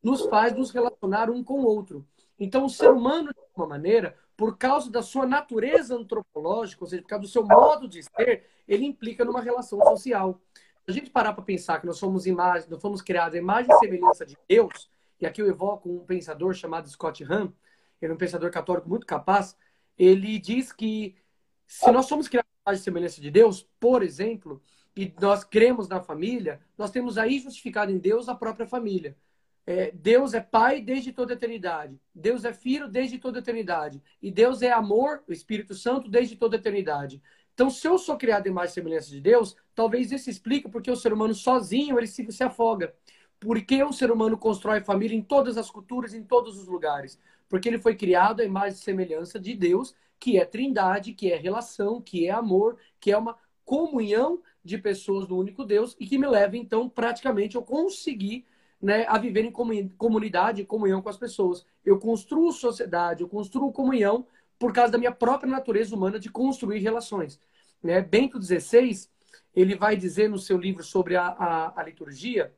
nos 0.03 0.27
faz 0.27 0.55
nos 0.55 0.71
relacionar 0.71 1.31
um 1.31 1.43
com 1.45 1.61
o 1.61 1.67
outro. 1.67 2.07
Então, 2.39 2.65
o 2.65 2.71
ser 2.71 2.91
humano, 2.91 3.33
de 3.35 3.41
alguma 3.41 3.67
maneira, 3.67 4.17
por 4.35 4.57
causa 4.57 4.91
da 4.91 5.03
sua 5.03 5.27
natureza 5.27 5.95
antropológica, 5.95 6.83
ou 6.83 6.89
seja, 6.89 7.03
por 7.03 7.09
causa 7.09 7.23
do 7.23 7.29
seu 7.29 7.45
modo 7.45 7.87
de 7.87 8.03
ser, 8.03 8.47
ele 8.67 8.87
implica 8.87 9.25
numa 9.25 9.43
relação 9.43 9.79
social. 9.83 10.41
Se 10.85 10.91
a 10.91 10.93
gente 10.93 11.11
parar 11.11 11.35
para 11.35 11.45
pensar 11.45 11.79
que 11.79 11.87
nós 11.87 11.99
somos 11.99 12.27
imagens, 12.27 12.67
nós 12.67 12.81
fomos 12.81 13.03
criados 13.03 13.35
a 13.35 13.39
imagem 13.39 13.71
e 13.71 13.79
semelhança 13.79 14.25
de 14.25 14.39
Deus, 14.49 14.91
e 15.21 15.27
aqui 15.27 15.43
eu 15.43 15.47
evoco 15.47 15.91
um 15.91 16.07
pensador 16.07 16.55
chamado 16.55 16.89
Scott 16.89 17.23
Hahn, 17.23 17.53
ele 18.01 18.13
é 18.13 18.15
um 18.15 18.19
pensador 18.19 18.51
católico 18.51 18.89
muito 18.89 19.07
capaz, 19.07 19.55
ele 19.99 20.39
diz 20.39 20.73
que 20.73 21.15
se 21.71 21.89
nós 21.93 22.07
somos 22.07 22.27
criados 22.27 22.51
e 22.73 22.77
semelhança 22.79 23.21
de 23.21 23.31
Deus, 23.31 23.65
por 23.79 24.03
exemplo, 24.03 24.61
e 24.97 25.15
nós 25.21 25.45
cremos 25.45 25.89
na 25.89 26.01
família, 26.01 26.61
nós 26.77 26.91
temos 26.91 27.17
aí 27.17 27.39
justificado 27.39 27.93
em 27.93 27.99
Deus 27.99 28.29
a 28.29 28.35
própria 28.35 28.67
família. 28.67 29.17
É, 29.65 29.93
Deus 29.93 30.35
é 30.35 30.41
Pai 30.41 30.81
desde 30.81 31.13
toda 31.13 31.33
a 31.33 31.37
eternidade. 31.37 31.97
Deus 32.13 32.45
é 32.45 32.53
Filho 32.53 32.89
desde 32.89 33.19
toda 33.19 33.39
a 33.39 33.41
eternidade. 33.41 34.03
E 34.21 34.33
Deus 34.33 34.63
é 34.63 34.73
amor, 34.73 35.23
o 35.29 35.33
Espírito 35.33 35.73
Santo, 35.73 36.11
desde 36.11 36.35
toda 36.35 36.57
a 36.57 36.59
eternidade. 36.59 37.23
Então, 37.55 37.71
se 37.71 37.87
eu 37.87 37.97
sou 37.99 38.17
criado 38.17 38.49
em 38.49 38.51
mais 38.51 38.73
semelhança 38.73 39.09
de 39.09 39.21
Deus, 39.21 39.55
talvez 39.73 40.11
isso 40.11 40.29
explique 40.29 40.69
porque 40.69 40.91
o 40.91 40.97
ser 40.97 41.13
humano 41.13 41.35
sozinho 41.35 41.97
ele 42.01 42.09
se, 42.09 42.31
se 42.33 42.43
afoga. 42.43 42.93
Porque 43.39 43.81
o 43.85 43.93
ser 43.93 44.11
humano 44.11 44.37
constrói 44.37 44.81
família 44.81 45.17
em 45.17 45.23
todas 45.23 45.57
as 45.57 45.71
culturas, 45.71 46.15
em 46.15 46.25
todos 46.25 46.59
os 46.59 46.67
lugares. 46.67 47.17
Porque 47.49 47.69
ele 47.69 47.79
foi 47.79 47.95
criado 47.95 48.41
à 48.41 48.45
imagem 48.45 48.77
e 48.77 48.83
semelhança 48.83 49.39
de 49.39 49.55
Deus, 49.55 49.95
que 50.21 50.39
é 50.39 50.45
trindade, 50.45 51.15
que 51.15 51.33
é 51.33 51.37
relação, 51.37 52.01
que 52.01 52.27
é 52.27 52.31
amor, 52.31 52.79
que 53.01 53.11
é 53.11 53.17
uma 53.17 53.37
comunhão 53.65 54.43
de 54.63 54.77
pessoas 54.77 55.27
do 55.27 55.37
único 55.37 55.65
Deus 55.65 55.97
e 55.99 56.07
que 56.07 56.19
me 56.19 56.27
leva, 56.27 56.57
então, 56.57 56.89
praticamente, 56.89 57.57
a 57.57 57.63
conseguir 57.63 58.45
né, 58.81 59.05
a 59.07 59.19
viver 59.19 59.45
em 59.45 59.53
comunidade, 59.97 60.63
em 60.63 60.65
comunhão 60.65 61.03
com 61.03 61.09
as 61.09 61.17
pessoas. 61.17 61.67
Eu 61.85 61.99
construo 61.99 62.53
sociedade, 62.53 63.23
eu 63.23 63.29
construo 63.29 63.73
comunhão 63.73 64.27
por 64.59 64.73
causa 64.73 64.93
da 64.93 64.99
minha 64.99 65.13
própria 65.13 65.51
natureza 65.51 65.95
humana 65.95 66.19
de 66.19 66.31
construir 66.31 66.79
relações. 66.79 67.41
Né? 67.83 68.01
Bento 68.01 68.41
XVI, 68.43 69.09
ele 69.55 69.75
vai 69.75 69.97
dizer 69.97 70.29
no 70.29 70.39
seu 70.39 70.57
livro 70.57 70.83
sobre 70.83 71.17
a, 71.17 71.27
a, 71.29 71.81
a 71.81 71.83
liturgia 71.83 72.55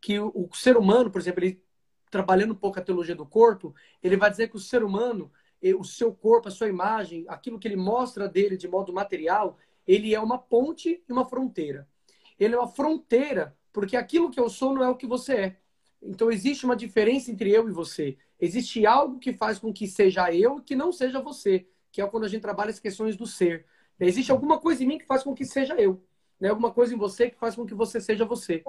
que 0.00 0.18
o, 0.18 0.48
o, 0.50 0.56
ser 0.56 0.76
humano, 0.76 1.10
por 1.10 1.20
exemplo, 1.20 1.44
ele 1.44 1.62
trabalhando 2.10 2.52
um 2.52 2.56
pouco 2.56 2.78
a 2.78 2.82
teologia 2.82 3.14
do 3.14 3.26
corpo, 3.26 3.74
ele 4.02 4.16
vai 4.16 4.30
dizer 4.30 4.48
que 4.48 4.56
o 4.56 4.60
ser 4.60 4.82
humano, 4.82 5.30
o 5.78 5.84
seu 5.84 6.12
corpo, 6.12 6.48
a 6.48 6.50
sua 6.50 6.68
imagem, 6.68 7.24
aquilo 7.28 7.58
que 7.58 7.68
ele 7.68 7.76
mostra 7.76 8.28
dele 8.28 8.56
de 8.56 8.66
modo 8.66 8.92
material, 8.92 9.58
ele 9.86 10.14
é 10.14 10.20
uma 10.20 10.38
ponte 10.38 11.02
e 11.06 11.12
uma 11.12 11.24
fronteira. 11.24 11.88
Ele 12.38 12.54
é 12.54 12.58
uma 12.58 12.68
fronteira 12.68 13.56
porque 13.72 13.96
aquilo 13.96 14.30
que 14.30 14.40
eu 14.40 14.48
sou 14.48 14.74
não 14.74 14.82
é 14.82 14.88
o 14.88 14.96
que 14.96 15.06
você 15.06 15.34
é. 15.34 15.56
Então 16.02 16.30
existe 16.30 16.64
uma 16.64 16.74
diferença 16.74 17.30
entre 17.30 17.50
eu 17.50 17.68
e 17.68 17.72
você. 17.72 18.16
Existe 18.40 18.86
algo 18.86 19.18
que 19.18 19.32
faz 19.32 19.58
com 19.58 19.72
que 19.72 19.86
seja 19.86 20.32
eu 20.32 20.60
que 20.60 20.74
não 20.74 20.92
seja 20.92 21.20
você, 21.20 21.66
que 21.92 22.00
é 22.00 22.06
quando 22.06 22.24
a 22.24 22.28
gente 22.28 22.40
trabalha 22.40 22.70
as 22.70 22.80
questões 22.80 23.16
do 23.16 23.26
ser. 23.26 23.66
Existe 23.98 24.32
alguma 24.32 24.58
coisa 24.58 24.82
em 24.82 24.86
mim 24.86 24.98
que 24.98 25.04
faz 25.04 25.22
com 25.22 25.34
que 25.34 25.44
seja 25.44 25.74
eu, 25.74 26.02
né? 26.40 26.48
Alguma 26.48 26.72
coisa 26.72 26.94
em 26.94 26.96
você 26.96 27.28
que 27.28 27.36
faz 27.36 27.54
com 27.54 27.66
que 27.66 27.74
você 27.74 28.00
seja 28.00 28.24
você. 28.24 28.64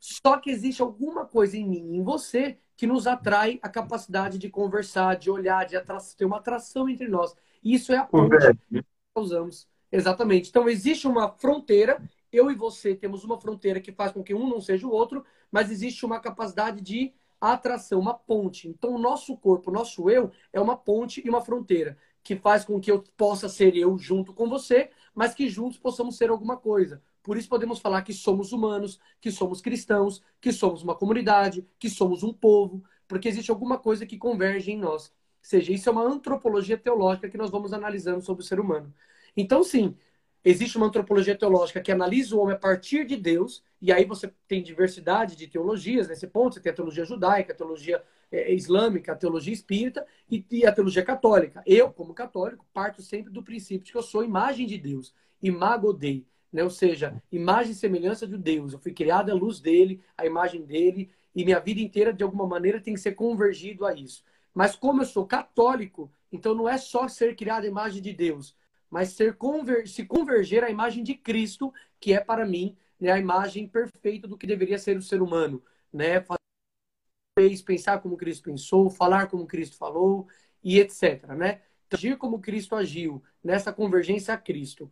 Só 0.00 0.38
que 0.38 0.50
existe 0.50 0.82
alguma 0.82 1.24
coisa 1.24 1.56
em 1.56 1.64
mim, 1.64 1.94
em 1.94 2.02
você, 2.02 2.58
que 2.82 2.86
nos 2.88 3.06
atrai 3.06 3.60
a 3.62 3.68
capacidade 3.68 4.38
de 4.38 4.50
conversar, 4.50 5.14
de 5.14 5.30
olhar, 5.30 5.64
de 5.64 5.76
ter 6.16 6.24
uma 6.24 6.38
atração 6.38 6.88
entre 6.88 7.06
nós. 7.06 7.32
Isso 7.62 7.92
é 7.92 7.96
a 7.96 8.04
ponte 8.04 8.36
que 8.68 8.84
usamos. 9.14 9.68
Exatamente. 9.92 10.48
Então 10.50 10.68
existe 10.68 11.06
uma 11.06 11.28
fronteira 11.28 12.02
eu 12.32 12.50
e 12.50 12.56
você 12.56 12.92
temos 12.92 13.22
uma 13.22 13.38
fronteira 13.38 13.80
que 13.80 13.92
faz 13.92 14.10
com 14.10 14.20
que 14.20 14.34
um 14.34 14.48
não 14.48 14.60
seja 14.60 14.84
o 14.84 14.90
outro, 14.90 15.24
mas 15.48 15.70
existe 15.70 16.04
uma 16.04 16.18
capacidade 16.18 16.80
de 16.80 17.14
atração, 17.40 18.00
uma 18.00 18.14
ponte. 18.14 18.66
Então, 18.66 18.92
o 18.92 18.98
nosso 18.98 19.36
corpo, 19.36 19.70
o 19.70 19.72
nosso 19.72 20.10
eu, 20.10 20.32
é 20.52 20.60
uma 20.60 20.76
ponte 20.76 21.22
e 21.24 21.30
uma 21.30 21.40
fronteira 21.40 21.96
que 22.20 22.34
faz 22.34 22.64
com 22.64 22.80
que 22.80 22.90
eu 22.90 23.04
possa 23.16 23.48
ser 23.48 23.76
eu 23.76 23.96
junto 23.96 24.34
com 24.34 24.48
você, 24.48 24.90
mas 25.14 25.34
que 25.34 25.48
juntos 25.48 25.78
possamos 25.78 26.16
ser 26.16 26.30
alguma 26.30 26.56
coisa. 26.56 27.00
Por 27.22 27.36
isso 27.36 27.48
podemos 27.48 27.78
falar 27.78 28.02
que 28.02 28.12
somos 28.12 28.52
humanos, 28.52 28.98
que 29.20 29.30
somos 29.30 29.60
cristãos, 29.60 30.22
que 30.40 30.52
somos 30.52 30.82
uma 30.82 30.94
comunidade, 30.94 31.66
que 31.78 31.88
somos 31.88 32.22
um 32.22 32.32
povo, 32.32 32.82
porque 33.06 33.28
existe 33.28 33.50
alguma 33.50 33.78
coisa 33.78 34.04
que 34.06 34.18
converge 34.18 34.72
em 34.72 34.78
nós. 34.78 35.06
Ou 35.06 35.12
seja, 35.40 35.72
isso 35.72 35.88
é 35.88 35.92
uma 35.92 36.02
antropologia 36.02 36.78
teológica 36.78 37.28
que 37.28 37.38
nós 37.38 37.50
vamos 37.50 37.72
analisando 37.72 38.22
sobre 38.22 38.42
o 38.42 38.46
ser 38.46 38.58
humano. 38.58 38.92
Então, 39.36 39.62
sim, 39.62 39.96
Existe 40.44 40.76
uma 40.76 40.86
antropologia 40.86 41.36
teológica 41.36 41.80
que 41.80 41.92
analisa 41.92 42.34
o 42.34 42.40
homem 42.40 42.56
a 42.56 42.58
partir 42.58 43.06
de 43.06 43.16
Deus, 43.16 43.62
e 43.80 43.92
aí 43.92 44.04
você 44.04 44.32
tem 44.48 44.60
diversidade 44.60 45.36
de 45.36 45.46
teologias 45.46 46.08
nesse 46.08 46.26
ponto. 46.26 46.54
Você 46.54 46.60
tem 46.60 46.72
a 46.72 46.74
teologia 46.74 47.04
judaica, 47.04 47.52
a 47.52 47.56
teologia 47.56 48.02
é, 48.30 48.52
islâmica, 48.52 49.12
a 49.12 49.16
teologia 49.16 49.52
espírita 49.52 50.04
e, 50.28 50.44
e, 50.50 50.66
a 50.66 50.72
teologia 50.72 51.04
católica. 51.04 51.62
Eu, 51.64 51.92
como 51.92 52.12
católico, 52.12 52.66
parto 52.74 53.02
sempre 53.02 53.32
do 53.32 53.42
princípio 53.42 53.84
de 53.84 53.92
que 53.92 53.98
eu 53.98 54.02
sou 54.02 54.24
imagem 54.24 54.66
de 54.66 54.78
Deus, 54.78 55.14
imago 55.40 55.92
Dei, 55.92 56.26
né? 56.52 56.62
ou 56.62 56.70
seja, 56.70 57.20
imagem 57.30 57.72
e 57.72 57.74
semelhança 57.74 58.26
de 58.26 58.36
Deus. 58.36 58.72
Eu 58.72 58.78
fui 58.78 58.92
criado 58.92 59.30
à 59.30 59.34
luz 59.34 59.60
dele, 59.60 60.00
à 60.16 60.26
imagem 60.26 60.62
dele, 60.62 61.10
e 61.34 61.44
minha 61.44 61.58
vida 61.58 61.80
inteira, 61.80 62.12
de 62.12 62.22
alguma 62.22 62.46
maneira, 62.46 62.80
tem 62.80 62.94
que 62.94 63.00
ser 63.00 63.12
convergido 63.12 63.86
a 63.86 63.94
isso. 63.94 64.22
Mas 64.54 64.76
como 64.76 65.02
eu 65.02 65.06
sou 65.06 65.26
católico, 65.26 66.12
então 66.30 66.54
não 66.54 66.68
é 66.68 66.76
só 66.76 67.08
ser 67.08 67.34
criado 67.34 67.64
à 67.64 67.66
imagem 67.66 68.02
de 68.02 68.12
Deus, 68.12 68.54
mas 68.90 69.10
ser 69.10 69.36
conver 69.36 69.88
se 69.88 70.04
converger 70.04 70.62
à 70.62 70.70
imagem 70.70 71.02
de 71.02 71.14
Cristo, 71.14 71.72
que 71.98 72.12
é 72.12 72.20
para 72.20 72.44
mim 72.44 72.76
né, 73.00 73.10
a 73.10 73.18
imagem 73.18 73.66
perfeita 73.66 74.28
do 74.28 74.36
que 74.36 74.46
deveria 74.46 74.78
ser 74.78 74.96
o 74.98 75.02
ser 75.02 75.22
humano, 75.22 75.62
né? 75.92 76.20
Fazer, 76.20 77.62
pensar 77.64 78.00
como 78.00 78.16
Cristo 78.16 78.44
pensou, 78.44 78.90
falar 78.90 79.28
como 79.28 79.46
Cristo 79.46 79.76
falou 79.76 80.28
e 80.62 80.78
etc, 80.78 81.26
né? 81.28 81.62
Agir 81.90 82.16
como 82.16 82.40
Cristo 82.40 82.74
agiu, 82.74 83.22
nessa 83.42 83.72
convergência 83.72 84.32
a 84.32 84.38
Cristo. 84.38 84.90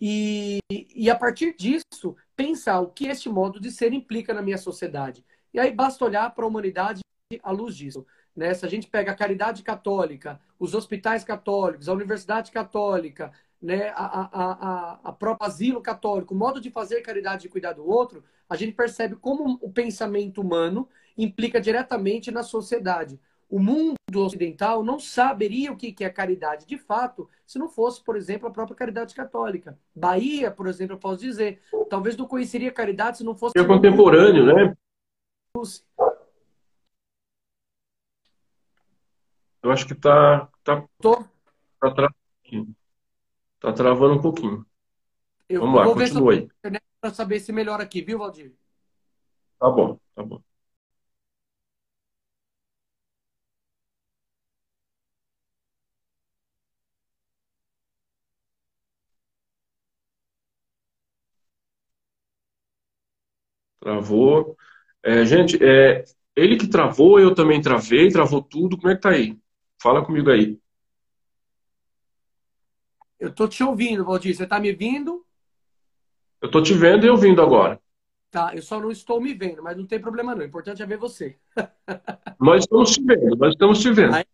E, 0.00 0.58
e 0.70 1.10
a 1.10 1.16
partir 1.16 1.54
disso, 1.56 2.16
pensar 2.34 2.80
o 2.80 2.88
que 2.88 3.06
este 3.06 3.28
modo 3.28 3.58
de 3.58 3.70
ser 3.70 3.92
implica 3.92 4.34
na 4.34 4.42
minha 4.42 4.58
sociedade. 4.58 5.24
E 5.52 5.58
aí 5.58 5.72
basta 5.72 6.04
olhar 6.04 6.34
para 6.34 6.44
a 6.44 6.48
humanidade 6.48 7.00
à 7.42 7.50
luz 7.50 7.76
disso. 7.76 8.06
Né? 8.34 8.52
Se 8.52 8.66
a 8.66 8.68
gente 8.68 8.88
pega 8.88 9.12
a 9.12 9.16
caridade 9.16 9.62
católica, 9.62 10.38
os 10.58 10.74
hospitais 10.74 11.24
católicos, 11.24 11.88
a 11.88 11.92
universidade 11.94 12.52
católica, 12.52 13.32
né? 13.60 13.88
a, 13.90 14.04
a, 14.04 14.28
a, 14.32 15.00
a 15.04 15.12
própria 15.12 15.48
asilo 15.48 15.80
católico, 15.80 16.34
o 16.34 16.36
modo 16.36 16.60
de 16.60 16.70
fazer 16.70 17.00
caridade 17.00 17.46
e 17.46 17.50
cuidar 17.50 17.72
do 17.72 17.88
outro, 17.88 18.22
a 18.48 18.54
gente 18.54 18.72
percebe 18.72 19.16
como 19.16 19.58
o 19.62 19.72
pensamento 19.72 20.40
humano 20.40 20.88
implica 21.16 21.60
diretamente 21.60 22.30
na 22.30 22.42
sociedade. 22.42 23.18
O 23.48 23.60
mundo 23.60 23.96
ocidental 24.14 24.82
não 24.82 24.98
saberia 24.98 25.70
o 25.70 25.76
que 25.76 25.94
é 26.04 26.10
caridade 26.10 26.66
de 26.66 26.76
fato 26.76 27.28
se 27.46 27.58
não 27.58 27.68
fosse, 27.68 28.02
por 28.02 28.16
exemplo, 28.16 28.48
a 28.48 28.50
própria 28.50 28.76
caridade 28.76 29.14
católica. 29.14 29.78
Bahia, 29.94 30.50
por 30.50 30.66
exemplo, 30.66 30.94
eu 30.94 30.98
posso 30.98 31.20
dizer, 31.20 31.62
talvez 31.88 32.16
não 32.16 32.26
conheceria 32.26 32.72
caridade 32.72 33.18
se 33.18 33.24
não 33.24 33.36
fosse. 33.36 33.56
É 33.56 33.64
contemporâneo, 33.64 34.46
né? 34.46 34.76
Eu 39.62 39.70
acho 39.70 39.86
que 39.86 39.94
tá. 39.94 40.48
tá, 40.62 40.84
Tô. 41.00 41.24
tá, 41.80 41.90
tra... 41.94 42.14
tá 43.60 43.72
travando 43.72 44.14
um 44.14 44.20
pouquinho. 44.20 44.66
Eu 45.48 45.60
Vamos 45.60 45.76
lá, 45.76 45.94
ver 45.94 46.30
aí. 46.30 46.48
para 47.00 47.14
saber 47.14 47.38
se 47.40 47.52
melhora 47.52 47.82
aqui, 47.82 48.02
viu, 48.02 48.18
Valdir? 48.18 48.52
Tá 49.58 49.70
bom, 49.70 49.98
tá 50.14 50.22
bom. 50.22 50.42
Travou. 63.86 64.56
É, 65.00 65.24
gente, 65.24 65.56
é, 65.64 66.02
ele 66.34 66.56
que 66.56 66.66
travou, 66.66 67.20
eu 67.20 67.32
também 67.32 67.60
travei, 67.60 68.08
travou 68.10 68.42
tudo. 68.42 68.76
Como 68.76 68.90
é 68.90 68.96
que 68.96 69.00
tá 69.02 69.10
aí? 69.10 69.38
Fala 69.80 70.04
comigo 70.04 70.28
aí. 70.28 70.58
Eu 73.20 73.32
tô 73.32 73.46
te 73.46 73.62
ouvindo, 73.62 74.04
Valdir. 74.04 74.34
Você 74.34 74.44
tá 74.44 74.58
me 74.58 74.72
vindo? 74.72 75.24
Eu 76.42 76.50
tô 76.50 76.60
te 76.60 76.74
vendo 76.74 77.06
e 77.06 77.08
ouvindo 77.08 77.40
agora. 77.40 77.80
Tá, 78.28 78.50
eu 78.56 78.60
só 78.60 78.80
não 78.80 78.90
estou 78.90 79.20
me 79.20 79.32
vendo, 79.34 79.62
mas 79.62 79.76
não 79.76 79.86
tem 79.86 80.00
problema 80.00 80.34
não. 80.34 80.42
O 80.42 80.46
importante 80.48 80.82
é 80.82 80.86
ver 80.86 80.98
você. 80.98 81.36
Nós 82.40 82.62
estamos 82.64 82.90
te 82.90 83.02
vendo, 83.04 83.36
nós 83.36 83.50
estamos 83.50 83.78
te 83.80 83.90
vendo. 83.92 84.14
Aí, 84.16 84.24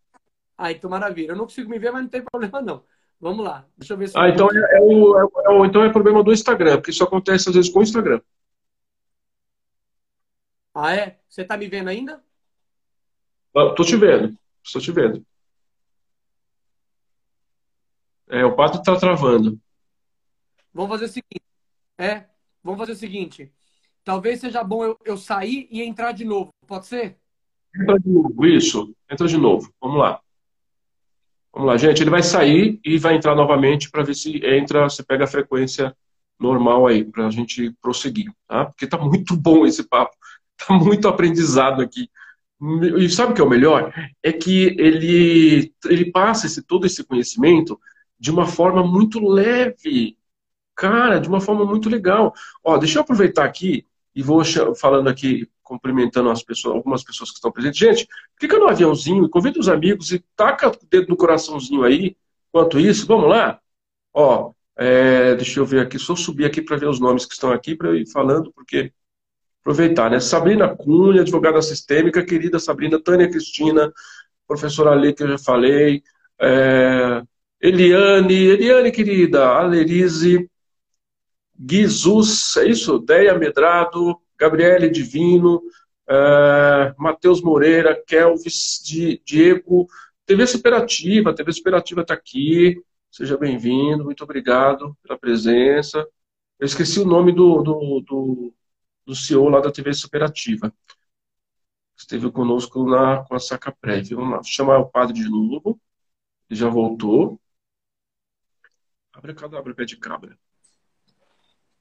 aí 0.57 0.75
então 0.77 0.89
maravilha. 0.89 1.33
Eu 1.33 1.37
não 1.37 1.45
consigo 1.45 1.69
me 1.69 1.79
ver, 1.79 1.93
mas 1.93 2.03
não 2.03 2.09
tem 2.09 2.23
problema 2.25 2.63
não. 2.63 2.83
Vamos 3.21 3.45
lá. 3.45 3.67
Deixa 3.77 3.93
eu 3.93 3.99
ver 3.99 4.09
se 4.09 4.19
Ah, 4.19 4.29
eu 4.29 4.33
então 4.33 4.49
é, 4.51 4.79
é 4.79 4.81
o, 4.81 5.19
é 5.19 5.25
o- 5.25 5.31
é 5.45 5.49
o- 5.51 5.65
então 5.67 5.85
é 5.85 5.93
problema 5.93 6.25
do 6.25 6.33
Instagram, 6.33 6.77
porque 6.79 6.91
isso 6.91 7.05
acontece 7.05 7.51
às 7.51 7.55
vezes 7.55 7.71
com 7.71 7.81
o 7.81 7.83
Instagram. 7.83 8.21
Ah, 10.75 10.95
é? 10.95 11.19
Você 11.29 11.45
tá 11.45 11.57
me 11.57 11.69
vendo 11.69 11.89
ainda? 11.89 12.23
Ah, 13.55 13.75
Tô 13.77 13.85
te 13.85 13.97
vendo. 13.97 14.37
Estou 14.65 14.81
te 14.81 14.91
vendo. 14.91 15.25
É, 18.29 18.45
o 18.45 18.57
padre 18.57 18.79
está 18.79 18.97
travando. 18.97 19.61
Vamos 20.73 20.91
fazer 20.91 21.05
o 21.05 21.09
seguinte. 21.09 21.43
É, 21.99 22.25
vamos 22.63 22.79
fazer 22.81 22.93
o 22.93 22.97
seguinte. 22.97 23.53
Talvez 24.03 24.41
seja 24.41 24.65
bom 24.65 24.83
eu, 24.85 24.99
eu 25.05 25.17
sair 25.17 25.69
e 25.71 25.83
entrar 25.83 26.13
de 26.13 26.25
novo. 26.25 26.51
Pode 26.67 26.87
ser? 26.87 27.19
Entra 27.77 27.99
de 27.99 28.09
novo, 28.09 28.47
isso. 28.47 28.95
Entra 29.11 29.29
de 29.29 29.37
novo. 29.37 29.73
Vamos 29.81 29.99
lá. 29.99 30.21
Vamos 31.53 31.69
lá, 31.69 31.77
gente. 31.77 32.03
Ele 32.03 32.11
vai 32.11 32.23
sair 32.23 32.81
e 32.83 32.97
vai 32.99 33.17
entrar 33.17 33.35
novamente 33.35 33.91
para 33.91 34.03
ver 34.03 34.15
se 34.15 34.45
entra, 34.45 34.89
se 34.89 35.03
pega 35.03 35.25
a 35.25 35.29
frequência 35.29 35.95
normal 36.41 36.87
aí, 36.87 37.05
para 37.05 37.27
a 37.27 37.31
gente 37.31 37.71
prosseguir, 37.81 38.33
tá? 38.49 38.65
Porque 38.65 38.87
tá 38.87 38.99
muito 38.99 39.37
bom 39.37 39.67
esse 39.67 39.87
papo. 39.87 40.17
Muito 40.71 41.09
aprendizado 41.09 41.83
aqui. 41.83 42.09
E 42.97 43.09
sabe 43.11 43.33
o 43.33 43.35
que 43.35 43.41
é 43.41 43.45
o 43.45 43.49
melhor? 43.51 43.93
É 44.23 44.33
que 44.33 44.77
ele, 44.79 45.73
ele 45.85 46.13
passa 46.13 46.47
esse, 46.47 46.63
todo 46.63 46.87
esse 46.87 47.03
conhecimento 47.03 47.79
de 48.19 48.31
uma 48.31 48.47
forma 48.47 48.87
muito 48.87 49.19
leve. 49.19 50.17
Cara, 50.77 51.19
de 51.19 51.29
uma 51.29 51.41
forma 51.41 51.65
muito 51.65 51.89
legal. 51.89 52.33
Ó, 52.63 52.79
deixa 52.79 52.99
eu 52.99 53.03
aproveitar 53.03 53.45
aqui 53.45 53.85
e 54.15 54.23
vou 54.23 54.43
falando 54.77 55.09
aqui, 55.09 55.49
cumprimentando 55.63 56.31
as 56.31 56.43
pessoas, 56.43 56.77
algumas 56.77 57.03
pessoas 57.03 57.31
que 57.31 57.37
estão 57.37 57.51
presentes. 57.51 57.79
Gente, 57.81 58.09
clica 58.39 58.57
no 58.59 58.69
aviãozinho, 58.69 59.29
convida 59.29 59.59
os 59.59 59.69
amigos 59.69 60.13
e 60.13 60.25
taca 60.37 60.69
o 60.69 60.87
dedo 60.89 61.09
no 61.09 61.17
coraçãozinho 61.17 61.83
aí. 61.83 62.17
Enquanto 62.49 62.79
isso, 62.79 63.07
vamos 63.07 63.29
lá? 63.29 63.61
Ó, 64.15 64.53
é, 64.77 65.35
deixa 65.35 65.59
eu 65.59 65.67
ver 65.67 65.81
aqui, 65.81 65.99
só 65.99 66.15
subir 66.15 66.45
aqui 66.45 66.63
para 66.63 66.77
ver 66.77 66.89
os 66.89 67.01
nomes 67.01 67.27
que 67.27 67.35
estão 67.35 67.51
aqui 67.53 67.75
para 67.75 67.89
eu 67.89 67.97
ir 67.97 68.07
falando, 68.07 68.53
porque 68.53 68.93
aproveitar, 69.63 70.11
né? 70.11 70.21
Sabrina 70.21 70.77
Cunha, 70.77 71.23
advogada 71.23 71.63
sistêmica, 71.63 72.25
querida 72.25 72.59
Sabrina, 72.59 73.01
Tânia 73.01 73.31
Cristina, 73.31 73.93
professora 74.47 74.91
Ale, 74.91 75.15
que 75.15 75.23
eu 75.23 75.29
já 75.29 75.39
falei, 75.39 76.03
é, 76.41 77.23
Eliane, 77.61 78.35
Eliane, 78.35 78.91
querida, 78.91 79.47
Alerize, 79.47 80.51
Guizus, 81.59 82.57
é 82.57 82.67
isso? 82.67 82.99
Deia 82.99 83.39
Medrado, 83.39 84.19
Gabriele 84.37 84.91
Divino, 84.91 85.63
é, 86.09 86.95
Matheus 86.99 87.41
Moreira, 87.41 87.95
Kelvis, 88.05 88.83
Diego, 89.25 89.87
TV 90.27 90.47
Superativa, 90.47 91.35
TV 91.35 91.53
Superativa 91.53 92.01
está 92.01 92.15
aqui, 92.15 92.83
seja 93.11 93.39
bem-vindo, 93.39 94.05
muito 94.05 94.25
obrigado 94.25 94.97
pela 95.03 95.17
presença. 95.17 96.05
Eu 96.59 96.67
esqueci 96.67 96.99
o 96.99 97.07
nome 97.07 97.33
do, 97.33 97.63
do, 97.63 98.01
do 98.01 98.55
do 99.05 99.15
CEO 99.15 99.49
lá 99.49 99.61
da 99.61 99.73
TV 99.73 99.93
Superativa. 99.93 100.73
Esteve 101.97 102.31
conosco 102.31 102.85
na, 102.85 103.25
com 103.25 103.35
a 103.35 103.39
saca 103.39 103.73
prévia. 103.73 104.17
Vamos 104.17 104.31
lá, 104.31 104.37
vou 104.37 104.45
chamar 104.45 104.79
o 104.79 104.89
padre 104.89 105.15
de 105.15 105.29
novo. 105.29 105.81
Ele 106.49 106.59
já 106.59 106.69
voltou. 106.69 107.41
Abre 109.13 109.35
cadabra, 109.35 109.75
pé 109.75 109.85
de 109.85 109.97
cabra. 109.97 110.39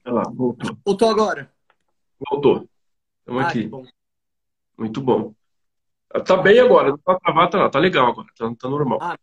Olha 0.04 0.14
lá, 0.14 0.22
voltou. 0.22 0.78
Voltou 0.84 1.10
agora? 1.10 1.52
Voltou. 2.18 2.68
Estamos 3.20 3.44
ah, 3.44 3.48
aqui. 3.48 3.66
Bom. 3.68 3.84
Muito 4.76 5.00
bom. 5.00 5.34
Tá 6.26 6.36
bem 6.36 6.60
agora, 6.60 6.90
não 6.90 6.98
tá 6.98 7.18
travado, 7.18 7.50
tá, 7.50 7.70
tá 7.70 7.78
legal 7.78 8.08
agora, 8.08 8.28
tá, 8.36 8.54
tá 8.54 8.68
normal. 8.68 8.98
Ah, 9.00 9.16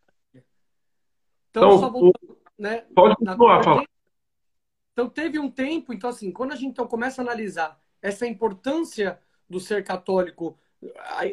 então, 1.50 1.70
então, 1.70 1.80
só 1.80 1.90
voltando, 1.90 2.38
né? 2.58 2.78
Pode 2.96 3.16
continuar, 3.16 3.64
fala. 3.64 3.86
Então, 4.94 5.08
teve 5.08 5.38
um 5.38 5.52
tempo, 5.52 5.94
então 5.94 6.10
assim, 6.10 6.32
quando 6.32 6.52
a 6.52 6.56
gente 6.56 6.72
então, 6.72 6.88
começa 6.88 7.22
a 7.22 7.24
analisar 7.24 7.79
essa 8.02 8.26
importância 8.26 9.20
do 9.50 9.60
ser 9.60 9.84
católico, 9.84 10.58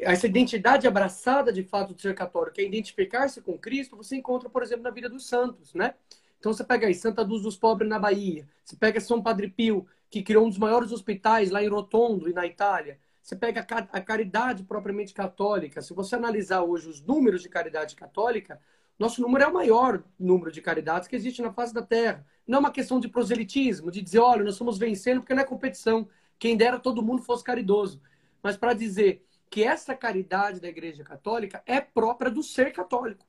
essa 0.03 0.27
identidade 0.27 0.87
abraçada 0.87 1.53
de 1.53 1.63
fato 1.63 1.95
do 1.95 2.01
ser 2.01 2.15
católico, 2.15 2.55
que 2.55 2.61
é 2.61 2.65
identificar-se 2.65 3.41
com 3.41 3.59
Cristo, 3.59 3.97
você 3.97 4.17
encontra, 4.17 4.49
por 4.49 4.63
exemplo, 4.63 4.83
na 4.83 4.91
vida 4.91 5.09
dos 5.09 5.27
santos, 5.27 5.75
né? 5.75 5.95
Então 6.39 6.53
você 6.53 6.65
pega 6.65 6.87
aí 6.87 6.95
Santa 6.95 7.23
Luz 7.23 7.43
dos 7.43 7.57
Pobres 7.57 7.89
na 7.89 7.99
Bahia, 7.99 8.47
você 8.65 8.77
pega 8.77 9.01
São 9.01 9.23
Padre 9.23 9.49
Pio, 9.49 9.87
que 10.11 10.23
criou 10.23 10.47
um 10.47 10.49
dos 10.49 10.59
maiores 10.59 10.93
hospitais 10.93 11.51
lá 11.51 11.63
em 11.63 11.69
Rotondo 11.69 12.29
e 12.29 12.33
na 12.33 12.47
Itália. 12.47 12.99
Você 13.23 13.35
pega 13.35 13.67
a 13.93 14.01
caridade 14.01 14.63
propriamente 14.63 15.13
católica. 15.13 15.83
Se 15.83 15.93
você 15.93 16.15
analisar 16.15 16.63
hoje 16.63 16.89
os 16.89 17.01
números 17.01 17.43
de 17.43 17.49
caridade 17.49 17.97
católica, 17.97 18.61
nosso 18.97 19.21
número 19.21 19.45
é 19.45 19.49
o 19.49 19.53
maior 19.53 20.05
número 20.19 20.53
de 20.53 20.63
caridades 20.63 21.09
que 21.09 21.17
existe 21.17 21.43
na 21.43 21.53
face 21.53 21.75
da 21.75 21.83
Terra. 21.83 22.25
Não 22.47 22.59
é 22.59 22.61
uma 22.61 22.71
questão 22.71 23.01
de 23.01 23.09
proselitismo, 23.09 23.91
de 23.91 24.01
dizer, 24.01 24.21
olha, 24.21 24.45
nós 24.45 24.55
estamos 24.55 24.79
vencendo 24.79 25.21
porque 25.21 25.35
não 25.35 25.43
é 25.43 25.45
competição. 25.45 26.09
Quem 26.39 26.57
dera 26.57 26.79
todo 26.79 27.03
mundo 27.03 27.23
fosse 27.23 27.45
caridoso. 27.45 28.01
Mas 28.43 28.57
para 28.57 28.75
dizer 28.75 29.25
que 29.51 29.63
essa 29.63 29.95
caridade 29.95 30.61
da 30.61 30.69
Igreja 30.69 31.03
Católica 31.03 31.63
é 31.67 31.81
própria 31.81 32.31
do 32.31 32.43
ser 32.43 32.73
católico. 32.73 33.25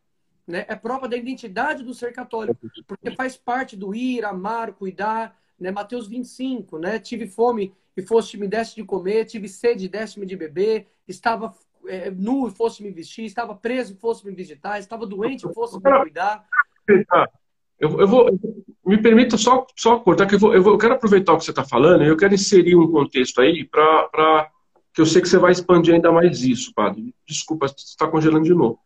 Né? 0.46 0.66
É 0.68 0.76
própria 0.76 1.10
da 1.10 1.18
identidade 1.18 1.84
do 1.84 1.94
ser 1.94 2.14
católico. 2.14 2.60
Porque 2.86 3.12
faz 3.12 3.36
parte 3.38 3.76
do 3.76 3.94
ir, 3.94 4.26
amar, 4.26 4.74
cuidar. 4.74 5.38
Né? 5.60 5.72
Mateus 5.72 6.08
25, 6.08 6.78
né? 6.78 7.00
Tive 7.00 7.28
fome 7.28 7.74
e 7.98 8.02
foste 8.04 8.38
me 8.38 8.48
deste 8.48 8.76
de 8.76 8.84
comer, 8.84 9.26
tive 9.26 9.50
sede 9.50 9.86
e 9.86 9.90
deste-me 9.90 10.26
de 10.28 10.36
beber, 10.36 10.88
estava 11.08 11.56
é, 11.88 12.12
nu 12.12 12.48
e 12.48 12.52
fosse 12.52 12.84
me 12.84 12.92
vestir, 12.92 13.26
estava 13.26 13.56
preso 13.56 13.94
e 13.94 13.98
fosse 13.98 14.24
me 14.24 14.32
visitar, 14.32 14.78
estava 14.78 15.06
doente 15.08 15.48
e 15.48 15.54
fosse 15.54 15.78
me 15.78 16.00
cuidar. 16.02 16.48
Eu, 17.80 18.00
eu 18.02 18.08
vou, 18.08 18.40
me 18.86 18.98
permita 18.98 19.38
só, 19.38 19.66
só 19.76 20.00
cortar, 20.00 20.26
que 20.26 20.36
eu, 20.36 20.40
vou, 20.40 20.54
eu, 20.54 20.64
vou, 20.64 20.74
eu 20.74 20.78
quero 20.78 20.94
aproveitar 20.94 21.34
o 21.34 21.38
que 21.38 21.44
você 21.44 21.52
está 21.52 21.64
falando 21.64 22.04
e 22.04 22.08
eu 22.08 22.18
quero 22.18 22.34
inserir 22.34 22.76
um 22.76 22.92
contexto 22.92 23.42
aí 23.42 23.66
para 23.66 24.50
que 24.94 25.02
eu 25.02 25.06
sei 25.06 25.22
que 25.22 25.30
você 25.30 25.38
vai 25.38 25.52
expandir 25.52 25.94
ainda 25.94 26.12
mais 26.12 26.42
isso, 26.42 26.74
padre. 26.74 27.14
Desculpa, 27.28 27.68
você 27.68 27.76
está 27.86 28.08
congelando 28.08 28.46
de 28.46 28.54
novo. 28.54 28.80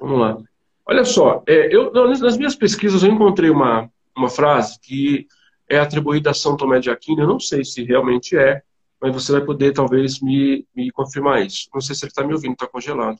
Vamos 0.00 0.18
lá. 0.18 0.38
Olha 0.86 1.04
só, 1.04 1.42
é, 1.46 1.74
eu, 1.74 1.92
nas 1.92 2.36
minhas 2.38 2.54
pesquisas 2.54 3.02
eu 3.02 3.10
encontrei 3.10 3.50
uma, 3.50 3.90
uma 4.16 4.28
frase 4.28 4.78
que 4.80 5.26
é 5.68 5.78
atribuída 5.78 6.30
a 6.30 6.34
São 6.34 6.56
Tomé 6.56 6.80
de 6.80 6.90
Aquino, 6.90 7.22
eu 7.22 7.28
não 7.28 7.38
sei 7.38 7.64
se 7.64 7.84
realmente 7.84 8.36
é, 8.36 8.62
mas 9.00 9.14
você 9.14 9.32
vai 9.32 9.40
poder 9.42 9.72
talvez 9.72 10.20
me, 10.20 10.66
me 10.74 10.90
confirmar 10.90 11.44
isso. 11.44 11.68
Não 11.72 11.80
sei 11.80 11.94
se 11.94 12.04
ele 12.04 12.10
está 12.10 12.24
me 12.24 12.34
ouvindo, 12.34 12.52
está 12.52 12.66
congelado. 12.66 13.18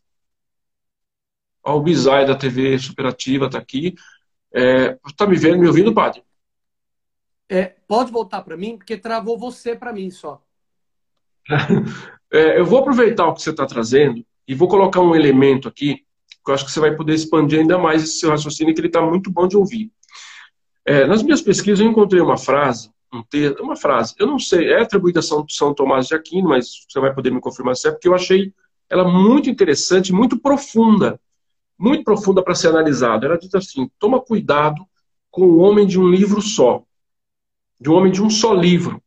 Ó, 1.64 1.76
o 1.76 1.80
Bizai 1.80 2.26
da 2.26 2.34
TV 2.34 2.78
Superativa 2.78 3.46
está 3.46 3.58
aqui. 3.58 3.94
É, 4.52 4.98
tá 5.16 5.26
me 5.26 5.36
vendo, 5.36 5.58
me 5.58 5.66
ouvindo, 5.66 5.94
padre? 5.94 6.22
É, 7.48 7.74
pode 7.86 8.12
voltar 8.12 8.42
para 8.42 8.56
mim, 8.56 8.76
porque 8.76 8.96
travou 8.96 9.38
você 9.38 9.74
para 9.74 9.92
mim 9.92 10.10
só. 10.10 10.42
é, 12.32 12.58
eu 12.58 12.64
vou 12.64 12.78
aproveitar 12.80 13.26
o 13.26 13.34
que 13.34 13.42
você 13.42 13.50
está 13.50 13.66
trazendo 13.66 14.24
e 14.46 14.54
vou 14.54 14.68
colocar 14.68 15.00
um 15.00 15.14
elemento 15.14 15.68
aqui 15.68 16.04
que 16.44 16.50
eu 16.50 16.54
acho 16.54 16.64
que 16.64 16.72
você 16.72 16.80
vai 16.80 16.94
poder 16.94 17.14
expandir 17.14 17.60
ainda 17.60 17.78
mais 17.78 18.02
esse 18.02 18.18
seu 18.18 18.30
raciocínio, 18.30 18.74
que 18.74 18.80
ele 18.80 18.88
está 18.88 19.02
muito 19.02 19.30
bom 19.30 19.46
de 19.46 19.56
ouvir. 19.56 19.90
É, 20.86 21.06
nas 21.06 21.22
minhas 21.22 21.42
pesquisas 21.42 21.80
eu 21.80 21.90
encontrei 21.90 22.20
uma 22.20 22.38
frase, 22.38 22.90
um 23.12 23.22
texto, 23.22 23.62
uma 23.62 23.76
frase, 23.76 24.14
eu 24.18 24.26
não 24.26 24.38
sei, 24.38 24.72
é 24.72 24.80
atribuída 24.80 25.20
a 25.20 25.22
São, 25.22 25.44
São 25.48 25.74
Tomás 25.74 26.06
de 26.06 26.14
Aquino, 26.14 26.48
mas 26.48 26.86
você 26.88 26.98
vai 26.98 27.12
poder 27.14 27.30
me 27.30 27.40
confirmar 27.40 27.76
se 27.76 27.88
é, 27.88 27.90
porque 27.90 28.08
eu 28.08 28.14
achei 28.14 28.52
ela 28.88 29.04
muito 29.04 29.50
interessante, 29.50 30.12
muito 30.12 30.38
profunda 30.38 31.20
muito 31.80 32.04
profunda 32.04 32.42
para 32.42 32.54
ser 32.54 32.68
analisada. 32.68 33.24
Ela 33.24 33.38
diz 33.38 33.54
assim: 33.54 33.90
toma 33.98 34.20
cuidado 34.20 34.86
com 35.30 35.46
o 35.46 35.58
homem 35.58 35.86
de 35.86 35.98
um 35.98 36.06
livro 36.06 36.42
só, 36.42 36.84
de 37.80 37.88
um 37.88 37.94
homem 37.94 38.12
de 38.12 38.22
um 38.22 38.28
só 38.28 38.52
livro. 38.52 39.02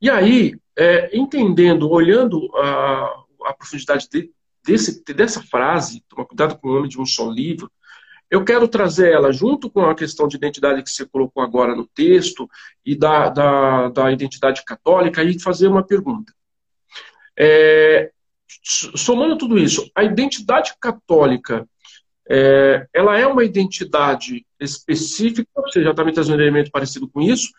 E 0.00 0.08
aí, 0.08 0.54
é, 0.78 1.16
entendendo, 1.16 1.90
olhando 1.90 2.48
a, 2.56 3.24
a 3.46 3.54
profundidade 3.54 4.08
de, 4.08 4.30
desse, 4.64 5.02
dessa 5.12 5.42
frase, 5.42 6.04
toma 6.08 6.24
cuidado 6.24 6.56
com 6.58 6.68
o 6.68 6.76
homem 6.76 6.88
de 6.88 7.00
um 7.00 7.06
só 7.06 7.28
livro, 7.28 7.70
eu 8.30 8.44
quero 8.44 8.66
trazer 8.68 9.12
ela 9.12 9.32
junto 9.32 9.68
com 9.68 9.84
a 9.84 9.94
questão 9.94 10.26
de 10.26 10.36
identidade 10.36 10.82
que 10.82 10.90
você 10.90 11.04
colocou 11.04 11.42
agora 11.42 11.74
no 11.74 11.86
texto 11.86 12.48
e 12.84 12.96
da, 12.96 13.28
da, 13.28 13.88
da 13.90 14.12
identidade 14.12 14.64
católica 14.64 15.22
e 15.22 15.38
fazer 15.38 15.68
uma 15.68 15.82
pergunta. 15.82 16.32
É, 17.38 18.10
somando 18.62 19.36
tudo 19.36 19.58
isso, 19.58 19.90
a 19.94 20.04
identidade 20.04 20.74
católica 20.80 21.66
é, 22.28 22.86
ela 22.94 23.18
é 23.18 23.26
uma 23.26 23.44
identidade 23.44 24.46
específica, 24.60 25.48
você 25.56 25.82
já 25.82 25.90
está 25.90 26.04
me 26.04 26.12
trazendo 26.12 26.38
um 26.38 26.42
elemento 26.42 26.70
parecido 26.70 27.08
com 27.08 27.20
isso, 27.20 27.50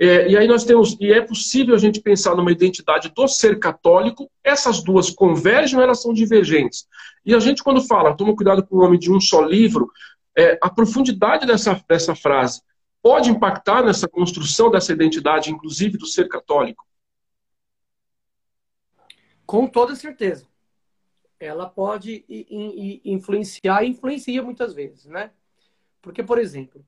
é, 0.00 0.28
e 0.28 0.36
aí 0.36 0.46
nós 0.46 0.64
temos, 0.64 0.96
e 1.00 1.12
é 1.12 1.20
possível 1.20 1.74
a 1.74 1.78
gente 1.78 2.00
pensar 2.00 2.36
numa 2.36 2.52
identidade 2.52 3.10
do 3.14 3.26
ser 3.26 3.58
católico, 3.58 4.30
essas 4.44 4.82
duas 4.82 5.10
convergem 5.10 5.76
ou 5.76 5.82
elas 5.82 6.00
são 6.00 6.12
divergentes? 6.12 6.86
E 7.26 7.34
a 7.34 7.40
gente, 7.40 7.64
quando 7.64 7.82
fala, 7.82 8.16
toma 8.16 8.34
cuidado 8.34 8.64
com 8.64 8.76
o 8.76 8.84
homem 8.84 8.98
de 8.98 9.10
um 9.10 9.20
só 9.20 9.42
livro, 9.44 9.90
é, 10.36 10.56
a 10.62 10.70
profundidade 10.70 11.46
dessa, 11.46 11.82
dessa 11.88 12.14
frase 12.14 12.62
pode 13.02 13.28
impactar 13.28 13.84
nessa 13.84 14.06
construção 14.06 14.70
dessa 14.70 14.92
identidade, 14.92 15.50
inclusive 15.50 15.98
do 15.98 16.06
ser 16.06 16.28
católico? 16.28 16.84
Com 19.48 19.66
toda 19.66 19.96
certeza 19.96 20.46
ela 21.40 21.66
pode 21.66 22.24
influenciar 23.04 23.82
e 23.82 23.88
influencia 23.88 24.42
muitas 24.42 24.74
vezes, 24.74 25.06
né? 25.06 25.30
Porque, 26.02 26.22
por 26.22 26.38
exemplo, 26.38 26.84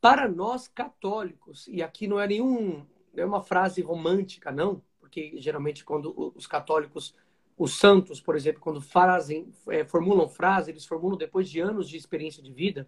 para 0.00 0.28
nós 0.28 0.68
católicos, 0.68 1.66
e 1.68 1.82
aqui 1.82 2.06
não 2.06 2.20
é 2.20 2.26
nenhum, 2.26 2.84
não 3.14 3.22
é 3.22 3.24
uma 3.24 3.42
frase 3.42 3.80
romântica, 3.80 4.50
não, 4.50 4.82
porque 5.00 5.34
geralmente 5.36 5.84
quando 5.84 6.32
os 6.36 6.46
católicos 6.46 7.14
os 7.56 7.78
santos, 7.78 8.20
por 8.20 8.36
exemplo, 8.36 8.60
quando 8.60 8.80
fazem, 8.80 9.50
é, 9.68 9.84
formulam 9.84 10.28
frases, 10.28 10.68
eles 10.68 10.84
formulam 10.84 11.16
depois 11.16 11.48
de 11.48 11.60
anos 11.60 11.88
de 11.88 11.96
experiência 11.96 12.42
de 12.42 12.52
vida. 12.52 12.86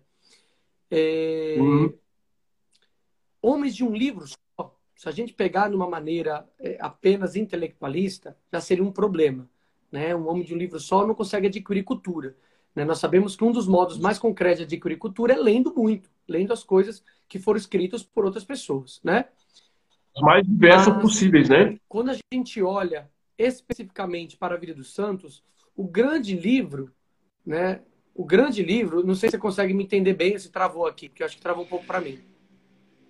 É... 0.90 1.56
Uhum. 1.58 1.96
Homens 3.40 3.76
de 3.76 3.84
um 3.84 3.94
livro 3.94 4.26
se 4.96 5.08
a 5.08 5.12
gente 5.12 5.34
pegar 5.34 5.68
de 5.68 5.76
uma 5.76 5.88
maneira 5.88 6.48
é, 6.58 6.78
apenas 6.80 7.36
intelectualista, 7.36 8.36
já 8.50 8.60
seria 8.60 8.82
um 8.82 8.90
problema. 8.90 9.48
Né? 9.92 10.16
Um 10.16 10.26
homem 10.26 10.42
de 10.42 10.54
um 10.54 10.58
livro 10.58 10.80
só 10.80 11.06
não 11.06 11.14
consegue 11.14 11.46
adquirir 11.46 11.84
cultura. 11.84 12.34
Né? 12.74 12.84
Nós 12.84 12.98
sabemos 12.98 13.36
que 13.36 13.44
um 13.44 13.52
dos 13.52 13.68
modos 13.68 13.98
mais 13.98 14.18
concretos 14.18 14.58
de 14.58 14.64
adquirir 14.64 14.96
cultura 14.96 15.34
é 15.34 15.36
lendo 15.36 15.72
muito, 15.74 16.10
lendo 16.26 16.52
as 16.52 16.64
coisas 16.64 17.04
que 17.28 17.38
foram 17.38 17.58
escritas 17.58 18.02
por 18.02 18.24
outras 18.24 18.44
pessoas. 18.44 18.98
Né? 19.04 19.26
Os 20.16 20.22
mais 20.22 20.46
diversos 20.46 20.94
Mas, 20.94 21.02
possíveis, 21.02 21.50
né? 21.50 21.78
Quando 21.86 22.10
a 22.10 22.16
gente 22.32 22.62
olha 22.62 23.10
especificamente 23.36 24.34
para 24.34 24.54
a 24.54 24.58
vida 24.58 24.72
dos 24.72 24.94
santos, 24.94 25.44
o 25.76 25.86
grande 25.86 26.34
livro, 26.34 26.90
né? 27.44 27.82
O 28.14 28.24
grande 28.24 28.62
livro, 28.62 29.06
não 29.06 29.14
sei 29.14 29.28
se 29.28 29.36
você 29.36 29.38
consegue 29.38 29.74
me 29.74 29.84
entender 29.84 30.14
bem, 30.14 30.38
se 30.38 30.50
travou 30.50 30.86
aqui, 30.86 31.10
porque 31.10 31.22
eu 31.22 31.26
acho 31.26 31.36
que 31.36 31.42
travou 31.42 31.64
um 31.64 31.68
pouco 31.68 31.84
para 31.84 32.00
mim. 32.00 32.18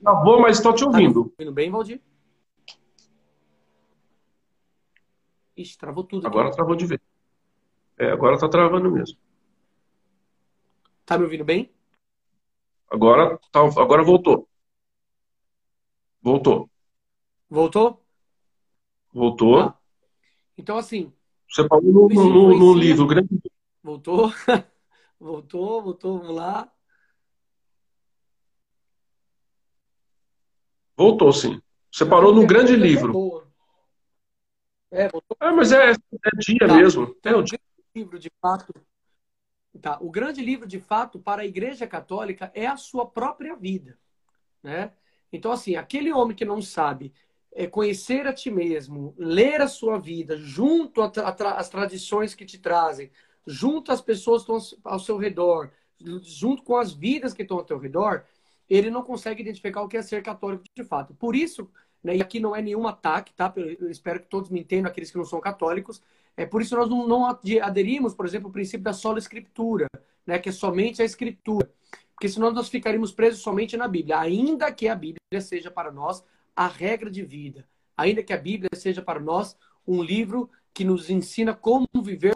Travou, 0.07 0.41
mas 0.41 0.59
estou 0.59 0.73
te 0.73 0.85
ouvindo. 0.85 1.25
Tá 1.25 1.31
ouvindo 1.33 1.53
bem, 1.53 1.69
Valdir? 1.69 2.01
Ixi, 5.57 5.77
travou 5.77 6.05
tudo. 6.05 6.25
Agora 6.25 6.47
aqui. 6.47 6.55
travou 6.55 6.77
de 6.77 6.87
vez. 6.87 7.01
É, 7.99 8.13
agora 8.13 8.37
está 8.37 8.49
travando 8.49 8.89
mesmo. 8.89 9.19
Tá 11.05 11.19
me 11.19 11.25
ouvindo 11.25 11.45
bem? 11.45 11.75
Agora, 12.89 13.37
tá, 13.51 13.59
agora 13.59 14.05
voltou. 14.05 14.49
Voltou. 16.23 16.71
Voltou? 17.51 18.01
Voltou. 19.13 19.59
Ah. 19.59 19.79
Então, 20.57 20.79
assim. 20.79 21.13
Você 21.51 21.67
falou 21.67 22.09
no, 22.09 22.09
no, 22.09 22.57
no 22.57 22.75
livro 22.75 23.09
grande. 23.09 23.43
Voltou. 23.83 24.31
voltou, 25.19 25.83
voltou, 25.83 26.21
vamos 26.21 26.37
lá. 26.37 26.73
Voltou, 30.97 31.33
sim. 31.33 31.61
Você 31.93 32.05
parou 32.05 32.35
no 32.35 32.47
grande 32.47 32.75
livro. 32.75 33.45
É, 34.91 35.09
voltou. 35.09 35.37
É, 35.41 35.53
mas 35.53 35.73
é, 35.73 35.91
é 35.93 36.31
dia 36.39 36.67
tá. 36.67 36.75
mesmo. 36.75 37.15
Então, 37.19 37.33
é 37.33 37.37
o 37.37 37.43
dia. 37.43 37.61
livro, 37.95 38.19
de 38.19 38.31
fato. 38.41 38.73
Tá. 39.81 39.99
O 40.01 40.11
grande 40.11 40.43
livro, 40.43 40.67
de 40.67 40.81
fato, 40.81 41.19
para 41.19 41.43
a 41.43 41.47
Igreja 41.47 41.87
Católica 41.87 42.51
é 42.55 42.67
a 42.67 42.77
sua 42.77 43.07
própria 43.07 43.55
vida. 43.55 43.99
Né? 44.63 44.93
Então, 45.33 45.53
assim, 45.53 45.77
aquele 45.77 46.13
homem 46.13 46.35
que 46.37 46.45
não 46.45 46.63
sabe 46.63 47.13
é 47.53 47.67
conhecer 47.67 48.27
a 48.27 48.33
ti 48.33 48.51
mesmo, 48.51 49.15
ler 49.17 49.61
a 49.61 49.69
sua 49.69 49.99
vida, 49.99 50.37
junto 50.37 51.01
às 51.03 51.69
tradições 51.69 52.35
que 52.35 52.45
te 52.45 52.59
trazem, 52.59 53.11
junto 53.47 53.91
às 53.93 54.01
pessoas 54.01 54.45
que 54.45 54.53
estão 54.53 54.81
ao 54.85 54.99
seu 54.99 55.17
redor, 55.17 55.71
junto 56.23 56.63
com 56.63 56.77
as 56.77 56.93
vidas 56.93 57.33
que 57.33 57.43
estão 57.43 57.57
ao 57.57 57.65
teu 57.65 57.79
redor, 57.79 58.25
ele 58.69 58.91
não 58.91 59.03
consegue 59.03 59.43
identificar 59.43 59.83
o 59.83 59.89
que 59.89 59.97
é 59.97 60.03
ser 60.03 60.23
católico 60.23 60.65
de 60.75 60.85
fato. 60.85 61.15
Por 61.15 61.37
isso, 61.37 61.71
né, 62.03 62.17
e 62.17 62.23
aqui 62.23 62.41
não 62.41 62.55
é 62.55 62.63
nenhum 62.63 62.87
ataque, 62.87 63.33
tá? 63.35 63.53
Eu 63.57 63.91
espero 63.91 64.21
que 64.21 64.29
todos 64.29 64.51
me 64.51 64.61
entendam, 64.61 64.91
aqueles 64.91 65.11
que 65.11 65.19
não 65.19 65.25
são 65.25 65.41
católicos. 65.41 66.03
É 66.37 66.45
por 66.45 66.61
isso 66.61 66.77
nós 66.77 66.89
não, 66.89 67.07
não 67.07 67.27
aderimos, 67.27 68.15
por 68.15 68.27
exemplo, 68.27 68.49
ao 68.49 68.53
princípio 68.53 68.85
da 68.85 68.93
sola 68.93 69.19
escritura, 69.19 69.87
né, 70.27 70.39
que 70.39 70.49
é 70.49 70.53
somente 70.53 71.03
a 71.03 71.05
escritura. 71.05 71.71
Porque 72.15 72.29
senão 72.29 72.51
nós 72.51 72.69
ficaríamos 72.69 73.13
presos 73.13 73.41
somente 73.43 73.77
na 73.77 73.87
Bíblia, 73.87 74.19
ainda 74.19 74.73
que 74.73 74.89
a 74.89 74.95
Bíblia 74.95 75.41
seja 75.41 75.71
para 75.71 75.93
nós 75.93 76.25
a 76.55 76.67
regra 76.67 77.11
de 77.11 77.23
vida. 77.23 77.69
Ainda 77.97 78.23
que 78.23 78.33
a 78.33 78.39
Bíblia 78.39 78.71
seja 78.75 79.03
para 79.03 79.21
nós 79.21 79.57
um 79.87 80.03
livro 80.03 80.51
que 80.73 80.85
nos 80.85 81.11
ensina 81.11 81.55
como 81.55 81.87
viver. 82.03 82.35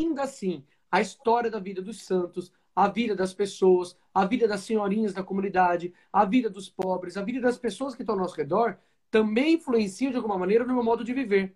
Ainda 0.00 0.22
assim, 0.22 0.64
a 0.96 1.00
história 1.02 1.50
da 1.50 1.58
vida 1.58 1.82
dos 1.82 2.02
santos, 2.02 2.50
a 2.74 2.88
vida 2.88 3.14
das 3.14 3.34
pessoas, 3.34 3.96
a 4.14 4.24
vida 4.24 4.48
das 4.48 4.60
senhorinhas 4.60 5.12
da 5.12 5.22
comunidade, 5.22 5.92
a 6.10 6.24
vida 6.24 6.48
dos 6.48 6.70
pobres, 6.70 7.18
a 7.18 7.22
vida 7.22 7.38
das 7.38 7.58
pessoas 7.58 7.94
que 7.94 8.02
estão 8.02 8.14
ao 8.14 8.20
nosso 8.22 8.34
redor, 8.34 8.78
também 9.10 9.54
influencia 9.54 10.10
de 10.10 10.16
alguma 10.16 10.38
maneira 10.38 10.64
no 10.64 10.72
meu 10.72 10.82
modo 10.82 11.04
de 11.04 11.12
viver. 11.12 11.54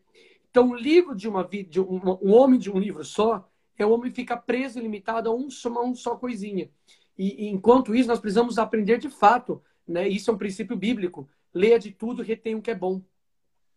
Então, 0.51 0.71
o 0.71 0.75
livro 0.75 1.15
de 1.15 1.27
uma 1.27 1.43
vida, 1.43 1.71
de 1.71 1.81
um, 1.81 2.01
um 2.21 2.33
homem 2.33 2.59
de 2.59 2.71
um 2.71 2.79
livro 2.79 3.03
só, 3.03 3.49
é 3.79 3.87
o 3.87 3.91
homem 3.93 4.13
fica 4.13 4.37
preso 4.37 4.79
e 4.79 4.83
limitado 4.83 5.31
a 5.31 5.35
um 5.35 5.49
uma 5.67 5.95
só 5.95 6.17
coisinha. 6.17 6.71
E, 7.17 7.47
e, 7.47 7.49
enquanto 7.49 7.95
isso, 7.95 8.09
nós 8.09 8.21
precisamos 8.21 8.59
aprender 8.59 8.99
de 8.99 9.09
fato, 9.09 9.63
né? 9.89 10.07
Isso 10.07 10.31
é 10.31 10.35
um 10.35 10.39
princípio 10.39 10.77
bíblico. 10.77 11.27
Leia 11.55 11.79
de 11.79 11.91
tudo, 11.91 12.23
retém 12.23 12.55
o 12.55 12.61
que 12.61 12.71
é 12.71 12.75
bom. 12.75 13.01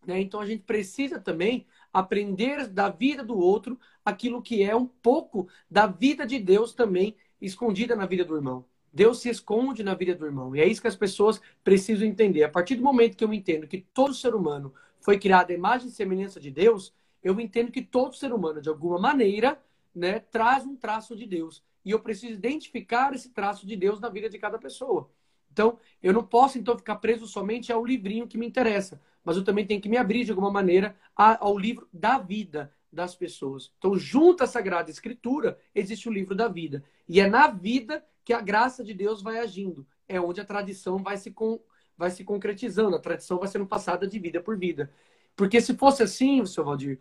Né? 0.06 0.20
Então 0.20 0.40
a 0.40 0.46
gente 0.46 0.62
precisa 0.62 1.18
também 1.18 1.66
aprender 1.92 2.66
da 2.68 2.88
vida 2.88 3.22
do 3.22 3.38
outro 3.38 3.78
aquilo 4.04 4.42
que 4.42 4.62
é 4.62 4.74
um 4.74 4.86
pouco 4.86 5.48
da 5.70 5.86
vida 5.86 6.26
de 6.26 6.38
Deus 6.38 6.72
também 6.72 7.16
escondida 7.40 7.94
na 7.94 8.06
vida 8.06 8.24
do 8.24 8.36
irmão. 8.36 8.64
Deus 8.92 9.20
se 9.20 9.28
esconde 9.28 9.82
na 9.82 9.94
vida 9.94 10.14
do 10.14 10.24
irmão. 10.24 10.54
E 10.54 10.60
é 10.60 10.66
isso 10.66 10.80
que 10.80 10.88
as 10.88 10.96
pessoas 10.96 11.40
precisam 11.64 12.06
entender. 12.06 12.44
A 12.44 12.48
partir 12.48 12.76
do 12.76 12.82
momento 12.82 13.16
que 13.16 13.24
eu 13.24 13.34
entendo 13.34 13.66
que 13.66 13.84
todo 13.92 14.14
ser 14.14 14.34
humano 14.34 14.72
foi 15.00 15.18
criado 15.18 15.50
à 15.50 15.54
imagem 15.54 15.88
e 15.88 15.90
semelhança 15.90 16.38
de 16.38 16.50
Deus, 16.50 16.94
eu 17.22 17.38
entendo 17.40 17.72
que 17.72 17.82
todo 17.82 18.14
ser 18.14 18.32
humano, 18.32 18.60
de 18.60 18.68
alguma 18.68 18.98
maneira, 18.98 19.60
né, 19.94 20.20
traz 20.20 20.64
um 20.64 20.76
traço 20.76 21.16
de 21.16 21.26
Deus 21.26 21.62
e 21.84 21.90
eu 21.90 22.00
preciso 22.00 22.34
identificar 22.34 23.12
esse 23.14 23.30
traço 23.30 23.66
de 23.66 23.76
Deus 23.76 24.00
na 24.00 24.08
vida 24.08 24.28
de 24.28 24.38
cada 24.38 24.58
pessoa. 24.58 25.10
Então, 25.52 25.78
eu 26.02 26.12
não 26.12 26.24
posso 26.24 26.58
então 26.58 26.76
ficar 26.76 26.96
preso 26.96 27.26
somente 27.26 27.72
ao 27.72 27.84
livrinho 27.84 28.26
que 28.26 28.38
me 28.38 28.46
interessa, 28.46 29.00
mas 29.24 29.36
eu 29.36 29.44
também 29.44 29.66
tenho 29.66 29.80
que 29.80 29.88
me 29.88 29.96
abrir 29.96 30.24
de 30.24 30.30
alguma 30.30 30.50
maneira 30.50 30.96
ao 31.16 31.58
livro 31.58 31.88
da 31.92 32.18
vida 32.18 32.72
das 32.92 33.14
pessoas. 33.14 33.72
Então, 33.78 33.96
junto 33.96 34.44
à 34.44 34.46
Sagrada 34.46 34.90
Escritura, 34.90 35.58
existe 35.74 36.08
o 36.08 36.12
livro 36.12 36.34
da 36.34 36.46
vida. 36.46 36.84
E 37.08 37.20
é 37.20 37.28
na 37.28 37.48
vida 37.48 38.04
que 38.24 38.32
a 38.32 38.40
graça 38.40 38.84
de 38.84 38.94
Deus 38.94 39.22
vai 39.22 39.38
agindo. 39.38 39.86
É 40.08 40.20
onde 40.20 40.40
a 40.40 40.44
tradição 40.44 40.98
vai 40.98 41.16
se, 41.16 41.30
con... 41.30 41.58
vai 41.96 42.10
se 42.10 42.22
concretizando, 42.22 42.96
a 42.96 43.00
tradição 43.00 43.38
vai 43.38 43.48
sendo 43.48 43.66
passada 43.66 44.06
de 44.06 44.18
vida 44.18 44.40
por 44.40 44.56
vida. 44.56 44.90
Porque 45.34 45.60
se 45.60 45.74
fosse 45.74 46.02
assim, 46.02 46.44
seu 46.46 46.64
Valdir, 46.64 47.00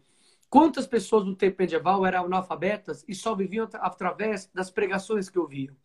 Quantas 0.53 0.85
pessoas 0.85 1.25
no 1.25 1.35
tempo 1.35 1.55
medieval 1.57 2.05
eram 2.05 2.25
analfabetas 2.25 3.03
e 3.07 3.15
só 3.15 3.33
viviam 3.33 3.67
através 3.73 4.51
das 4.53 4.69
pregações 4.69 5.27
que 5.27 5.39
ouviam? 5.39 5.75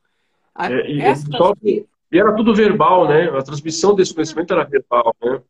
É, 0.59 0.90
e, 0.90 1.16
só, 1.16 1.55
e, 1.64 1.87
era 2.12 2.37
tudo 2.37 2.55
verbal, 2.55 3.09
né? 3.09 3.31
A 3.31 3.42
transmissão 3.42 3.94
desse 3.94 4.12
conhecimento 4.12 4.53
era 4.53 4.64
verbal, 4.64 5.16
né? 5.22 5.40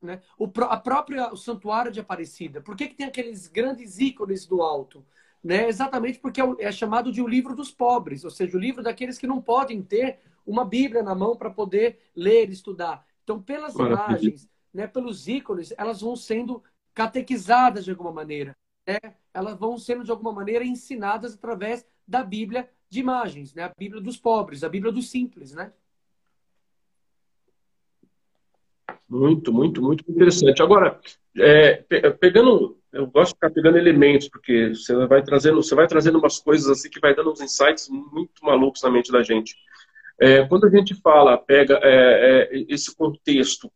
Né? 0.00 0.20
O, 0.38 0.50
a 0.62 0.76
própria 0.76 1.32
o 1.32 1.36
santuário 1.36 1.90
de 1.90 2.00
Aparecida. 2.00 2.60
Por 2.60 2.76
que, 2.76 2.88
que 2.88 2.94
tem 2.94 3.06
aqueles 3.06 3.46
grandes 3.46 3.98
ícones 3.98 4.46
do 4.46 4.62
alto? 4.62 5.04
Né? 5.42 5.68
Exatamente 5.68 6.18
porque 6.18 6.40
é, 6.40 6.44
é 6.60 6.72
chamado 6.72 7.12
de 7.12 7.22
o 7.22 7.26
livro 7.26 7.54
dos 7.54 7.70
pobres, 7.70 8.24
ou 8.24 8.30
seja, 8.30 8.56
o 8.56 8.60
livro 8.60 8.82
daqueles 8.82 9.18
que 9.18 9.26
não 9.26 9.40
podem 9.40 9.82
ter 9.82 10.18
uma 10.46 10.64
Bíblia 10.64 11.02
na 11.02 11.14
mão 11.14 11.36
para 11.36 11.50
poder 11.50 11.98
ler 12.14 12.50
estudar. 12.50 13.06
Então, 13.22 13.40
pelas 13.42 13.74
imagens, 13.74 14.48
né, 14.72 14.86
pelos 14.86 15.28
ícones, 15.28 15.72
elas 15.76 16.00
vão 16.00 16.16
sendo 16.16 16.62
catequizadas 16.94 17.84
de 17.84 17.90
alguma 17.90 18.12
maneira. 18.12 18.56
Né? 18.86 18.98
Elas 19.34 19.58
vão 19.58 19.76
sendo, 19.76 20.02
de 20.02 20.10
alguma 20.10 20.32
maneira, 20.32 20.64
ensinadas 20.64 21.34
através 21.34 21.86
da 22.06 22.24
Bíblia 22.24 22.68
de 22.88 23.00
imagens, 23.00 23.54
né? 23.54 23.64
a 23.64 23.72
Bíblia 23.76 24.00
dos 24.00 24.16
pobres, 24.16 24.64
a 24.64 24.68
Bíblia 24.68 24.90
dos 24.90 25.10
simples. 25.10 25.52
Né? 25.52 25.70
Muito, 29.08 29.52
muito, 29.52 29.80
muito 29.80 30.04
interessante. 30.08 30.62
Agora, 30.62 31.00
é, 31.36 31.76
pegando, 32.20 32.76
eu 32.92 33.06
gosto 33.06 33.30
de 33.30 33.36
ficar 33.36 33.50
pegando 33.50 33.78
elementos, 33.78 34.28
porque 34.28 34.74
você 34.74 34.94
vai 35.06 35.22
trazendo, 35.22 35.62
você 35.62 35.74
vai 35.74 35.86
trazendo 35.86 36.18
umas 36.18 36.38
coisas 36.38 36.68
assim 36.68 36.90
que 36.90 37.00
vai 37.00 37.14
dando 37.14 37.32
uns 37.32 37.40
insights 37.40 37.88
muito 37.88 38.44
malucos 38.44 38.82
na 38.82 38.90
mente 38.90 39.10
da 39.10 39.22
gente. 39.22 39.56
É, 40.20 40.44
quando 40.46 40.66
a 40.66 40.70
gente 40.70 40.94
fala, 41.00 41.38
pega 41.38 41.80
é, 41.82 42.48
é 42.52 42.64
esse 42.68 42.94
contexto 42.94 43.70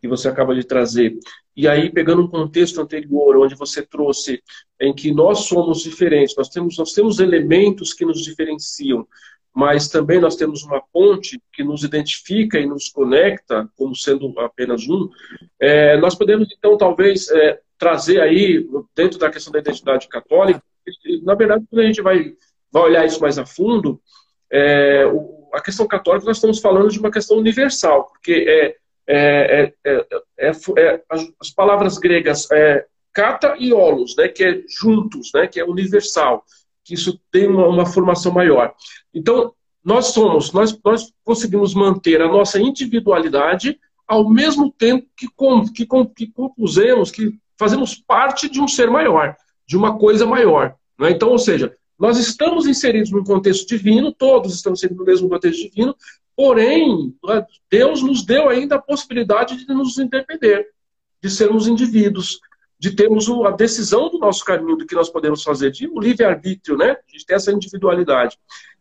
que 0.00 0.08
você 0.08 0.28
acaba 0.28 0.54
de 0.54 0.64
trazer, 0.64 1.16
e 1.56 1.68
aí, 1.68 1.88
pegando 1.90 2.22
um 2.22 2.28
contexto 2.28 2.80
anterior, 2.80 3.36
onde 3.36 3.54
você 3.54 3.80
trouxe 3.80 4.42
em 4.80 4.92
que 4.92 5.12
nós 5.12 5.46
somos 5.46 5.82
diferentes, 5.82 6.34
nós 6.36 6.48
temos, 6.48 6.76
nós 6.76 6.92
temos 6.92 7.20
elementos 7.20 7.92
que 7.94 8.04
nos 8.04 8.22
diferenciam, 8.22 9.06
mas 9.54 9.88
também 9.88 10.20
nós 10.20 10.34
temos 10.34 10.64
uma 10.64 10.82
ponte 10.92 11.40
que 11.52 11.62
nos 11.62 11.84
identifica 11.84 12.58
e 12.58 12.66
nos 12.66 12.88
conecta, 12.88 13.68
como 13.76 13.94
sendo 13.94 14.34
apenas 14.40 14.88
um, 14.88 15.08
é, 15.60 15.96
nós 15.98 16.16
podemos, 16.16 16.48
então, 16.56 16.76
talvez, 16.76 17.30
é, 17.30 17.60
trazer 17.78 18.20
aí, 18.20 18.66
dentro 18.96 19.18
da 19.18 19.30
questão 19.30 19.52
da 19.52 19.60
identidade 19.60 20.08
católica, 20.08 20.60
na 21.22 21.34
verdade, 21.34 21.64
quando 21.70 21.82
a 21.82 21.86
gente 21.86 22.02
vai, 22.02 22.34
vai 22.70 22.82
olhar 22.82 23.06
isso 23.06 23.20
mais 23.20 23.38
a 23.38 23.46
fundo, 23.46 24.00
é, 24.50 25.06
o, 25.06 25.48
a 25.52 25.60
questão 25.60 25.86
católica, 25.86 26.26
nós 26.26 26.38
estamos 26.38 26.58
falando 26.58 26.90
de 26.90 26.98
uma 26.98 27.10
questão 27.10 27.38
universal, 27.38 28.06
porque 28.06 28.44
é, 28.48 28.76
é, 29.06 29.72
é, 29.84 30.04
é, 30.38 31.02
as, 31.08 31.32
as, 31.40 31.50
palavras 31.50 31.98
gregas 31.98 32.50
é, 32.50 32.84
kata 33.12 33.54
e 33.58 33.72
olos, 33.72 34.16
né, 34.16 34.28
que 34.28 34.44
é 34.44 34.62
juntos, 34.68 35.30
né, 35.34 35.46
que 35.46 35.60
é 35.60 35.64
universal, 35.64 36.44
que 36.84 36.94
isso 36.94 37.18
tem 37.32 37.48
uma, 37.48 37.66
uma 37.66 37.86
formação 37.86 38.32
maior. 38.32 38.74
Então, 39.12 39.52
nós 39.84 40.06
somos, 40.06 40.52
nós, 40.52 40.78
nós 40.84 41.12
conseguimos 41.24 41.74
manter 41.74 42.20
a 42.20 42.28
nossa 42.28 42.60
individualidade 42.60 43.78
ao 44.06 44.28
mesmo 44.28 44.70
tempo 44.70 45.06
que, 45.16 45.26
que, 45.28 45.86
que 46.14 46.26
compusemos, 46.28 47.10
que 47.10 47.38
fazemos 47.58 47.94
parte 47.94 48.48
de 48.48 48.60
um 48.60 48.68
ser 48.68 48.90
maior, 48.90 49.36
de 49.66 49.76
uma 49.76 49.98
coisa 49.98 50.26
maior. 50.26 50.74
Né? 50.98 51.10
Então, 51.10 51.30
ou 51.30 51.38
seja, 51.38 51.74
nós 51.98 52.18
estamos 52.18 52.66
inseridos 52.66 53.10
num 53.10 53.24
contexto 53.24 53.66
divino, 53.68 54.12
todos 54.12 54.54
estamos 54.54 54.80
inseridos 54.80 54.98
no 54.98 55.06
mesmo 55.06 55.28
contexto 55.28 55.62
divino, 55.62 55.94
porém, 56.36 57.14
Deus 57.70 58.02
nos 58.02 58.24
deu 58.24 58.48
ainda 58.48 58.76
a 58.76 58.82
possibilidade 58.82 59.64
de 59.64 59.72
nos 59.72 59.98
independer, 59.98 60.66
de 61.22 61.30
sermos 61.30 61.68
indivíduos, 61.68 62.40
de 62.78 62.94
termos 62.94 63.28
a 63.30 63.50
decisão 63.50 64.10
do 64.10 64.18
nosso 64.18 64.44
caminho, 64.44 64.76
do 64.76 64.86
que 64.86 64.94
nós 64.94 65.08
podemos 65.08 65.42
fazer, 65.42 65.70
de 65.70 65.88
um 65.88 65.98
livre-arbítrio, 65.98 66.76
né? 66.76 66.92
A 66.92 67.12
gente 67.12 67.26
tem 67.26 67.36
essa 67.36 67.52
individualidade. 67.52 68.38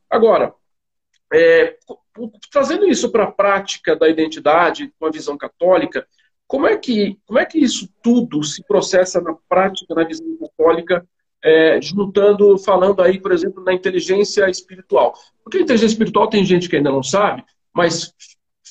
Agora, 0.09 0.53
é, 1.33 1.77
trazendo 2.51 2.87
isso 2.87 3.11
para 3.11 3.25
a 3.25 3.31
prática 3.31 3.95
da 3.95 4.07
identidade, 4.07 4.93
com 4.99 5.05
a 5.05 5.11
visão 5.11 5.37
católica, 5.37 6.07
como 6.45 6.67
é, 6.67 6.77
que, 6.77 7.17
como 7.25 7.39
é 7.39 7.45
que 7.45 7.57
isso 7.57 7.89
tudo 8.01 8.43
se 8.43 8.63
processa 8.63 9.19
na 9.19 9.35
prática, 9.49 9.95
na 9.95 10.03
visão 10.03 10.37
católica, 10.37 11.07
é, 11.43 11.81
juntando, 11.81 12.57
falando 12.57 13.01
aí, 13.01 13.19
por 13.19 13.31
exemplo, 13.31 13.63
na 13.63 13.73
inteligência 13.73 14.49
espiritual? 14.49 15.13
Porque 15.43 15.57
a 15.57 15.61
inteligência 15.61 15.93
espiritual 15.93 16.29
tem 16.29 16.45
gente 16.45 16.69
que 16.69 16.75
ainda 16.75 16.91
não 16.91 17.01
sabe, 17.01 17.43
mas 17.73 18.13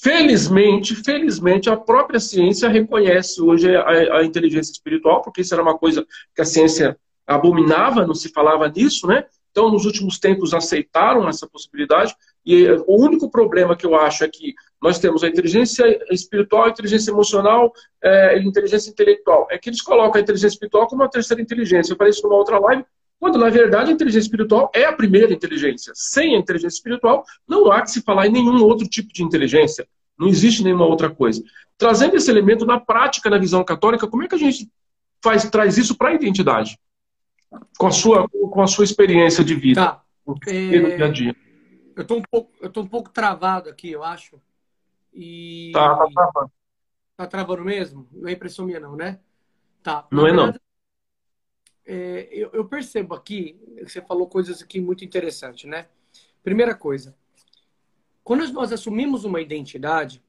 Felizmente, 0.02 0.96
felizmente, 0.96 1.70
a 1.70 1.76
própria 1.76 2.18
ciência 2.18 2.68
reconhece 2.68 3.40
hoje 3.40 3.76
a, 3.76 4.16
a, 4.18 4.24
inteligência 4.24 4.72
espiritual, 4.72 5.22
porque 5.22 5.42
isso 5.42 5.54
era 5.54 5.62
uma 5.62 5.78
coisa 5.78 6.04
que 6.34 6.42
a 6.42 6.44
ciência 6.44 6.98
abominava, 7.24 8.04
não 8.04 8.12
se 8.12 8.28
falava 8.30 8.68
disso, 8.68 9.06
né? 9.06 9.24
Então, 9.52 9.70
nos 9.70 9.84
últimos 9.84 10.18
tempos, 10.18 10.52
aceitaram 10.52 11.28
essa 11.28 11.46
possibilidade. 11.46 12.16
E 12.44 12.68
o 12.84 13.00
único 13.00 13.30
problema 13.30 13.76
que 13.76 13.86
eu 13.86 13.94
acho 13.94 14.24
é 14.24 14.28
que 14.28 14.54
nós 14.82 14.98
temos 14.98 15.22
a 15.22 15.28
inteligência 15.28 15.84
espiritual, 16.10 16.64
a 16.64 16.70
inteligência 16.70 17.12
emocional 17.12 17.72
é, 18.02 18.38
e 18.38 18.44
inteligência 18.44 18.90
intelectual. 18.90 19.46
É 19.52 19.56
que 19.56 19.70
eles 19.70 19.82
colocam 19.82 20.18
a 20.18 20.22
inteligência 20.22 20.54
espiritual 20.54 20.88
como 20.88 21.02
uma 21.02 21.10
terceira 21.10 21.40
inteligência. 21.40 21.92
Eu 21.92 21.96
falei 21.96 22.10
isso 22.10 22.24
numa 22.24 22.34
outra 22.34 22.58
live, 22.58 22.84
quando, 23.22 23.38
na 23.38 23.48
verdade, 23.50 23.88
a 23.88 23.94
inteligência 23.94 24.26
espiritual 24.26 24.68
é 24.74 24.84
a 24.84 24.92
primeira 24.92 25.32
inteligência. 25.32 25.92
Sem 25.94 26.34
a 26.34 26.38
inteligência 26.40 26.74
espiritual, 26.78 27.24
não 27.46 27.70
há 27.70 27.80
que 27.80 27.92
se 27.92 28.02
falar 28.02 28.26
em 28.26 28.32
nenhum 28.32 28.60
outro 28.64 28.84
tipo 28.88 29.12
de 29.12 29.22
inteligência. 29.22 29.86
Não 30.18 30.26
existe 30.26 30.64
nenhuma 30.64 30.86
outra 30.86 31.08
coisa. 31.08 31.40
Trazendo 31.78 32.16
esse 32.16 32.28
elemento 32.28 32.66
na 32.66 32.80
prática, 32.80 33.30
na 33.30 33.38
visão 33.38 33.62
católica, 33.62 34.08
como 34.08 34.24
é 34.24 34.26
que 34.26 34.34
a 34.34 34.38
gente 34.38 34.68
faz, 35.22 35.48
traz 35.48 35.78
isso 35.78 35.96
para 35.96 36.08
a 36.08 36.14
identidade? 36.14 36.76
Com 37.78 37.86
a, 37.86 37.92
sua, 37.92 38.28
com 38.28 38.60
a 38.60 38.66
sua 38.66 38.82
experiência 38.82 39.44
de 39.44 39.54
vida. 39.54 39.80
Tá. 39.80 40.02
É... 40.48 40.80
No 40.80 40.96
dia 40.96 41.06
a 41.06 41.08
dia. 41.08 41.36
Eu 41.94 42.02
estou 42.02 42.18
um, 42.18 42.22
pouco, 42.28 42.52
eu 42.60 42.70
tô 42.70 42.80
um 42.80 42.88
pouco 42.88 43.08
travado 43.08 43.70
aqui, 43.70 43.88
eu 43.88 44.02
acho. 44.02 44.42
E... 45.14 45.70
Tá, 45.72 45.94
tá 45.94 46.08
travando. 46.12 46.52
Tá 47.16 47.26
travando 47.28 47.64
mesmo? 47.64 48.08
Não 48.10 48.28
é 48.28 48.32
impressão 48.32 48.66
minha, 48.66 48.80
não, 48.80 48.96
né? 48.96 49.20
Tá. 49.80 50.08
Não 50.10 50.26
é, 50.26 50.32
não 50.32 50.52
é, 51.84 52.28
eu, 52.30 52.50
eu, 52.52 52.64
percebo 52.64 53.14
aqui, 53.14 53.58
você 53.82 54.00
falou 54.00 54.28
coisas 54.28 54.62
aqui 54.62 54.80
muito 54.80 55.04
interessantes, 55.04 55.68
né? 55.68 55.88
Primeira 56.42 56.74
coisa, 56.74 57.14
quando 58.22 58.46
nós 58.52 58.72
assumimos 58.72 59.24
uma 59.24 59.40
identidade, 59.40 60.22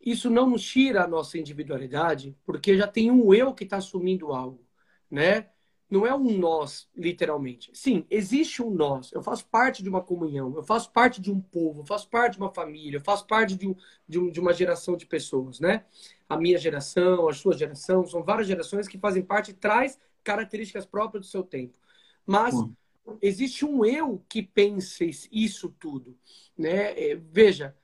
isso 0.00 0.30
não 0.30 0.50
nos 0.50 0.62
tira 0.62 1.04
a 1.04 1.08
nossa 1.08 1.38
individualidade, 1.38 2.36
porque 2.44 2.76
já 2.76 2.86
tem 2.86 3.10
um 3.10 3.32
eu 3.34 3.54
que 3.54 3.64
está 3.64 3.76
assumindo 3.76 4.32
algo, 4.32 4.64
né? 5.10 5.48
Não 5.90 6.06
é 6.06 6.14
um 6.14 6.38
nós, 6.38 6.88
literalmente. 6.96 7.70
Sim, 7.74 8.06
existe 8.08 8.62
um 8.62 8.70
nós. 8.70 9.12
Eu 9.12 9.22
faço 9.22 9.44
parte 9.46 9.82
de 9.82 9.90
uma 9.90 10.00
comunhão, 10.00 10.54
eu 10.56 10.62
faço 10.62 10.90
parte 10.90 11.20
de 11.20 11.30
um 11.30 11.38
povo, 11.38 11.82
eu 11.82 11.84
faço 11.84 12.08
parte 12.08 12.34
de 12.34 12.38
uma 12.38 12.52
família, 12.52 12.96
eu 12.96 13.02
faço 13.02 13.26
parte 13.26 13.54
de, 13.54 13.68
um, 13.68 13.76
de, 14.08 14.18
um, 14.18 14.30
de 14.30 14.40
uma 14.40 14.54
geração 14.54 14.96
de 14.96 15.04
pessoas, 15.04 15.60
né? 15.60 15.84
A 16.26 16.38
minha 16.38 16.56
geração, 16.56 17.28
a 17.28 17.34
sua 17.34 17.56
geração, 17.56 18.06
são 18.06 18.22
várias 18.22 18.46
gerações 18.46 18.88
que 18.88 18.98
fazem 18.98 19.22
parte 19.22 19.50
e 19.50 19.54
traz 19.54 19.98
características 20.22 20.86
próprias 20.86 21.26
do 21.26 21.30
seu 21.30 21.42
tempo. 21.42 21.78
Mas 22.26 22.54
hum. 22.54 22.74
existe 23.20 23.64
um 23.64 23.84
eu 23.84 24.24
que 24.28 24.42
pensa 24.42 25.04
isso 25.30 25.68
tudo. 25.78 26.16
Né? 26.56 27.10
É, 27.10 27.16
veja, 27.16 27.76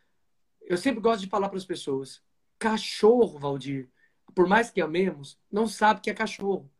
eu 0.62 0.76
sempre 0.76 1.00
gosto 1.00 1.20
de 1.22 1.28
falar 1.28 1.48
para 1.48 1.58
as 1.58 1.64
pessoas: 1.64 2.22
cachorro, 2.58 3.38
Valdir, 3.38 3.88
por 4.34 4.46
mais 4.46 4.70
que 4.70 4.80
amemos, 4.80 5.38
não 5.50 5.66
sabe 5.66 6.00
que 6.00 6.10
é 6.10 6.14
cachorro. 6.14 6.70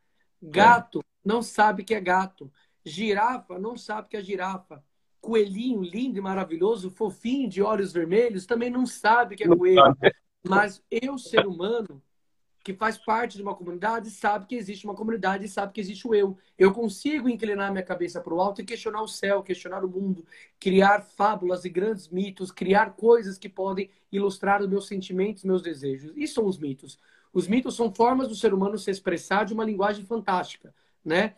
Gato 0.40 1.00
é. 1.00 1.02
não 1.24 1.42
sabe 1.42 1.84
que 1.84 1.94
é 1.94 2.00
gato. 2.00 2.52
Girafa 2.84 3.59
não 3.59 3.76
sabe 3.76 4.09
que 4.09 4.16
é 4.16 4.22
girafa. 4.22 4.84
Coelhinho 5.20 5.82
lindo 5.82 6.18
e 6.18 6.20
maravilhoso, 6.20 6.90
fofinho, 6.90 7.48
de 7.48 7.61
olhos 7.61 7.92
vermelhos, 7.92 8.46
também 8.46 8.70
não 8.70 8.86
sabe 8.86 9.34
que 9.34 9.44
é 9.44 9.48
coelho. 9.48 9.96
Mas 10.46 10.82
eu, 10.90 11.18
ser 11.18 11.46
humano, 11.46 12.00
que 12.62 12.74
faz 12.74 12.98
parte 12.98 13.36
de 13.36 13.42
uma 13.42 13.54
comunidade 13.54 14.11
sabe 14.11 14.46
que 14.46 14.54
existe 14.54 14.84
uma 14.84 14.94
comunidade 14.94 15.44
e 15.44 15.48
sabe 15.48 15.72
que 15.72 15.80
existe 15.80 16.06
o 16.06 16.14
eu. 16.14 16.36
Eu 16.59 16.72
consigo 16.72 17.28
inclinar 17.28 17.70
minha 17.70 17.84
cabeça 17.84 18.20
para 18.20 18.34
o 18.34 18.40
alto 18.40 18.61
e 18.61 18.64
questionar 18.64 19.02
o 19.02 19.09
céu, 19.09 19.42
questionar 19.42 19.84
o 19.84 19.88
mundo, 19.88 20.26
criar 20.59 21.00
fábulas 21.02 21.64
e 21.64 21.70
grandes 21.70 22.09
mitos, 22.09 22.50
criar 22.50 22.94
coisas 22.94 23.38
que 23.38 23.48
podem 23.48 23.90
ilustrar 24.11 24.61
os 24.61 24.68
meus 24.68 24.86
sentimentos, 24.86 25.44
meus 25.44 25.62
desejos. 25.62 26.12
Isso 26.16 26.34
são 26.34 26.46
os 26.46 26.59
mitos. 26.59 26.98
Os 27.32 27.46
mitos 27.46 27.76
são 27.76 27.94
formas 27.94 28.28
do 28.28 28.34
ser 28.34 28.52
humano 28.52 28.78
se 28.78 28.90
expressar 28.90 29.44
de 29.44 29.54
uma 29.54 29.64
linguagem 29.64 30.04
fantástica, 30.04 30.74
né? 31.04 31.36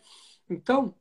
Então, 0.49 0.95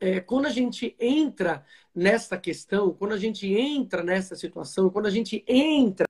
é, 0.00 0.20
quando 0.20 0.46
a 0.46 0.50
gente 0.50 0.94
entra 0.98 1.64
nessa 1.94 2.36
questão, 2.36 2.92
quando 2.92 3.12
a 3.12 3.18
gente 3.18 3.46
entra 3.52 4.02
nessa 4.02 4.34
situação, 4.36 4.90
quando 4.90 5.06
a 5.06 5.10
gente 5.10 5.44
entra 5.46 6.07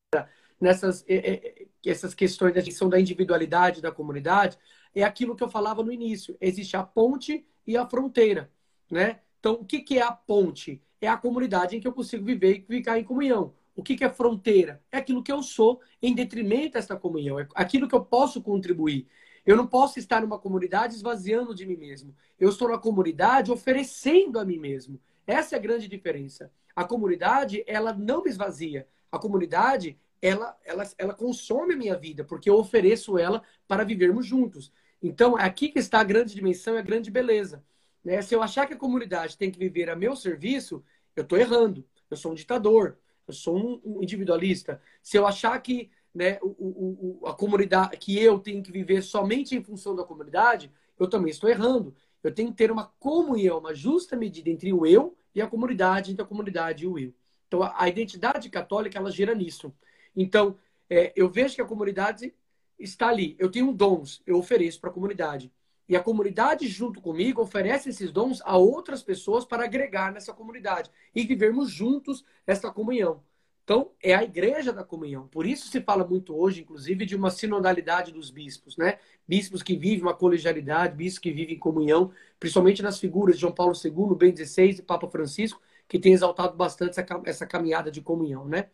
nessas 0.60 1.04
é, 1.08 1.16
é, 1.16 1.66
essas 1.86 2.14
questões 2.14 2.54
da 2.54 2.62
questão 2.62 2.88
da 2.88 3.00
individualidade 3.00 3.80
da 3.80 3.92
comunidade, 3.92 4.58
é 4.94 5.02
aquilo 5.02 5.36
que 5.36 5.42
eu 5.42 5.48
falava 5.48 5.82
no 5.82 5.92
início. 5.92 6.36
Existe 6.40 6.76
a 6.76 6.82
ponte 6.82 7.46
e 7.66 7.76
a 7.76 7.86
fronteira, 7.86 8.50
né? 8.90 9.20
Então, 9.38 9.54
o 9.54 9.64
que, 9.64 9.80
que 9.80 9.98
é 9.98 10.02
a 10.02 10.12
ponte? 10.12 10.82
É 11.00 11.08
a 11.08 11.16
comunidade 11.16 11.76
em 11.76 11.80
que 11.80 11.86
eu 11.86 11.92
consigo 11.92 12.24
viver 12.24 12.64
e 12.68 12.76
ficar 12.76 12.98
em 12.98 13.04
comunhão. 13.04 13.54
O 13.76 13.82
que, 13.82 13.96
que 13.96 14.04
é 14.04 14.10
fronteira? 14.10 14.82
É 14.90 14.98
aquilo 14.98 15.22
que 15.22 15.30
eu 15.30 15.40
sou 15.42 15.80
em 16.02 16.12
detrimento 16.12 16.72
dessa 16.72 16.96
comunhão, 16.96 17.38
é 17.38 17.46
aquilo 17.54 17.86
que 17.86 17.94
eu 17.94 18.04
posso 18.04 18.42
contribuir. 18.42 19.06
Eu 19.46 19.56
não 19.56 19.66
posso 19.66 19.98
estar 19.98 20.20
numa 20.20 20.38
comunidade 20.38 20.94
esvaziando 20.94 21.54
de 21.54 21.64
mim 21.64 21.76
mesmo. 21.76 22.14
Eu 22.38 22.50
estou 22.50 22.68
na 22.68 22.76
comunidade 22.76 23.52
oferecendo 23.52 24.38
a 24.38 24.44
mim 24.44 24.58
mesmo. 24.58 25.00
Essa 25.26 25.54
é 25.54 25.58
a 25.58 25.62
grande 25.62 25.88
diferença. 25.88 26.50
A 26.74 26.84
comunidade, 26.84 27.64
ela 27.66 27.92
não 27.92 28.22
me 28.22 28.28
esvazia. 28.28 28.86
A 29.10 29.18
comunidade, 29.18 29.98
ela, 30.20 30.56
ela, 30.64 30.84
ela 30.98 31.14
consome 31.14 31.74
a 31.74 31.76
minha 31.76 31.96
vida, 31.96 32.24
porque 32.24 32.50
eu 32.50 32.56
ofereço 32.56 33.18
ela 33.18 33.42
para 33.66 33.84
vivermos 33.84 34.26
juntos. 34.26 34.72
Então, 35.02 35.38
é 35.38 35.44
aqui 35.44 35.68
que 35.68 35.78
está 35.78 36.00
a 36.00 36.04
grande 36.04 36.34
dimensão 36.34 36.74
e 36.74 36.78
a 36.78 36.82
grande 36.82 37.10
beleza. 37.10 37.64
Né? 38.04 38.20
Se 38.22 38.34
eu 38.34 38.42
achar 38.42 38.66
que 38.66 38.74
a 38.74 38.78
comunidade 38.78 39.36
tem 39.36 39.50
que 39.50 39.58
viver 39.58 39.88
a 39.88 39.96
meu 39.96 40.16
serviço, 40.16 40.82
eu 41.14 41.22
estou 41.22 41.38
errando. 41.38 41.84
Eu 42.10 42.16
sou 42.16 42.32
um 42.32 42.34
ditador, 42.34 42.98
eu 43.26 43.34
sou 43.34 43.56
um, 43.84 44.02
individualista. 44.02 44.80
Se 45.02 45.16
eu 45.16 45.26
achar 45.26 45.60
que 45.60 45.90
né, 46.14 46.38
o, 46.42 47.20
o, 47.20 47.26
a 47.26 47.34
comunidade, 47.34 47.96
que 47.98 48.18
eu 48.18 48.38
tenho 48.38 48.62
que 48.62 48.72
viver 48.72 49.02
somente 49.02 49.54
em 49.54 49.62
função 49.62 49.94
da 49.94 50.04
comunidade, 50.04 50.72
eu 50.98 51.08
também 51.08 51.30
estou 51.30 51.48
errando. 51.48 51.94
Eu 52.22 52.34
tenho 52.34 52.50
que 52.50 52.56
ter 52.56 52.72
uma 52.72 52.86
comunhão, 52.98 53.58
uma 53.58 53.74
justa 53.74 54.16
medida 54.16 54.50
entre 54.50 54.72
o 54.72 54.84
eu 54.84 55.16
e 55.34 55.40
a 55.40 55.46
comunidade, 55.46 56.10
entre 56.10 56.22
a 56.22 56.26
comunidade 56.26 56.84
e 56.84 56.86
o 56.88 56.98
eu. 56.98 57.14
Então, 57.46 57.62
a 57.62 57.88
identidade 57.88 58.50
católica, 58.50 58.98
ela 58.98 59.10
gira 59.10 59.34
nisso. 59.34 59.72
Então, 60.20 60.58
é, 60.90 61.12
eu 61.14 61.30
vejo 61.30 61.54
que 61.54 61.62
a 61.62 61.64
comunidade 61.64 62.34
está 62.76 63.08
ali. 63.08 63.36
Eu 63.38 63.48
tenho 63.50 63.72
dons, 63.72 64.20
eu 64.26 64.36
ofereço 64.36 64.80
para 64.80 64.90
a 64.90 64.92
comunidade. 64.92 65.52
E 65.88 65.96
a 65.96 66.02
comunidade, 66.02 66.66
junto 66.66 67.00
comigo, 67.00 67.40
oferece 67.40 67.88
esses 67.88 68.10
dons 68.10 68.42
a 68.44 68.56
outras 68.58 69.02
pessoas 69.02 69.44
para 69.44 69.64
agregar 69.64 70.12
nessa 70.12 70.34
comunidade 70.34 70.90
e 71.14 71.24
vivermos 71.24 71.70
juntos 71.70 72.24
essa 72.46 72.70
comunhão. 72.70 73.22
Então, 73.62 73.92
é 74.02 74.14
a 74.14 74.24
igreja 74.24 74.72
da 74.72 74.82
comunhão. 74.82 75.28
Por 75.28 75.46
isso 75.46 75.68
se 75.68 75.80
fala 75.80 76.04
muito 76.04 76.34
hoje, 76.34 76.62
inclusive, 76.62 77.06
de 77.06 77.14
uma 77.14 77.30
sinodalidade 77.30 78.10
dos 78.12 78.30
bispos, 78.30 78.76
né? 78.76 78.98
Bispos 79.26 79.62
que 79.62 79.76
vivem 79.76 80.02
uma 80.02 80.14
colegialidade, 80.14 80.96
bispos 80.96 81.18
que 81.20 81.30
vivem 81.30 81.54
em 81.54 81.58
comunhão, 81.58 82.10
principalmente 82.40 82.82
nas 82.82 82.98
figuras 82.98 83.36
de 83.36 83.42
João 83.42 83.52
Paulo 83.52 83.74
II, 83.74 84.16
Bento 84.16 84.44
XVI 84.44 84.70
e 84.70 84.82
Papa 84.82 85.06
Francisco, 85.08 85.60
que 85.86 85.98
tem 85.98 86.12
exaltado 86.12 86.56
bastante 86.56 86.98
essa 87.24 87.46
caminhada 87.46 87.90
de 87.90 88.00
comunhão, 88.00 88.46
né? 88.46 88.68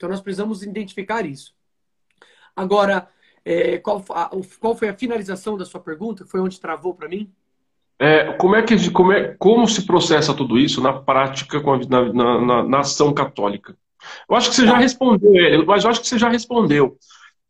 Então 0.00 0.08
nós 0.08 0.22
precisamos 0.22 0.62
identificar 0.62 1.26
isso. 1.26 1.52
Agora, 2.56 3.06
é, 3.44 3.76
qual, 3.76 4.02
a, 4.14 4.30
qual, 4.58 4.74
foi 4.74 4.88
a 4.88 4.96
finalização 4.96 5.58
da 5.58 5.66
sua 5.66 5.78
pergunta? 5.78 6.24
Foi 6.24 6.40
onde 6.40 6.58
travou 6.58 6.94
para 6.94 7.06
mim? 7.06 7.30
É, 7.98 8.32
como 8.32 8.56
é 8.56 8.62
que 8.62 8.90
como, 8.90 9.12
é, 9.12 9.34
como 9.38 9.68
se 9.68 9.84
processa 9.84 10.32
tudo 10.32 10.58
isso 10.58 10.80
na 10.80 10.94
prática 10.94 11.60
na, 11.86 12.10
na, 12.14 12.40
na, 12.40 12.62
na 12.62 12.78
ação 12.78 13.12
católica? 13.12 13.76
Eu 14.26 14.36
acho 14.36 14.48
que 14.48 14.56
você 14.56 14.64
já 14.64 14.72
tá. 14.72 14.78
respondeu, 14.78 15.66
mas 15.66 15.84
eu 15.84 15.90
acho 15.90 16.00
que 16.00 16.08
você 16.08 16.18
já 16.18 16.30
respondeu. 16.30 16.96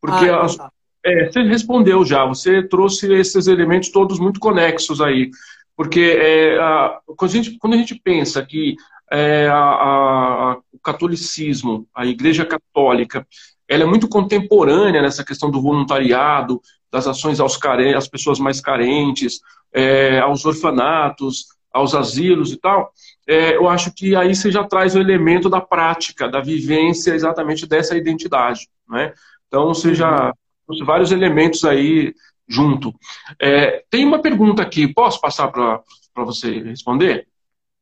Porque 0.01 0.25
ah, 0.25 0.43
então 0.43 0.57
tá. 0.57 0.71
é, 1.05 1.31
você 1.31 1.43
respondeu 1.43 2.03
já, 2.03 2.25
você 2.25 2.61
trouxe 2.63 3.09
esses 3.13 3.47
elementos 3.47 3.87
todos 3.87 4.19
muito 4.19 4.41
conexos 4.41 4.99
aí. 4.99 5.31
Porque 5.73 6.01
é, 6.01 6.59
a, 6.59 6.99
quando, 7.15 7.31
a 7.31 7.33
gente, 7.33 7.57
quando 7.57 7.73
a 7.75 7.77
gente 7.77 7.95
pensa 7.95 8.45
que 8.45 8.75
é, 9.11 9.47
a, 9.47 9.57
a, 9.57 10.57
o 10.71 10.79
catolicismo, 10.79 11.87
a 11.93 12.05
Igreja 12.05 12.45
Católica, 12.45 13.27
ela 13.67 13.83
é 13.83 13.85
muito 13.85 14.07
contemporânea 14.07 15.01
nessa 15.01 15.23
questão 15.23 15.51
do 15.51 15.61
voluntariado, 15.61 16.61
das 16.91 17.07
ações 17.07 17.39
aos 17.39 17.57
care... 17.57 17.93
às 17.93 18.07
pessoas 18.07 18.39
mais 18.39 18.61
carentes, 18.61 19.39
é, 19.73 20.19
aos 20.19 20.45
orfanatos, 20.45 21.45
aos 21.73 21.95
asilos 21.95 22.51
e 22.51 22.57
tal, 22.57 22.91
é, 23.27 23.55
eu 23.55 23.69
acho 23.69 23.93
que 23.93 24.15
aí 24.15 24.35
você 24.35 24.51
já 24.51 24.63
traz 24.63 24.93
o 24.93 24.99
elemento 24.99 25.49
da 25.49 25.61
prática, 25.61 26.27
da 26.27 26.41
vivência 26.41 27.13
exatamente 27.13 27.65
dessa 27.65 27.95
identidade. 27.95 28.67
Né? 28.89 29.13
Então, 29.47 29.67
você 29.69 29.95
já 29.95 30.33
trouxe 30.65 30.83
vários 30.83 31.11
elementos 31.11 31.63
aí 31.63 32.13
junto. 32.47 32.93
É, 33.39 33.83
tem 33.89 34.05
uma 34.05 34.21
pergunta 34.21 34.61
aqui, 34.61 34.93
posso 34.93 35.21
passar 35.21 35.47
para 35.47 35.81
você 36.17 36.59
responder? 36.61 37.27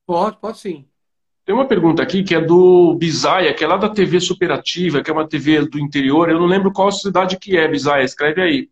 Pode, 0.05 0.37
pode 0.37 0.59
sim. 0.59 0.88
Tem 1.49 1.55
uma 1.55 1.65
pergunta 1.65 2.03
aqui 2.03 2.21
que 2.21 2.35
é 2.35 2.39
do 2.39 2.93
Bisaia, 2.93 3.51
que 3.55 3.63
é 3.63 3.67
lá 3.67 3.75
da 3.75 3.89
TV 3.89 4.19
Superativa, 4.19 5.01
que 5.01 5.09
é 5.09 5.13
uma 5.13 5.27
TV 5.27 5.65
do 5.65 5.79
interior. 5.79 6.29
Eu 6.29 6.39
não 6.39 6.45
lembro 6.45 6.71
qual 6.71 6.91
cidade 6.91 7.39
que 7.39 7.57
é, 7.57 7.67
Bisaia, 7.67 8.03
escreve 8.03 8.39
aí. 8.39 8.69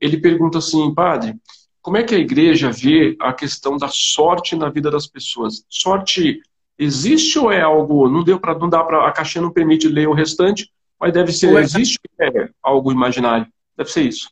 Ele 0.00 0.16
pergunta 0.16 0.58
assim, 0.58 0.92
padre, 0.92 1.36
como 1.80 1.98
é 1.98 2.02
que 2.02 2.16
a 2.16 2.18
igreja 2.18 2.68
vê 2.68 3.16
a 3.20 3.32
questão 3.32 3.76
da 3.76 3.86
sorte 3.86 4.56
na 4.56 4.68
vida 4.68 4.90
das 4.90 5.06
pessoas? 5.06 5.64
Sorte 5.68 6.40
existe 6.76 7.38
ou 7.38 7.52
é 7.52 7.60
algo, 7.60 8.08
não 8.08 8.24
deu 8.24 8.40
para 8.40 8.58
não 8.58 8.68
dá 8.68 8.82
para 8.82 9.06
a 9.06 9.12
caixinha 9.12 9.42
não 9.42 9.52
permite 9.52 9.86
ler 9.86 10.08
o 10.08 10.12
restante, 10.12 10.68
mas 10.98 11.12
deve 11.12 11.30
ser 11.30 11.54
é 11.54 11.60
existe 11.60 11.96
ou 12.18 12.26
é 12.26 12.50
algo 12.60 12.90
imaginário? 12.90 13.46
Deve 13.76 13.92
ser 13.92 14.02
isso. 14.02 14.28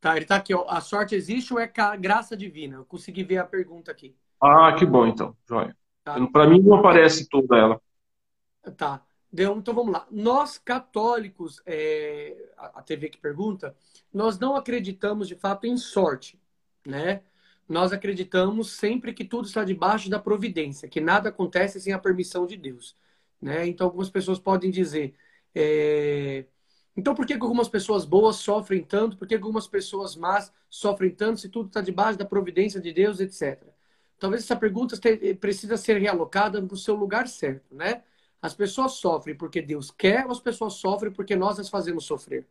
Tá, 0.00 0.16
ele 0.16 0.24
tá 0.24 0.36
aqui, 0.36 0.54
ó. 0.54 0.64
A 0.68 0.80
sorte 0.80 1.16
existe 1.16 1.52
ou 1.52 1.58
é 1.58 1.68
graça 1.98 2.36
divina? 2.36 2.76
Eu 2.76 2.84
consegui 2.84 3.24
ver 3.24 3.38
a 3.38 3.44
pergunta 3.44 3.90
aqui. 3.90 4.14
Ah, 4.40 4.72
que 4.78 4.86
bom 4.86 5.04
então, 5.04 5.34
joia. 5.48 5.74
Tá. 6.14 6.26
Para 6.28 6.46
mim 6.48 6.60
não 6.60 6.78
aparece 6.78 7.28
toda 7.28 7.56
ela. 7.56 7.80
Tá. 8.76 9.02
Então 9.32 9.74
vamos 9.74 9.92
lá. 9.92 10.06
Nós 10.10 10.56
católicos, 10.56 11.60
é, 11.66 12.34
a 12.56 12.82
TV 12.82 13.10
que 13.10 13.18
pergunta, 13.18 13.76
nós 14.12 14.38
não 14.38 14.56
acreditamos 14.56 15.28
de 15.28 15.34
fato 15.34 15.66
em 15.66 15.76
sorte, 15.76 16.40
né? 16.86 17.22
Nós 17.68 17.92
acreditamos 17.92 18.70
sempre 18.72 19.12
que 19.12 19.24
tudo 19.24 19.46
está 19.46 19.62
debaixo 19.62 20.08
da 20.08 20.18
providência, 20.18 20.88
que 20.88 21.00
nada 21.00 21.28
acontece 21.28 21.78
sem 21.78 21.92
a 21.92 21.98
permissão 21.98 22.46
de 22.46 22.56
Deus, 22.56 22.96
né? 23.40 23.66
Então 23.66 23.86
algumas 23.86 24.08
pessoas 24.08 24.38
podem 24.38 24.70
dizer, 24.70 25.14
é... 25.54 26.46
então 26.96 27.14
por 27.14 27.26
que 27.26 27.34
algumas 27.34 27.68
pessoas 27.68 28.06
boas 28.06 28.36
sofrem 28.36 28.82
tanto? 28.82 29.18
Por 29.18 29.28
que 29.28 29.34
algumas 29.34 29.68
pessoas 29.68 30.16
más 30.16 30.50
sofrem 30.70 31.10
tanto 31.10 31.40
se 31.40 31.50
tudo 31.50 31.66
está 31.68 31.82
debaixo 31.82 32.18
da 32.18 32.24
providência 32.24 32.80
de 32.80 32.92
Deus, 32.92 33.20
etc 33.20 33.77
talvez 34.18 34.44
essa 34.44 34.56
pergunta 34.56 34.98
precisa 35.40 35.76
ser 35.76 35.98
realocada 35.98 36.60
no 36.60 36.76
seu 36.76 36.94
lugar 36.94 37.28
certo, 37.28 37.74
né? 37.74 38.02
As 38.40 38.54
pessoas 38.54 38.92
sofrem 38.92 39.36
porque 39.36 39.60
Deus 39.60 39.90
quer 39.90 40.24
ou 40.26 40.32
as 40.32 40.40
pessoas 40.40 40.74
sofrem 40.74 41.12
porque 41.12 41.34
nós 41.34 41.58
as 41.58 41.68
fazemos 41.68 42.04
sofrer, 42.04 42.46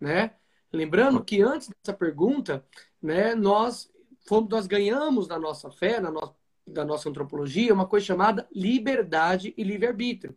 né? 0.00 0.32
Lembrando 0.72 1.22
que 1.22 1.40
antes 1.42 1.68
dessa 1.68 1.96
pergunta, 1.96 2.64
né, 3.00 3.34
nós 3.34 3.90
fomos, 4.26 4.50
nós 4.50 4.66
ganhamos 4.66 5.28
na 5.28 5.38
nossa 5.38 5.70
fé, 5.70 6.00
na 6.00 6.84
nossa 6.84 7.08
antropologia, 7.08 7.72
uma 7.72 7.86
coisa 7.86 8.06
chamada 8.06 8.48
liberdade 8.52 9.54
e 9.56 9.62
livre-arbítrio. 9.62 10.36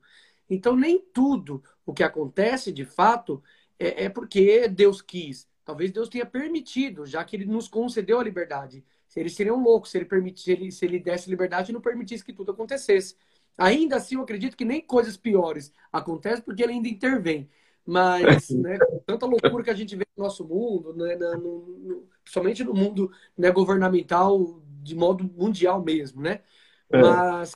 Então, 0.50 0.76
nem 0.76 1.00
tudo 1.00 1.64
o 1.86 1.94
que 1.94 2.04
acontece 2.04 2.72
de 2.72 2.86
fato 2.86 3.44
é, 3.78 4.06
é 4.06 4.10
porque 4.10 4.68
Deus 4.68 5.02
quis. 5.02 5.48
Talvez 5.66 5.92
Deus 5.92 6.10
tenha 6.10 6.26
permitido, 6.26 7.06
já 7.06 7.24
que 7.24 7.36
Ele 7.36 7.46
nos 7.46 7.68
concedeu 7.68 8.20
a 8.20 8.24
liberdade. 8.24 8.84
Eles 9.16 9.36
seriam 9.36 9.62
loucos 9.62 9.92
se 9.92 9.98
ele, 9.98 10.06
permitisse, 10.06 10.52
ele, 10.52 10.72
se 10.72 10.86
ele 10.86 11.00
desse 11.00 11.30
liberdade 11.30 11.72
e 11.72 11.74
não 11.74 11.82
permitisse 11.82 12.24
que 12.24 12.34
tudo 12.34 12.52
acontecesse. 12.52 13.16
Ainda 13.58 13.98
assim, 13.98 14.16
eu 14.16 14.22
acredito 14.22 14.56
que 14.56 14.66
nem 14.66 14.82
coisas 14.82 15.18
piores 15.18 15.74
acontecem 15.92 16.44
porque 16.44 16.64
ele 16.64 16.74
ainda 16.74 16.88
intervém. 16.88 17.50
Mas, 17.86 18.50
né, 18.52 18.78
tanta 19.06 19.26
loucura 19.26 19.64
que 19.64 19.70
a 19.70 19.76
gente 19.76 19.96
vê 19.96 20.06
no 20.16 20.24
nosso 20.24 20.46
mundo, 20.46 20.94
né, 20.94 21.16
no, 21.16 21.66
no, 21.66 22.08
principalmente 22.24 22.64
no 22.64 22.74
mundo 22.74 23.12
né, 23.38 23.52
governamental, 23.52 24.62
de 24.84 24.96
modo 24.96 25.24
mundial 25.24 25.84
mesmo, 25.84 26.22
né? 26.22 26.42
É. 26.92 27.02
Mas 27.02 27.56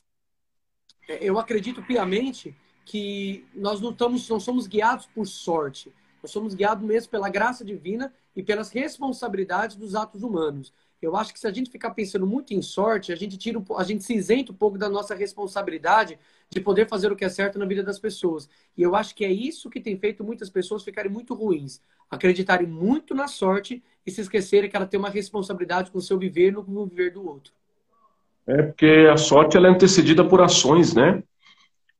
eu 1.08 1.38
acredito 1.38 1.82
piamente 1.82 2.56
que 2.84 3.46
nós 3.54 3.80
não, 3.80 3.90
estamos, 3.90 4.28
não 4.28 4.40
somos 4.40 4.66
guiados 4.66 5.06
por 5.06 5.26
sorte. 5.26 5.92
Nós 6.22 6.30
somos 6.30 6.54
guiados 6.54 6.84
mesmo 6.84 7.10
pela 7.10 7.28
graça 7.28 7.64
divina 7.64 8.12
e 8.34 8.42
pelas 8.42 8.70
responsabilidades 8.70 9.76
dos 9.76 9.94
atos 9.94 10.22
humanos. 10.22 10.72
Eu 11.04 11.16
acho 11.16 11.32
que 11.32 11.38
se 11.38 11.46
a 11.46 11.52
gente 11.52 11.70
ficar 11.70 11.90
pensando 11.90 12.26
muito 12.26 12.54
em 12.54 12.62
sorte, 12.62 13.12
a 13.12 13.16
gente 13.16 13.36
tira, 13.36 13.62
a 13.76 13.84
gente 13.84 14.02
se 14.02 14.14
isenta 14.14 14.52
um 14.52 14.54
pouco 14.54 14.78
da 14.78 14.88
nossa 14.88 15.14
responsabilidade 15.14 16.18
de 16.48 16.60
poder 16.60 16.88
fazer 16.88 17.12
o 17.12 17.16
que 17.16 17.24
é 17.24 17.28
certo 17.28 17.58
na 17.58 17.66
vida 17.66 17.82
das 17.82 17.98
pessoas. 17.98 18.48
E 18.76 18.82
eu 18.82 18.96
acho 18.96 19.14
que 19.14 19.24
é 19.24 19.30
isso 19.30 19.68
que 19.68 19.80
tem 19.80 19.96
feito 19.96 20.24
muitas 20.24 20.48
pessoas 20.48 20.82
ficarem 20.82 21.10
muito 21.10 21.34
ruins, 21.34 21.80
acreditarem 22.10 22.66
muito 22.66 23.14
na 23.14 23.28
sorte 23.28 23.82
e 24.06 24.10
se 24.10 24.20
esquecerem 24.20 24.70
que 24.70 24.76
ela 24.76 24.86
tem 24.86 24.98
uma 24.98 25.10
responsabilidade 25.10 25.90
com 25.90 25.98
o 25.98 26.02
seu 26.02 26.18
viver 26.18 26.52
no, 26.52 26.86
viver 26.86 27.12
do 27.12 27.26
outro. 27.26 27.52
É 28.46 28.62
porque 28.62 29.08
a 29.12 29.16
sorte 29.16 29.56
ela 29.56 29.68
é 29.68 29.70
antecedida 29.70 30.24
por 30.26 30.40
ações, 30.40 30.94
né? 30.94 31.22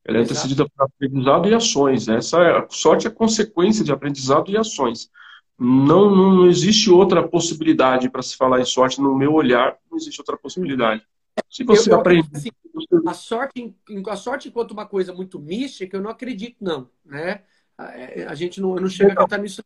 Ela 0.04 0.18
é 0.18 0.20
Exato. 0.20 0.32
antecedida 0.32 0.68
por 0.68 0.84
aprendizado 0.84 1.48
e 1.48 1.54
ações. 1.54 2.08
Essa 2.08 2.38
é, 2.38 2.58
a 2.58 2.66
sorte 2.68 3.06
é 3.06 3.10
consequência 3.10 3.84
de 3.84 3.92
aprendizado 3.92 4.50
e 4.50 4.56
ações. 4.56 5.10
Não, 5.58 6.14
não, 6.14 6.34
não 6.34 6.46
existe 6.46 6.90
outra 6.90 7.26
possibilidade 7.26 8.10
para 8.10 8.22
se 8.22 8.36
falar 8.36 8.60
em 8.60 8.64
sorte, 8.64 9.00
no 9.00 9.14
meu 9.14 9.32
olhar, 9.32 9.78
não 9.90 9.96
existe 9.96 10.20
outra 10.20 10.36
possibilidade. 10.36 11.06
Se 11.50 11.64
você 11.64 11.90
eu, 11.90 11.94
eu 11.94 12.00
aprende. 12.00 12.28
Assim, 12.34 12.50
a, 13.06 13.14
sorte, 13.14 13.76
a 14.08 14.16
sorte, 14.16 14.48
enquanto 14.48 14.72
uma 14.72 14.86
coisa 14.86 15.12
muito 15.12 15.38
mística, 15.38 15.96
eu 15.96 16.02
não 16.02 16.10
acredito, 16.10 16.56
não. 16.60 16.90
Né? 17.04 17.42
A, 17.78 17.84
é, 17.96 18.26
a 18.26 18.34
gente 18.34 18.60
não, 18.60 18.74
não 18.74 18.88
chega 18.88 19.10
a 19.10 19.12
acreditar 19.12 19.38
nisso. 19.38 19.62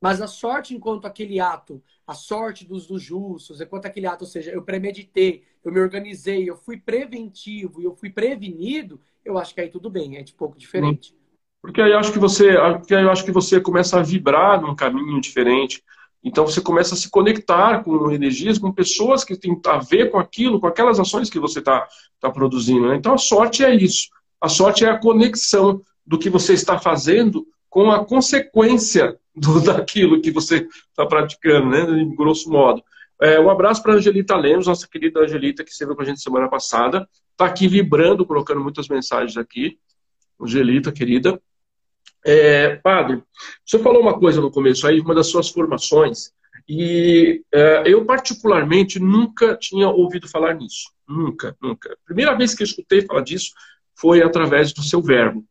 Mas 0.00 0.20
a 0.20 0.26
sorte, 0.26 0.74
enquanto 0.74 1.06
aquele 1.06 1.38
ato, 1.38 1.80
a 2.04 2.12
sorte 2.14 2.66
dos, 2.66 2.88
dos 2.88 3.00
justos, 3.00 3.60
enquanto 3.60 3.86
aquele 3.86 4.06
ato, 4.06 4.24
ou 4.24 4.30
seja, 4.30 4.50
eu 4.50 4.62
premeditei, 4.62 5.44
eu 5.64 5.70
me 5.70 5.78
organizei, 5.78 6.48
eu 6.48 6.56
fui 6.56 6.76
preventivo 6.76 7.80
e 7.80 7.84
eu 7.84 7.94
fui 7.94 8.10
prevenido, 8.10 9.00
eu 9.24 9.38
acho 9.38 9.54
que 9.54 9.60
aí 9.60 9.68
tudo 9.68 9.88
bem, 9.88 10.16
é 10.16 10.22
de 10.22 10.32
pouco 10.32 10.58
diferente. 10.58 11.14
Porque 11.62 11.80
aí 11.80 11.92
acho 11.92 12.12
que 12.12 12.18
você, 12.18 12.56
porque 12.78 12.94
aí 12.94 13.08
acho 13.08 13.24
que 13.24 13.30
você 13.30 13.60
começa 13.60 14.00
a 14.00 14.02
vibrar 14.02 14.60
num 14.60 14.74
caminho 14.74 15.20
diferente. 15.20 15.80
Então 16.22 16.44
você 16.44 16.60
começa 16.60 16.94
a 16.94 16.98
se 16.98 17.08
conectar 17.08 17.84
com 17.84 18.10
energias, 18.10 18.58
com 18.58 18.72
pessoas 18.72 19.24
que 19.24 19.36
têm 19.36 19.58
a 19.66 19.78
ver 19.78 20.10
com 20.10 20.18
aquilo, 20.18 20.60
com 20.60 20.66
aquelas 20.66 20.98
ações 20.98 21.30
que 21.30 21.38
você 21.38 21.60
está 21.60 21.86
tá 22.20 22.30
produzindo. 22.30 22.88
Né? 22.88 22.96
Então 22.96 23.14
a 23.14 23.18
sorte 23.18 23.64
é 23.64 23.72
isso. 23.74 24.08
A 24.40 24.48
sorte 24.48 24.84
é 24.84 24.90
a 24.90 24.98
conexão 24.98 25.80
do 26.04 26.18
que 26.18 26.28
você 26.28 26.52
está 26.52 26.78
fazendo 26.78 27.46
com 27.70 27.92
a 27.92 28.04
consequência 28.04 29.16
do, 29.34 29.60
daquilo 29.62 30.20
que 30.20 30.32
você 30.32 30.68
está 30.90 31.06
praticando, 31.06 31.70
né? 31.70 31.82
em 32.00 32.14
grosso 32.14 32.50
modo. 32.50 32.82
É, 33.20 33.38
um 33.38 33.48
abraço 33.48 33.80
para 33.82 33.92
a 33.92 33.96
Angelita 33.96 34.36
Lemos, 34.36 34.66
nossa 34.66 34.88
querida 34.88 35.20
Angelita, 35.20 35.62
que 35.62 35.70
esteve 35.70 35.94
com 35.94 36.02
a 36.02 36.04
gente 36.04 36.20
semana 36.20 36.48
passada. 36.48 37.08
Está 37.30 37.46
aqui 37.46 37.68
vibrando, 37.68 38.26
colocando 38.26 38.60
muitas 38.60 38.88
mensagens 38.88 39.36
aqui. 39.36 39.78
Angelita, 40.40 40.90
querida. 40.90 41.40
É, 42.24 42.76
padre, 42.76 43.22
você 43.64 43.78
falou 43.78 44.00
uma 44.00 44.18
coisa 44.18 44.40
no 44.40 44.50
começo 44.50 44.86
aí, 44.86 45.00
uma 45.00 45.14
das 45.14 45.26
suas 45.26 45.48
formações, 45.48 46.32
e 46.68 47.42
é, 47.52 47.82
eu 47.86 48.04
particularmente 48.04 48.98
nunca 49.00 49.56
tinha 49.56 49.88
ouvido 49.88 50.28
falar 50.28 50.54
nisso. 50.54 50.92
Nunca, 51.08 51.56
nunca. 51.60 51.92
A 51.92 52.04
primeira 52.04 52.34
vez 52.36 52.54
que 52.54 52.62
eu 52.62 52.66
escutei 52.66 53.02
falar 53.02 53.22
disso 53.22 53.52
foi 53.94 54.22
através 54.22 54.72
do 54.72 54.82
seu 54.82 55.02
verbo. 55.02 55.44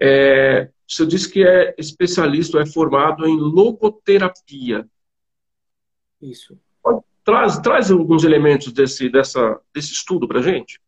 É, 0.00 0.70
você 0.86 1.06
disse 1.06 1.30
que 1.30 1.46
é 1.46 1.74
especialista, 1.78 2.60
é 2.60 2.66
formado 2.66 3.26
em 3.26 3.36
logoterapia. 3.36 4.86
Isso. 6.20 6.58
Traz, 7.24 7.58
traz 7.58 7.90
alguns 7.90 8.24
elementos 8.24 8.72
desse, 8.72 9.08
dessa, 9.08 9.60
desse 9.72 9.92
estudo 9.92 10.26
para 10.26 10.42
gente. 10.42 10.80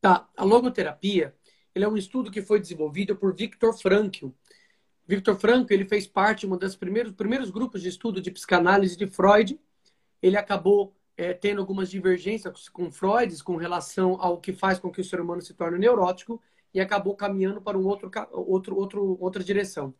Tá. 0.00 0.28
A 0.36 0.44
logoterapia 0.44 1.34
ele 1.78 1.84
é 1.84 1.88
um 1.88 1.96
estudo 1.96 2.30
que 2.30 2.42
foi 2.42 2.60
desenvolvido 2.60 3.14
por 3.14 3.34
Viktor 3.34 3.72
Frankl. 3.72 4.30
Viktor 5.06 5.36
Frankl 5.36 5.72
ele 5.72 5.84
fez 5.84 6.06
parte 6.08 6.40
de 6.40 6.52
um 6.52 6.56
dos 6.56 6.74
primeiros, 6.74 7.12
primeiros 7.12 7.50
grupos 7.50 7.80
de 7.80 7.88
estudo 7.88 8.20
de 8.20 8.32
psicanálise 8.32 8.96
de 8.96 9.06
Freud. 9.06 9.58
Ele 10.20 10.36
acabou 10.36 10.92
é, 11.16 11.32
tendo 11.32 11.60
algumas 11.60 11.88
divergências 11.88 12.68
com 12.68 12.90
Freud 12.90 13.42
com 13.44 13.56
relação 13.56 14.20
ao 14.20 14.40
que 14.40 14.52
faz 14.52 14.80
com 14.80 14.90
que 14.90 15.00
o 15.00 15.04
ser 15.04 15.20
humano 15.20 15.40
se 15.40 15.54
torne 15.54 15.78
neurótico 15.78 16.42
e 16.74 16.80
acabou 16.80 17.14
caminhando 17.14 17.62
para 17.62 17.78
um 17.78 17.86
outro, 17.86 18.10
outro, 18.32 18.76
outro, 18.76 19.16
outra 19.20 19.44
direção. 19.44 19.94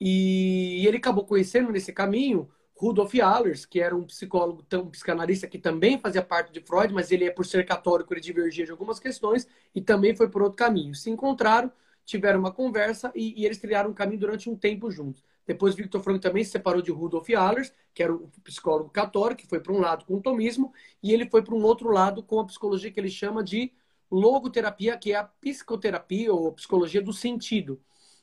E 0.00 0.84
ele 0.86 0.96
acabou 0.96 1.24
conhecendo 1.24 1.70
nesse 1.70 1.92
caminho 1.92 2.50
Rudolf 2.78 3.14
Allers, 3.14 3.64
que 3.64 3.80
era 3.80 3.96
um 3.96 4.04
psicólogo, 4.04 4.62
um 4.74 4.90
psicanalista 4.90 5.46
que 5.46 5.58
também 5.58 5.98
fazia 5.98 6.22
parte 6.22 6.52
de 6.52 6.60
Freud, 6.60 6.92
mas 6.92 7.10
ele 7.10 7.24
é 7.24 7.30
por 7.30 7.46
ser 7.46 7.64
católico, 7.64 8.12
ele 8.12 8.20
divergia 8.20 8.66
de 8.66 8.70
algumas 8.70 9.00
questões 9.00 9.48
e 9.74 9.80
também 9.80 10.14
foi 10.14 10.28
por 10.28 10.42
outro 10.42 10.56
caminho. 10.56 10.94
Se 10.94 11.08
encontraram, 11.08 11.72
tiveram 12.04 12.38
uma 12.38 12.52
conversa 12.52 13.10
e, 13.14 13.40
e 13.40 13.46
eles 13.46 13.56
trilharam 13.56 13.90
um 13.90 13.94
caminho 13.94 14.20
durante 14.20 14.50
um 14.50 14.54
tempo 14.54 14.90
juntos. 14.90 15.24
Depois, 15.46 15.74
Victor 15.74 16.02
Frankl 16.02 16.20
também 16.20 16.44
se 16.44 16.50
separou 16.50 16.82
de 16.82 16.90
Rudolf 16.90 17.28
Allers, 17.30 17.72
que 17.94 18.02
era 18.02 18.12
o 18.12 18.28
psicólogo 18.44 18.90
católico, 18.90 19.40
que 19.40 19.46
foi 19.48 19.60
para 19.60 19.72
um 19.72 19.80
lado 19.80 20.04
com 20.04 20.16
o 20.16 20.20
tomismo, 20.20 20.72
e 21.02 21.12
ele 21.14 21.30
foi 21.30 21.42
para 21.42 21.54
um 21.54 21.62
outro 21.62 21.88
lado 21.90 22.22
com 22.22 22.40
a 22.40 22.44
psicologia 22.44 22.90
que 22.90 23.00
ele 23.00 23.08
chama 23.08 23.42
de 23.42 23.72
logoterapia, 24.10 24.98
que 24.98 25.12
é 25.12 25.16
a 25.16 25.24
psicoterapia 25.24 26.32
ou 26.32 26.52
psicologia 26.52 27.00
do 27.00 27.12
sentido, 27.12 27.80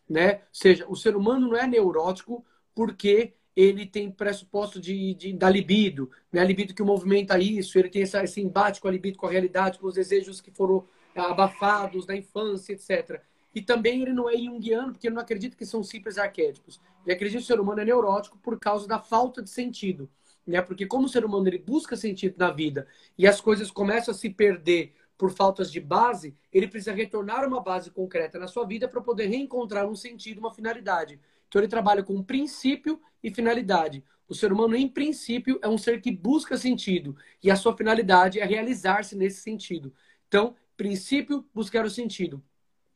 né? 0.08 0.36
Ou 0.36 0.42
seja, 0.52 0.86
o 0.88 0.96
ser 0.96 1.16
humano 1.16 1.48
não 1.48 1.58
é 1.58 1.66
neurótico 1.66 2.46
porque 2.76 3.34
ele 3.56 3.86
tem 3.86 4.10
pressuposto 4.10 4.80
de, 4.80 5.14
de, 5.14 5.34
da 5.34 5.50
libido, 5.50 6.10
né? 6.32 6.42
A 6.42 6.44
libido 6.44 6.74
que 6.74 6.82
movimenta 6.82 7.38
isso, 7.38 7.78
ele 7.78 7.90
tem 7.90 8.02
essa, 8.02 8.24
esse 8.24 8.42
embate 8.42 8.82
com 8.82 8.88
a 8.88 8.92
libido, 8.92 9.18
com 9.18 9.28
a 9.28 9.32
realidade, 9.32 9.78
com 9.80 9.88
os 9.88 9.96
desejos 9.96 10.42
que 10.42 10.52
foram 10.52 10.86
abafados 11.16 12.06
da 12.06 12.16
infância, 12.16 12.74
etc. 12.74 13.22
E 13.54 13.62
também 13.62 14.02
ele 14.02 14.14
não 14.14 14.30
é 14.30 14.36
junguiano, 14.36 14.92
porque 14.92 15.08
ele 15.08 15.16
não 15.16 15.22
acredita 15.22 15.56
que 15.56 15.66
são 15.66 15.84
simples 15.84 16.18
arquétipos. 16.18 16.82
Ele 17.06 17.14
acredita 17.14 17.40
que 17.40 17.44
o 17.44 17.48
ser 17.48 17.60
humano 17.60 17.82
é 17.82 17.86
neurótico 17.86 18.38
por 18.40 18.60
causa 18.60 18.88
da 18.88 19.00
falta 19.00 19.42
de 19.42 19.50
sentido. 19.50 20.10
Né? 20.46 20.62
Porque 20.62 20.86
como 20.86 21.06
o 21.06 21.10
ser 21.10 21.24
humano 21.24 21.48
ele 21.48 21.60
busca 21.60 21.96
sentido 21.96 22.36
na 22.38 22.52
vida 22.52 22.88
e 23.18 23.28
as 23.28 23.40
coisas 23.40 23.70
começam 23.70 24.14
a 24.14 24.18
se 24.18 24.30
perder 24.30 24.94
por 25.18 25.32
faltas 25.32 25.72
de 25.72 25.80
base, 25.80 26.36
ele 26.52 26.68
precisa 26.68 26.92
retornar 26.92 27.48
uma 27.48 27.62
base 27.62 27.92
concreta 27.92 28.40
na 28.40 28.48
sua 28.48 28.66
vida 28.66 28.88
para 28.88 29.00
poder 29.00 29.28
reencontrar 29.28 29.88
um 29.88 29.96
sentido, 29.96 30.40
uma 30.40 30.54
finalidade. 30.54 31.20
Então 31.54 31.62
ele 31.62 31.70
trabalha 31.70 32.02
com 32.02 32.24
princípio 32.24 33.00
e 33.22 33.30
finalidade. 33.30 34.04
O 34.28 34.34
ser 34.34 34.52
humano, 34.52 34.76
em 34.76 34.88
princípio, 34.88 35.60
é 35.62 35.68
um 35.68 35.78
ser 35.78 36.02
que 36.02 36.12
busca 36.12 36.58
sentido 36.58 37.16
e 37.44 37.52
a 37.52 37.56
sua 37.56 37.78
finalidade 37.78 38.40
é 38.40 38.44
realizar-se 38.44 39.16
nesse 39.16 39.42
sentido. 39.42 39.94
Então, 40.28 40.56
princípio, 40.76 41.46
buscar 41.54 41.86
o 41.86 41.92
sentido. 41.92 42.44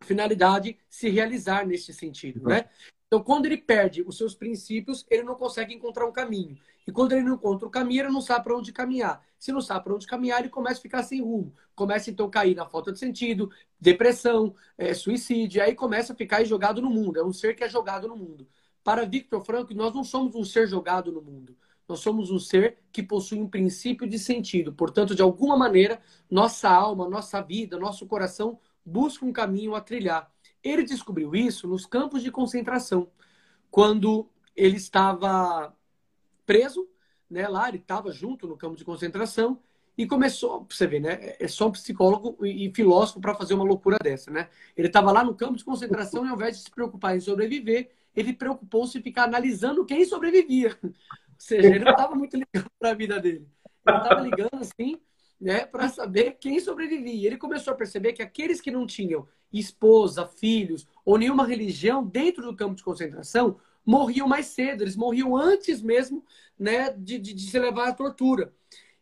Finalidade, 0.01 0.75
se 0.89 1.07
realizar 1.07 1.67
nesse 1.67 1.93
sentido, 1.93 2.41
né? 2.49 2.67
Então, 3.05 3.23
quando 3.23 3.45
ele 3.45 3.57
perde 3.57 4.01
os 4.01 4.17
seus 4.17 4.33
princípios, 4.33 5.05
ele 5.07 5.21
não 5.21 5.35
consegue 5.35 5.75
encontrar 5.75 6.07
um 6.07 6.11
caminho. 6.11 6.57
E 6.87 6.91
quando 6.91 7.11
ele 7.11 7.23
não 7.23 7.35
encontra 7.35 7.67
o 7.67 7.69
caminho, 7.69 8.03
ele 8.03 8.13
não 8.13 8.21
sabe 8.21 8.45
para 8.45 8.57
onde 8.57 8.71
caminhar. 8.71 9.21
Se 9.37 9.51
não 9.51 9.59
sabe 9.59 9.83
para 9.83 9.93
onde 9.93 10.07
caminhar, 10.07 10.39
ele 10.39 10.49
começa 10.49 10.79
a 10.79 10.81
ficar 10.81 11.03
sem 11.03 11.21
rumo. 11.21 11.53
Começa 11.75 12.09
então 12.09 12.27
a 12.27 12.29
cair 12.29 12.55
na 12.55 12.65
falta 12.65 12.93
de 12.93 12.97
sentido, 12.97 13.51
depressão, 13.79 14.55
é, 14.77 14.93
suicídio. 14.93 15.61
Aí 15.61 15.75
começa 15.75 16.13
a 16.13 16.15
ficar 16.15 16.43
jogado 16.45 16.81
no 16.81 16.89
mundo. 16.89 17.19
É 17.19 17.23
um 17.23 17.33
ser 17.33 17.55
que 17.55 17.63
é 17.63 17.69
jogado 17.69 18.07
no 18.07 18.15
mundo. 18.15 18.47
Para 18.85 19.05
Victor 19.05 19.43
Franco, 19.43 19.73
nós 19.73 19.93
não 19.93 20.03
somos 20.03 20.33
um 20.33 20.45
ser 20.45 20.65
jogado 20.65 21.11
no 21.11 21.21
mundo. 21.21 21.57
Nós 21.87 21.99
somos 21.99 22.31
um 22.31 22.39
ser 22.39 22.77
que 22.91 23.03
possui 23.03 23.39
um 23.39 23.49
princípio 23.49 24.07
de 24.07 24.17
sentido. 24.17 24.73
Portanto, 24.73 25.13
de 25.13 25.21
alguma 25.21 25.57
maneira, 25.57 26.01
nossa 26.31 26.69
alma, 26.69 27.09
nossa 27.09 27.41
vida, 27.41 27.77
nosso 27.77 28.07
coração 28.07 28.59
busca 28.85 29.25
um 29.25 29.33
caminho 29.33 29.75
a 29.75 29.81
trilhar. 29.81 30.31
Ele 30.63 30.83
descobriu 30.83 31.35
isso 31.35 31.67
nos 31.67 31.85
campos 31.85 32.23
de 32.23 32.31
concentração, 32.31 33.09
quando 33.69 34.29
ele 34.55 34.77
estava 34.77 35.76
preso, 36.47 36.87
né, 37.29 37.47
lá 37.47 37.67
ele 37.67 37.77
estava 37.77 38.11
junto 38.11 38.47
no 38.47 38.57
campo 38.57 38.77
de 38.77 38.85
concentração 38.85 39.59
e 39.97 40.07
começou, 40.07 40.65
você 40.69 40.87
vê, 40.87 40.99
né, 40.99 41.35
é 41.39 41.47
só 41.47 41.67
um 41.67 41.71
psicólogo 41.71 42.43
e 42.45 42.71
filósofo 42.73 43.19
para 43.19 43.35
fazer 43.35 43.53
uma 43.53 43.63
loucura 43.63 43.97
dessa, 44.01 44.31
né? 44.31 44.47
Ele 44.75 44.87
estava 44.87 45.11
lá 45.11 45.23
no 45.23 45.35
campo 45.35 45.57
de 45.57 45.65
concentração 45.65 46.25
e 46.25 46.29
ao 46.29 46.35
invés 46.35 46.57
de 46.57 46.63
se 46.63 46.71
preocupar 46.71 47.17
em 47.17 47.19
sobreviver, 47.19 47.89
ele 48.15 48.31
preocupou-se 48.31 48.97
em 48.97 49.01
ficar 49.01 49.23
analisando 49.23 49.85
quem 49.85 50.05
sobrevivia. 50.05 50.77
Ou 50.83 50.91
seja, 51.37 51.67
ele 51.67 51.83
não 51.83 51.91
estava 51.91 52.15
muito 52.15 52.35
ligado 52.35 52.71
para 52.79 52.91
a 52.91 52.93
vida 52.93 53.19
dele. 53.19 53.47
Ele 53.87 53.97
estava 53.97 54.21
ligando 54.21 54.55
assim, 54.55 54.99
né, 55.39 55.65
para 55.65 55.89
saber 55.89 56.37
quem 56.39 56.59
sobrevivia. 56.59 57.27
Ele 57.27 57.37
começou 57.37 57.73
a 57.73 57.75
perceber 57.75 58.13
que 58.13 58.21
aqueles 58.21 58.61
que 58.61 58.71
não 58.71 58.85
tinham 58.87 59.27
esposa, 59.51 60.27
filhos 60.27 60.87
ou 61.05 61.17
nenhuma 61.17 61.45
religião 61.45 62.05
dentro 62.05 62.43
do 62.43 62.55
campo 62.55 62.75
de 62.75 62.83
concentração 62.83 63.59
morriam 63.87 64.27
mais 64.27 64.47
cedo, 64.47 64.83
eles 64.83 64.97
morriam 64.97 65.35
antes 65.35 65.81
mesmo 65.81 66.23
né, 66.59 66.91
de, 66.91 67.17
de, 67.17 67.33
de 67.33 67.49
se 67.49 67.57
levar 67.57 67.87
à 67.87 67.93
tortura. 67.93 68.53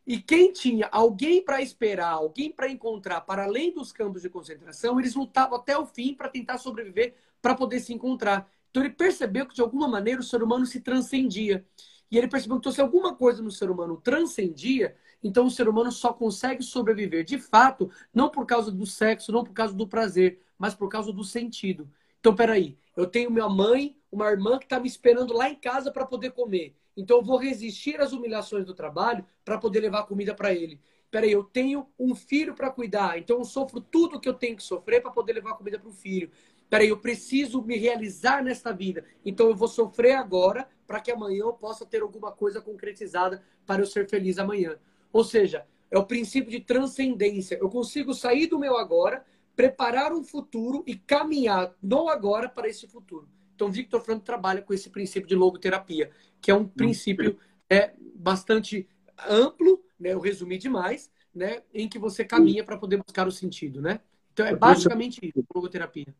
E 0.05 0.19
quem 0.19 0.53
tinha 0.53 0.87
alguém 0.91 1.43
para 1.43 1.59
esperar, 1.63 2.11
alguém 2.11 2.51
para 2.51 2.69
encontrar 2.69 3.21
para 3.21 3.45
além 3.45 3.73
dos 3.73 3.91
campos 3.91 4.21
de 4.21 4.29
concentração, 4.29 4.99
eles 4.99 5.15
lutavam 5.15 5.57
até 5.57 5.75
o 5.75 5.87
fim 5.87 6.13
para 6.13 6.29
tentar 6.29 6.59
sobreviver, 6.59 7.15
para 7.41 7.55
poder 7.55 7.79
se 7.79 7.91
encontrar. 7.91 8.47
Então 8.69 8.83
ele 8.83 8.93
percebeu 8.93 9.47
que 9.47 9.55
de 9.55 9.61
alguma 9.61 9.87
maneira 9.87 10.21
o 10.21 10.23
ser 10.23 10.43
humano 10.43 10.67
se 10.67 10.79
transcendia. 10.79 11.65
E 12.11 12.19
ele 12.19 12.27
percebeu 12.27 12.57
que 12.57 12.59
então, 12.59 12.71
se 12.71 12.81
alguma 12.81 13.15
coisa 13.15 13.41
no 13.41 13.49
ser 13.49 13.71
humano 13.71 13.97
transcendia, 13.97 14.95
então 15.23 15.47
o 15.47 15.51
ser 15.51 15.67
humano 15.67 15.91
só 15.91 16.13
consegue 16.13 16.61
sobreviver 16.61 17.23
de 17.23 17.39
fato, 17.39 17.89
não 18.13 18.29
por 18.29 18.45
causa 18.45 18.71
do 18.71 18.85
sexo, 18.85 19.31
não 19.31 19.43
por 19.43 19.53
causa 19.53 19.73
do 19.73 19.87
prazer, 19.87 20.39
mas 20.55 20.75
por 20.75 20.87
causa 20.87 21.11
do 21.11 21.23
sentido. 21.23 21.89
Então, 22.19 22.35
peraí, 22.35 22.77
eu 22.95 23.07
tenho 23.07 23.31
minha 23.31 23.49
mãe, 23.49 23.95
uma 24.15 24.31
irmã 24.31 24.57
que 24.57 24.65
está 24.65 24.79
me 24.79 24.87
esperando 24.87 25.33
lá 25.33 25.49
em 25.49 25.55
casa 25.55 25.91
para 25.91 26.05
poder 26.05 26.31
comer. 26.31 26.75
Então, 26.95 27.17
eu 27.17 27.23
vou 27.23 27.37
resistir 27.37 27.99
às 27.99 28.13
humilhações 28.13 28.65
do 28.65 28.73
trabalho 28.73 29.25
para 29.43 29.57
poder 29.57 29.81
levar 29.81 30.03
comida 30.03 30.33
para 30.33 30.53
ele. 30.53 30.79
Peraí, 31.11 31.31
eu 31.31 31.43
tenho 31.43 31.87
um 31.99 32.13
filho 32.15 32.53
para 32.53 32.69
cuidar, 32.69 33.17
então 33.17 33.37
eu 33.37 33.45
sofro 33.45 33.79
tudo 33.79 34.19
que 34.19 34.27
eu 34.27 34.33
tenho 34.33 34.57
que 34.57 34.63
sofrer 34.63 35.01
para 35.01 35.11
poder 35.11 35.33
levar 35.33 35.53
comida 35.53 35.79
para 35.79 35.87
o 35.87 35.93
filho. 35.93 36.29
Peraí, 36.69 36.89
eu 36.89 36.97
preciso 36.97 37.61
me 37.61 37.77
realizar 37.77 38.43
nesta 38.43 38.73
vida, 38.73 39.05
então 39.23 39.47
eu 39.47 39.55
vou 39.55 39.67
sofrer 39.67 40.13
agora 40.13 40.67
para 40.87 40.99
que 40.99 41.11
amanhã 41.11 41.43
eu 41.43 41.53
possa 41.53 41.85
ter 41.85 42.01
alguma 42.01 42.31
coisa 42.31 42.59
concretizada 42.59 43.41
para 43.65 43.81
eu 43.81 43.85
ser 43.85 44.09
feliz 44.09 44.37
amanhã. 44.37 44.77
Ou 45.13 45.23
seja, 45.23 45.65
é 45.89 45.97
o 45.97 46.05
princípio 46.05 46.51
de 46.51 46.59
transcendência. 46.59 47.57
Eu 47.61 47.69
consigo 47.69 48.13
sair 48.13 48.47
do 48.47 48.59
meu 48.59 48.77
agora, 48.77 49.23
preparar 49.55 50.11
um 50.11 50.23
futuro 50.23 50.83
e 50.85 50.95
caminhar 50.95 51.73
no 51.81 52.09
agora 52.09 52.49
para 52.49 52.67
esse 52.67 52.87
futuro. 52.87 53.29
Então, 53.55 53.71
Victor 53.71 54.01
Frank 54.01 54.23
trabalha 54.23 54.61
com 54.61 54.73
esse 54.73 54.89
princípio 54.89 55.27
de 55.27 55.35
logoterapia, 55.35 56.11
que 56.41 56.51
é 56.51 56.55
um 56.55 56.67
princípio 56.67 57.39
é, 57.69 57.93
bastante 58.13 58.87
amplo, 59.27 59.81
né? 59.99 60.13
eu 60.13 60.19
resumi 60.19 60.57
demais, 60.57 61.09
né? 61.33 61.61
em 61.73 61.87
que 61.87 61.97
você 61.97 62.25
caminha 62.25 62.63
para 62.63 62.77
poder 62.77 62.97
buscar 62.97 63.27
o 63.27 63.31
sentido. 63.31 63.81
Né? 63.81 64.01
Então, 64.33 64.45
é 64.45 64.55
basicamente 64.55 65.19
isso, 65.23 65.43
logoterapia. 65.55 66.13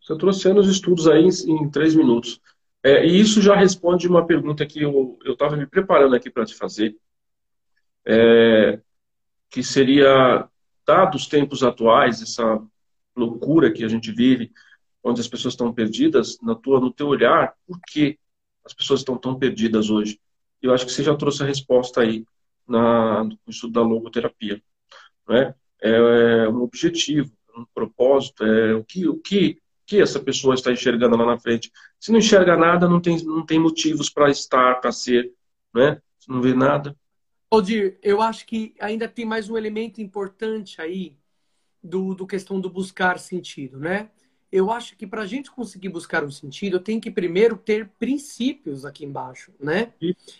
Você 0.00 0.16
trouxe 0.16 0.48
anos 0.48 0.68
estudos 0.68 1.06
aí 1.06 1.24
em, 1.24 1.64
em 1.64 1.70
três 1.70 1.94
minutos. 1.94 2.40
É, 2.82 3.04
e 3.04 3.20
isso 3.20 3.42
já 3.42 3.54
responde 3.54 4.08
uma 4.08 4.26
pergunta 4.26 4.64
que 4.64 4.82
eu 4.82 5.18
estava 5.26 5.56
me 5.56 5.66
preparando 5.66 6.14
aqui 6.14 6.30
para 6.30 6.46
te 6.46 6.54
fazer, 6.54 6.96
é, 8.06 8.80
que 9.50 9.62
seria, 9.62 10.48
dados 10.86 11.22
os 11.22 11.28
tempos 11.28 11.62
atuais, 11.62 12.22
essa 12.22 12.62
loucura 13.14 13.70
que 13.70 13.84
a 13.84 13.88
gente 13.88 14.12
vive, 14.12 14.52
onde 15.08 15.20
as 15.20 15.28
pessoas 15.28 15.54
estão 15.54 15.72
perdidas, 15.72 16.38
na 16.42 16.54
tua, 16.54 16.80
no 16.80 16.92
teu 16.92 17.08
olhar, 17.08 17.54
por 17.66 17.78
que 17.86 18.18
as 18.64 18.72
pessoas 18.72 19.00
estão 19.00 19.16
tão 19.16 19.38
perdidas 19.38 19.90
hoje? 19.90 20.20
Eu 20.60 20.72
acho 20.72 20.86
que 20.86 20.92
você 20.92 21.02
já 21.02 21.14
trouxe 21.16 21.42
a 21.42 21.46
resposta 21.46 22.00
aí 22.00 22.24
na, 22.66 23.24
no 23.24 23.38
estudo 23.48 23.72
da 23.72 23.82
logoterapia. 23.82 24.62
Né? 25.28 25.54
É 25.80 26.48
um 26.48 26.62
objetivo, 26.62 27.32
um 27.56 27.64
propósito, 27.74 28.44
é 28.44 28.74
o 28.74 28.84
que, 28.84 29.08
o 29.08 29.16
que, 29.18 29.58
que 29.86 30.00
essa 30.00 30.20
pessoa 30.20 30.54
está 30.54 30.70
enxergando 30.70 31.16
lá 31.16 31.24
na 31.24 31.38
frente. 31.38 31.72
Se 31.98 32.12
não 32.12 32.18
enxerga 32.18 32.56
nada, 32.56 32.88
não 32.88 33.00
tem, 33.00 33.24
não 33.24 33.44
tem 33.46 33.58
motivos 33.58 34.10
para 34.10 34.30
estar, 34.30 34.80
para 34.80 34.92
ser. 34.92 35.32
Né? 35.74 36.00
Se 36.18 36.28
não 36.28 36.42
vê 36.42 36.54
nada. 36.54 36.96
Odir, 37.50 37.98
eu 38.02 38.20
acho 38.20 38.44
que 38.44 38.74
ainda 38.78 39.08
tem 39.08 39.24
mais 39.24 39.48
um 39.48 39.56
elemento 39.56 40.02
importante 40.02 40.82
aí 40.82 41.16
do, 41.82 42.14
do 42.14 42.26
questão 42.26 42.60
do 42.60 42.68
buscar 42.68 43.18
sentido, 43.18 43.78
né? 43.78 44.10
Eu 44.50 44.70
acho 44.70 44.96
que 44.96 45.06
para 45.06 45.22
a 45.22 45.26
gente 45.26 45.50
conseguir 45.50 45.88
buscar 45.88 46.24
um 46.24 46.30
sentido, 46.30 46.76
eu 46.76 46.80
tenho 46.80 47.00
que 47.00 47.10
primeiro 47.10 47.56
ter 47.56 47.88
princípios 47.98 48.84
aqui 48.84 49.04
embaixo, 49.04 49.52
né? 49.60 49.92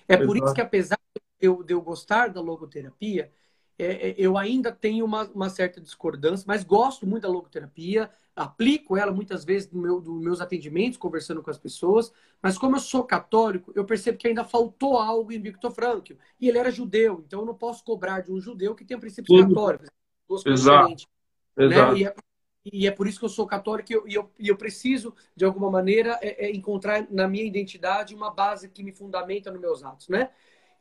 É 0.07 0.17
por 0.17 0.37
isso 0.37 0.55
que 0.55 0.61
apesar 0.61 0.99
de 1.15 1.47
eu, 1.47 1.63
de 1.63 1.75
eu 1.75 1.81
gostar 1.81 2.29
da 2.29 2.41
logoterapia, 2.41 3.31
é, 3.79 4.11
é, 4.11 4.15
eu 4.19 4.37
ainda 4.37 4.73
tenho 4.73 5.05
uma, 5.05 5.25
uma, 5.29 5.49
certa 5.49 5.81
discordância, 5.81 6.45
mas 6.49 6.65
gosto 6.65 7.07
muito 7.07 7.23
da 7.23 7.29
logoterapia, 7.29 8.11
aplico 8.35 8.97
ela 8.97 9.13
muitas 9.13 9.45
vezes 9.45 9.71
no 9.71 9.81
meu, 9.81 10.01
nos 10.01 10.21
meus 10.21 10.41
atendimentos, 10.41 10.99
conversando 10.99 11.43
com 11.45 11.51
as 11.51 11.59
pessoas, 11.59 12.13
mas 12.43 12.59
como 12.59 12.75
eu 12.75 12.81
sou 12.81 13.05
católico, 13.05 13.73
eu 13.77 13.85
percebo 13.85 14.19
que 14.19 14.27
ainda 14.27 14.43
faltou 14.43 14.97
algo 14.97 15.31
em 15.31 15.41
Victor 15.41 15.71
Frankl. 15.71 16.15
E 16.41 16.49
ele 16.49 16.59
era 16.59 16.73
judeu, 16.73 17.23
então 17.25 17.41
eu 17.41 17.47
não 17.47 17.55
posso 17.55 17.85
cobrar 17.85 18.21
de 18.21 18.33
um 18.33 18.41
judeu 18.41 18.75
que 18.75 18.85
tem 18.85 18.99
princípios 18.99 19.41
católicos. 19.41 19.89
Exato. 20.45 21.07
Exato. 21.57 21.93
Né? 21.93 21.99
E, 22.01 22.05
é, 22.05 22.15
e, 22.65 22.87
é, 22.87 22.91
por 22.91 23.07
isso 23.07 23.19
que 23.19 23.25
eu 23.25 23.31
sou 23.31 23.47
católico 23.47 23.93
e 23.93 23.95
eu, 23.95 24.09
e 24.09 24.15
eu, 24.15 24.31
e 24.39 24.49
eu 24.49 24.57
preciso, 24.57 25.15
de 25.35 25.45
alguma 25.45 25.71
maneira, 25.71 26.19
é, 26.23 26.47
é 26.47 26.51
encontrar 26.51 27.07
na 27.11 27.27
minha 27.27 27.45
identidade 27.45 28.15
uma 28.15 28.31
base 28.31 28.69
que 28.69 28.83
me 28.83 28.93
fundamenta 28.93 29.51
nos 29.51 29.61
meus 29.61 29.83
atos. 29.83 30.09
Né? 30.09 30.31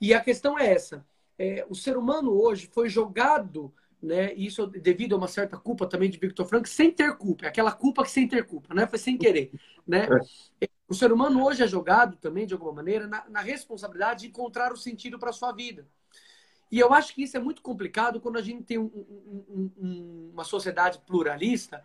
E 0.02 0.14
a 0.14 0.22
questão 0.22 0.58
é 0.58 0.74
essa 0.74 1.06
é, 1.38 1.66
o 1.70 1.76
ser 1.76 1.98
humano 1.98 2.32
hoje 2.34 2.70
foi 2.74 2.90
jogado, 2.90 3.74
né? 4.02 4.34
Isso 4.34 4.66
devido 4.68 5.14
a 5.14 5.18
uma 5.18 5.28
certa 5.28 5.58
culpa 5.58 5.88
também 5.88 6.10
de 6.10 6.18
Victor 6.18 6.46
Frank, 6.48 6.68
sem 6.68 6.92
ter 6.92 7.16
culpa, 7.18 7.46
é 7.46 7.48
aquela 7.50 7.72
culpa 7.72 8.04
que 8.04 8.12
sem 8.12 8.28
ter 8.28 8.46
culpa, 8.46 8.74
né? 8.74 8.88
Foi 8.88 8.98
sem 8.98 9.18
querer, 9.18 9.52
né? 9.86 10.08
É. 10.62 10.68
O 10.88 10.94
ser 10.94 11.12
humano 11.12 11.46
hoje 11.46 11.64
é 11.64 11.68
jogado 11.68 12.18
também, 12.18 12.48
de 12.48 12.54
alguma 12.54 12.72
maneira, 12.72 13.08
na, 13.08 13.30
na 13.30 13.42
responsabilidade 13.42 14.22
de 14.22 14.28
encontrar 14.28 14.72
o 14.72 14.78
sentido 14.78 15.20
para 15.20 15.30
a 15.30 15.34
sua 15.34 15.52
vida. 15.52 15.88
E 16.72 16.80
eu 16.80 16.94
acho 16.94 17.14
que 17.14 17.24
isso 17.24 17.38
é 17.38 17.40
muito 17.40 17.62
complicado 17.62 18.20
quando 18.20 18.38
a 18.38 18.42
gente 18.42 18.64
tem 18.64 18.78
um, 18.78 18.86
um, 18.86 19.72
um, 19.78 20.30
uma 20.34 20.44
sociedade 20.44 21.00
pluralista 21.06 21.84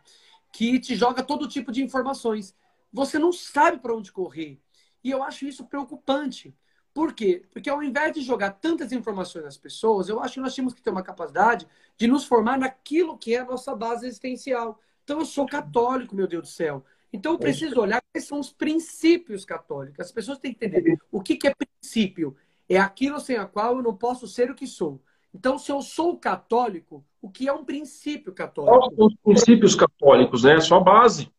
que 0.53 0.79
te 0.79 0.95
joga 0.95 1.23
todo 1.23 1.49
tipo 1.49 1.71
de 1.71 1.83
informações. 1.83 2.55
Você 2.93 3.19
não 3.19 3.33
sabe 3.33 3.79
para 3.79 3.95
onde 3.95 4.13
correr. 4.13 4.61
E 5.03 5.11
eu 5.11 5.23
acho 5.23 5.47
isso 5.47 5.65
preocupante. 5.65 6.55
Por 6.95 7.15
quê? 7.15 7.43
Porque 7.51 7.71
ao 7.71 7.83
invés 7.83 8.13
de 8.13 8.21
jogar 8.21 8.51
tantas 8.51 8.93
informações 8.93 9.45
nas 9.45 9.57
pessoas, 9.57 10.09
eu 10.09 10.21
acho 10.21 10.35
que 10.35 10.41
nós 10.41 10.55
temos 10.55 10.75
que 10.75 10.83
ter 10.83 10.91
uma 10.91 11.03
capacidade 11.03 11.67
de 11.97 12.07
nos 12.07 12.25
formar 12.25 12.59
naquilo 12.59 13.17
que 13.17 13.35
é 13.35 13.39
a 13.39 13.45
nossa 13.45 13.75
base 13.75 14.07
existencial. 14.07 14.79
Então, 15.03 15.19
eu 15.19 15.25
sou 15.25 15.47
católico, 15.47 16.15
meu 16.15 16.27
Deus 16.27 16.43
do 16.43 16.49
céu. 16.49 16.85
Então, 17.13 17.33
eu 17.33 17.39
preciso 17.39 17.81
olhar 17.81 18.03
quais 18.13 18.27
são 18.27 18.39
os 18.39 18.53
princípios 18.53 19.45
católicos. 19.45 20.01
As 20.01 20.13
pessoas 20.13 20.39
têm 20.39 20.53
que 20.53 20.65
entender 20.65 20.99
o 21.11 21.21
que, 21.21 21.37
que 21.37 21.49
é 21.49 21.55
princípio. 21.55 22.37
É 22.69 22.79
aquilo 22.79 23.21
sem 23.21 23.37
a 23.37 23.47
qual 23.47 23.77
eu 23.77 23.83
não 23.83 23.97
posso 23.97 24.27
ser 24.27 24.51
o 24.51 24.55
que 24.55 24.67
sou. 24.67 25.03
Então, 25.35 25.59
se 25.59 25.73
eu 25.73 25.81
sou 25.81 26.19
católico, 26.19 27.05
o 27.21 27.31
que 27.31 27.49
é 27.49 27.53
um 27.53 27.65
princípio 27.65 28.33
católico? 28.33 28.79
Quais 28.79 28.95
são 28.95 29.07
os 29.07 29.17
princípios 29.17 29.75
católicos, 29.75 30.45
né? 30.45 30.55
É 30.57 30.61
só 30.61 30.79
base. 30.79 31.33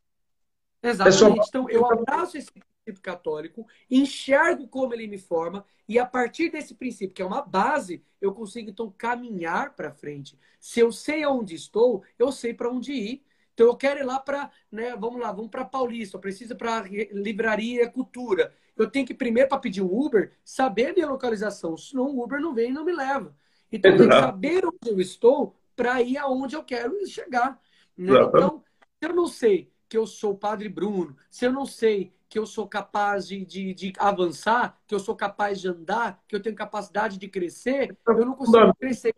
Exatamente. 0.81 1.15
É 1.15 1.43
só... 1.43 1.47
Então, 1.47 1.69
eu 1.69 1.85
abraço 1.85 2.37
esse 2.37 2.51
princípio 2.51 3.01
católico, 3.01 3.67
enxergo 3.89 4.67
como 4.67 4.93
ele 4.93 5.07
me 5.07 5.17
forma, 5.17 5.63
e 5.87 5.97
a 5.99 6.05
partir 6.05 6.49
desse 6.49 6.73
princípio, 6.73 7.13
que 7.13 7.21
é 7.21 7.25
uma 7.25 7.41
base, 7.41 8.03
eu 8.19 8.33
consigo, 8.33 8.69
então, 8.69 8.93
caminhar 8.97 9.75
para 9.75 9.91
frente. 9.91 10.37
Se 10.59 10.79
eu 10.79 10.91
sei 10.91 11.23
aonde 11.23 11.55
estou, 11.55 12.03
eu 12.17 12.31
sei 12.31 12.53
para 12.53 12.69
onde 12.69 12.93
ir. 12.93 13.23
Então, 13.53 13.67
eu 13.67 13.75
quero 13.75 13.99
ir 13.99 14.03
lá 14.03 14.19
para, 14.19 14.49
né, 14.71 14.95
vamos 14.95 15.21
lá, 15.21 15.31
vamos 15.31 15.51
para 15.51 15.63
Paulista, 15.63 16.17
eu 16.17 16.21
preciso 16.21 16.55
para 16.55 16.81
Livraria 17.11 17.87
Cultura. 17.89 18.53
Eu 18.75 18.89
tenho 18.89 19.05
que, 19.05 19.13
primeiro, 19.13 19.49
para 19.49 19.59
pedir 19.59 19.81
um 19.81 19.93
Uber, 19.93 20.31
saber 20.43 20.87
a 20.87 20.93
minha 20.93 21.07
localização, 21.07 21.77
senão 21.77 22.05
o 22.05 22.23
Uber 22.23 22.39
não 22.39 22.53
vem 22.53 22.69
e 22.69 22.73
não 22.73 22.83
me 22.83 22.93
leva. 22.93 23.35
Então, 23.71 23.91
eu 23.91 23.97
tenho 23.97 24.09
que 24.09 24.15
saber 24.15 24.65
onde 24.65 24.89
eu 24.89 24.99
estou 24.99 25.55
para 25.75 26.01
ir 26.01 26.17
aonde 26.17 26.55
eu 26.55 26.63
quero 26.63 27.05
chegar. 27.07 27.59
Né? 27.97 28.13
Então, 28.13 28.63
se 28.99 29.09
eu 29.09 29.15
não 29.15 29.27
sei 29.27 29.71
que 29.87 29.97
eu 29.97 30.07
sou 30.07 30.31
o 30.33 30.37
Padre 30.37 30.69
Bruno, 30.69 31.15
se 31.29 31.45
eu 31.45 31.51
não 31.51 31.65
sei 31.65 32.13
que 32.27 32.39
eu 32.39 32.47
sou 32.47 32.67
capaz 32.67 33.27
de, 33.27 33.45
de, 33.45 33.73
de, 33.75 33.93
avançar, 33.99 34.79
que 34.87 34.95
eu 34.95 34.99
sou 34.99 35.15
capaz 35.15 35.61
de 35.61 35.67
andar, 35.67 36.19
que 36.27 36.35
eu 36.35 36.41
tenho 36.41 36.55
capacidade 36.55 37.19
de 37.19 37.27
crescer, 37.27 37.95
eu 38.07 38.25
não 38.25 38.33
consigo 38.33 38.73
crescer. 38.73 39.13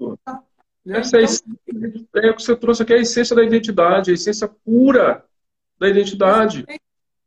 Né? 0.85 0.99
Essa 0.99 1.21
então, 1.21 2.21
é, 2.21 2.27
é 2.27 2.31
o 2.31 2.35
que 2.35 2.43
você 2.43 2.55
trouxe 2.57 2.83
aqui, 2.83 2.93
é 2.93 2.97
a 2.97 3.01
essência 3.01 3.35
da 3.35 3.43
identidade, 3.43 4.11
a 4.11 4.13
essência 4.13 4.47
pura 4.47 5.25
da 5.79 5.87
identidade. 5.87 6.65
É 6.67 6.77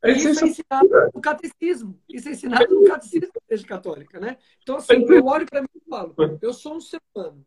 isso 0.04 0.44
é 0.44 0.48
ensinado 0.48 0.88
no 1.14 1.20
catecismo. 1.20 2.00
Isso 2.08 2.28
é 2.28 2.32
ensinado 2.32 2.74
no 2.74 2.84
catecismo 2.84 3.28
da 3.32 3.40
Igreja 3.46 3.66
Católica, 3.66 4.20
né? 4.20 4.36
Então, 4.62 4.76
assim, 4.76 5.04
eu 5.08 5.24
olho 5.26 5.46
para 5.46 5.62
mim 5.62 5.68
e 5.74 5.88
falo, 5.88 6.14
eu 6.40 6.52
sou 6.52 6.76
um 6.76 6.80
ser 6.80 7.00
humano. 7.14 7.44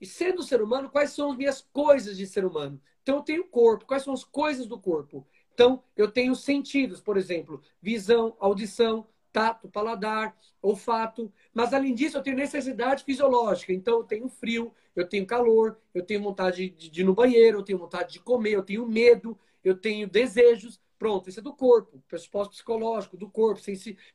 E 0.00 0.04
sendo 0.04 0.42
ser 0.42 0.60
humano, 0.60 0.90
quais 0.90 1.10
são 1.10 1.30
as 1.30 1.36
minhas 1.36 1.66
coisas 1.72 2.16
de 2.16 2.26
ser 2.26 2.44
humano? 2.44 2.80
Então, 3.02 3.16
eu 3.16 3.22
tenho 3.22 3.44
corpo. 3.44 3.86
Quais 3.86 4.02
são 4.02 4.12
as 4.12 4.24
coisas 4.24 4.66
do 4.66 4.78
corpo? 4.78 5.26
Então, 5.54 5.82
eu 5.96 6.10
tenho 6.10 6.34
sentidos, 6.34 7.00
por 7.00 7.16
exemplo, 7.16 7.62
visão, 7.80 8.36
audição, 8.38 9.06
tato, 9.32 9.68
paladar, 9.68 10.36
olfato. 10.60 11.32
Mas, 11.54 11.72
além 11.72 11.94
disso, 11.94 12.18
eu 12.18 12.22
tenho 12.22 12.36
necessidade 12.36 13.04
fisiológica. 13.04 13.72
Então, 13.72 13.98
eu 13.98 14.04
tenho 14.04 14.28
frio, 14.28 14.70
eu 14.94 15.08
tenho 15.08 15.26
calor, 15.26 15.78
eu 15.94 16.02
tenho 16.02 16.22
vontade 16.22 16.68
de 16.68 17.00
ir 17.00 17.04
no 17.04 17.14
banheiro, 17.14 17.60
eu 17.60 17.62
tenho 17.62 17.78
vontade 17.78 18.12
de 18.12 18.20
comer, 18.20 18.52
eu 18.52 18.62
tenho 18.62 18.86
medo, 18.86 19.38
eu 19.64 19.74
tenho 19.74 20.06
desejos. 20.06 20.78
Pronto, 20.98 21.28
isso 21.28 21.40
é 21.40 21.42
do 21.42 21.52
corpo, 21.52 22.02
pressuposto 22.08 22.54
psicológico, 22.54 23.16
do 23.16 23.28
corpo, 23.28 23.60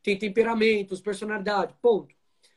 tem 0.02 0.18
temperamentos, 0.18 1.00
personalidade, 1.00 1.76
ponto. 1.82 2.16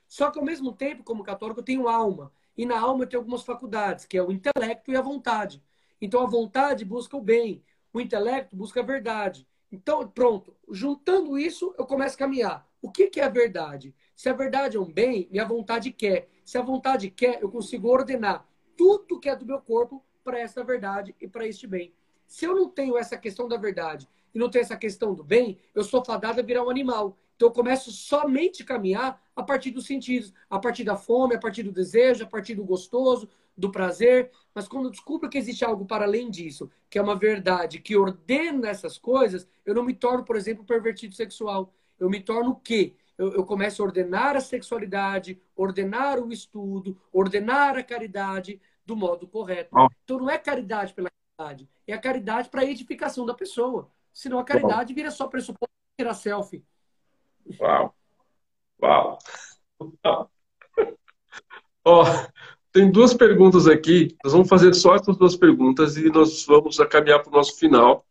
Só 0.09 0.31
que, 0.31 0.39
ao 0.39 0.45
mesmo 0.45 0.73
tempo, 0.73 1.03
como 1.03 1.23
católico, 1.23 1.61
eu 1.61 1.65
tenho 1.65 1.89
alma. 1.89 2.33
E 2.57 2.65
na 2.65 2.79
alma 2.81 3.05
eu 3.05 3.09
tenho 3.09 3.21
algumas 3.21 3.43
faculdades, 3.43 4.05
que 4.07 4.17
é 4.17 4.23
o 4.23 4.33
intelecto 4.33 4.91
e 4.93 4.97
a 4.97 5.03
vontade. 5.03 5.63
Então, 6.01 6.23
a 6.23 6.27
vontade 6.27 6.85
busca 6.85 7.17
o 7.17 7.21
bem, 7.21 7.63
o 7.93 8.01
intelecto 8.01 8.57
busca 8.57 8.81
a 8.81 8.85
verdade. 8.85 9.47
Então, 9.71 10.07
pronto, 10.09 10.57
juntando 10.71 11.37
isso, 11.39 11.75
eu 11.77 11.85
começo 11.85 12.15
a 12.15 12.19
caminhar. 12.19 12.69
O 12.81 12.91
que, 12.91 13.09
que 13.09 13.21
é 13.21 13.25
a 13.25 13.29
verdade? 13.29 13.95
Se 14.15 14.29
a 14.29 14.33
verdade 14.33 14.77
é 14.77 14.81
um 14.81 14.91
bem, 14.91 15.29
minha 15.31 15.45
vontade 15.45 15.91
quer. 15.91 16.29
Se 16.45 16.57
a 16.57 16.63
vontade 16.63 17.11
quer, 17.11 17.43
eu 17.43 17.51
consigo 17.51 17.89
ordenar 17.89 18.47
tudo 18.77 19.19
que 19.19 19.29
é 19.29 19.35
do 19.35 19.45
meu 19.47 19.61
corpo 19.61 20.05
para 20.23 20.39
essa 20.39 20.63
verdade 20.63 21.15
e 21.21 21.27
para 21.27 21.47
este 21.47 21.67
bem. 21.67 21.93
Se 22.27 22.45
eu 22.45 22.55
não 22.55 22.69
tenho 22.69 22.97
essa 22.97 23.17
questão 23.17 23.49
da 23.49 23.57
verdade 23.57 24.09
e 24.35 24.39
não 24.39 24.51
tenho 24.51 24.63
essa 24.63 24.77
questão 24.77 25.15
do 25.15 25.23
bem, 25.23 25.59
eu 25.75 25.85
sou 25.85 26.05
fadado 26.05 26.41
a 26.41 26.43
virar 26.43 26.65
um 26.65 26.71
animal. 26.71 27.17
Então 27.37 27.49
eu 27.49 27.53
começo 27.53 27.91
somente 27.91 28.63
a 28.63 28.67
caminhar 28.67 29.21
a 29.35 29.43
partir 29.43 29.71
dos 29.71 29.87
sentidos, 29.87 30.33
a 30.49 30.59
partir 30.59 30.85
da 30.85 30.97
fome, 30.97 31.35
a 31.35 31.39
partir 31.39 31.63
do 31.63 31.73
desejo, 31.73 32.25
a 32.25 32.27
partir 32.27 32.55
do 32.55 32.65
gostoso, 32.65 33.29
do 33.57 33.71
prazer, 33.71 34.31
mas 34.55 34.67
quando 34.67 34.87
eu 34.87 34.91
descubro 34.91 35.29
que 35.29 35.39
existe 35.39 35.65
algo 35.65 35.85
para 35.85 36.05
além 36.05 36.29
disso, 36.29 36.71
que 36.91 36.99
é 36.99 37.03
uma 37.03 37.17
verdade 37.17 37.81
que 37.81 37.97
ordena 37.97 38.69
essas 38.69 38.99
coisas, 38.99 39.47
eu 39.65 39.75
não 39.75 39.85
me 39.85 39.95
torno, 39.95 40.25
por 40.25 40.37
exemplo, 40.37 40.65
pervertido 40.65 41.15
sexual. 41.15 41.73
Eu 41.99 42.11
me 42.11 42.21
torno 42.21 42.51
o 42.51 42.57
quê? 42.57 42.95
Eu, 43.17 43.33
eu 43.33 43.45
começo 43.45 43.81
a 43.81 43.85
ordenar 43.85 44.37
a 44.37 44.41
sexualidade, 44.41 45.41
ordenar 45.55 46.19
o 46.19 46.33
estudo, 46.33 47.01
ordenar 47.13 47.77
a 47.77 47.83
caridade 47.83 48.61
do 48.85 48.97
modo 48.97 49.27
correto. 49.27 49.71
Então 50.05 50.19
não 50.19 50.29
é 50.29 50.37
caridade 50.37 50.93
pela 50.93 51.09
caridade, 51.37 51.69
é 51.87 51.93
a 51.93 52.01
caridade 52.01 52.49
para 52.49 52.63
a 52.63 52.65
edificação 52.65 53.27
da 53.27 53.35
pessoa. 53.35 53.91
Senão 54.13 54.39
a 54.39 54.45
caridade 54.45 54.95
vira 54.95 55.11
só 55.11 55.27
pressuposto 55.27 55.75
tirar 55.99 56.15
selfie. 56.15 56.65
Uau! 57.61 57.95
Uau! 58.81 59.19
Ó, 61.87 62.03
oh, 62.03 62.07
tem 62.73 62.91
duas 62.91 63.13
perguntas 63.13 63.67
aqui. 63.67 64.17
Nós 64.25 64.33
vamos 64.33 64.49
fazer 64.49 64.73
só 64.75 64.95
essas 64.95 65.17
duas 65.17 65.37
perguntas 65.37 65.97
e 65.97 66.09
nós 66.09 66.47
vamos 66.47 66.79
caminhar 66.89 67.21
para 67.21 67.29
o 67.31 67.35
nosso 67.35 67.59
final. 67.59 68.07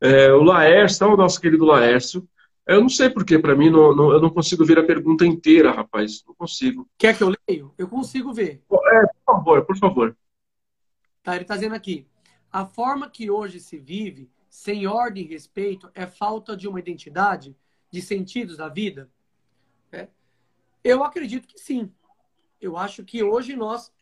É, 0.00 0.30
o 0.32 0.42
Laércio, 0.42 1.06
o 1.06 1.16
nosso 1.16 1.40
querido 1.40 1.64
Laércio. 1.64 2.28
Eu 2.66 2.82
não 2.82 2.88
sei 2.90 3.08
porque, 3.08 3.38
para 3.38 3.56
mim, 3.56 3.70
não, 3.70 3.96
não, 3.96 4.12
eu 4.12 4.20
não 4.20 4.28
consigo 4.28 4.62
ver 4.62 4.78
a 4.78 4.84
pergunta 4.84 5.24
inteira, 5.24 5.72
rapaz. 5.72 6.22
Não 6.26 6.34
consigo. 6.34 6.86
Quer 6.98 7.16
que 7.16 7.22
eu 7.22 7.32
leio? 7.48 7.72
Eu 7.78 7.88
consigo 7.88 8.30
ver. 8.30 8.62
É, 8.70 9.06
por 9.24 9.34
favor, 9.34 9.64
por 9.64 9.78
favor. 9.78 10.16
Tá, 11.22 11.34
ele 11.34 11.44
está 11.44 11.54
dizendo 11.54 11.74
aqui. 11.74 12.06
A 12.52 12.64
forma 12.64 13.10
que 13.10 13.30
hoje 13.30 13.60
se 13.60 13.78
vive, 13.78 14.30
sem 14.48 14.86
ordem 14.86 15.24
e 15.24 15.28
respeito, 15.28 15.90
é 15.94 16.06
falta 16.06 16.56
de 16.56 16.66
uma 16.66 16.78
identidade, 16.78 17.56
de 17.90 18.02
sentidos 18.02 18.56
da 18.56 18.68
vida? 18.68 19.10
É. 19.92 20.08
Eu 20.82 21.04
acredito 21.04 21.46
que 21.46 21.58
sim 21.58 21.92
eu 22.60 22.76
acho 22.76 23.04
que 23.04 23.22
hoje 23.22 23.56
nós 23.56 23.92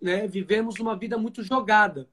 né, 0.00 0.26
vivemos 0.26 0.78
uma 0.78 0.96
vida 0.96 1.16
muito 1.16 1.42
jogada. 1.42 2.08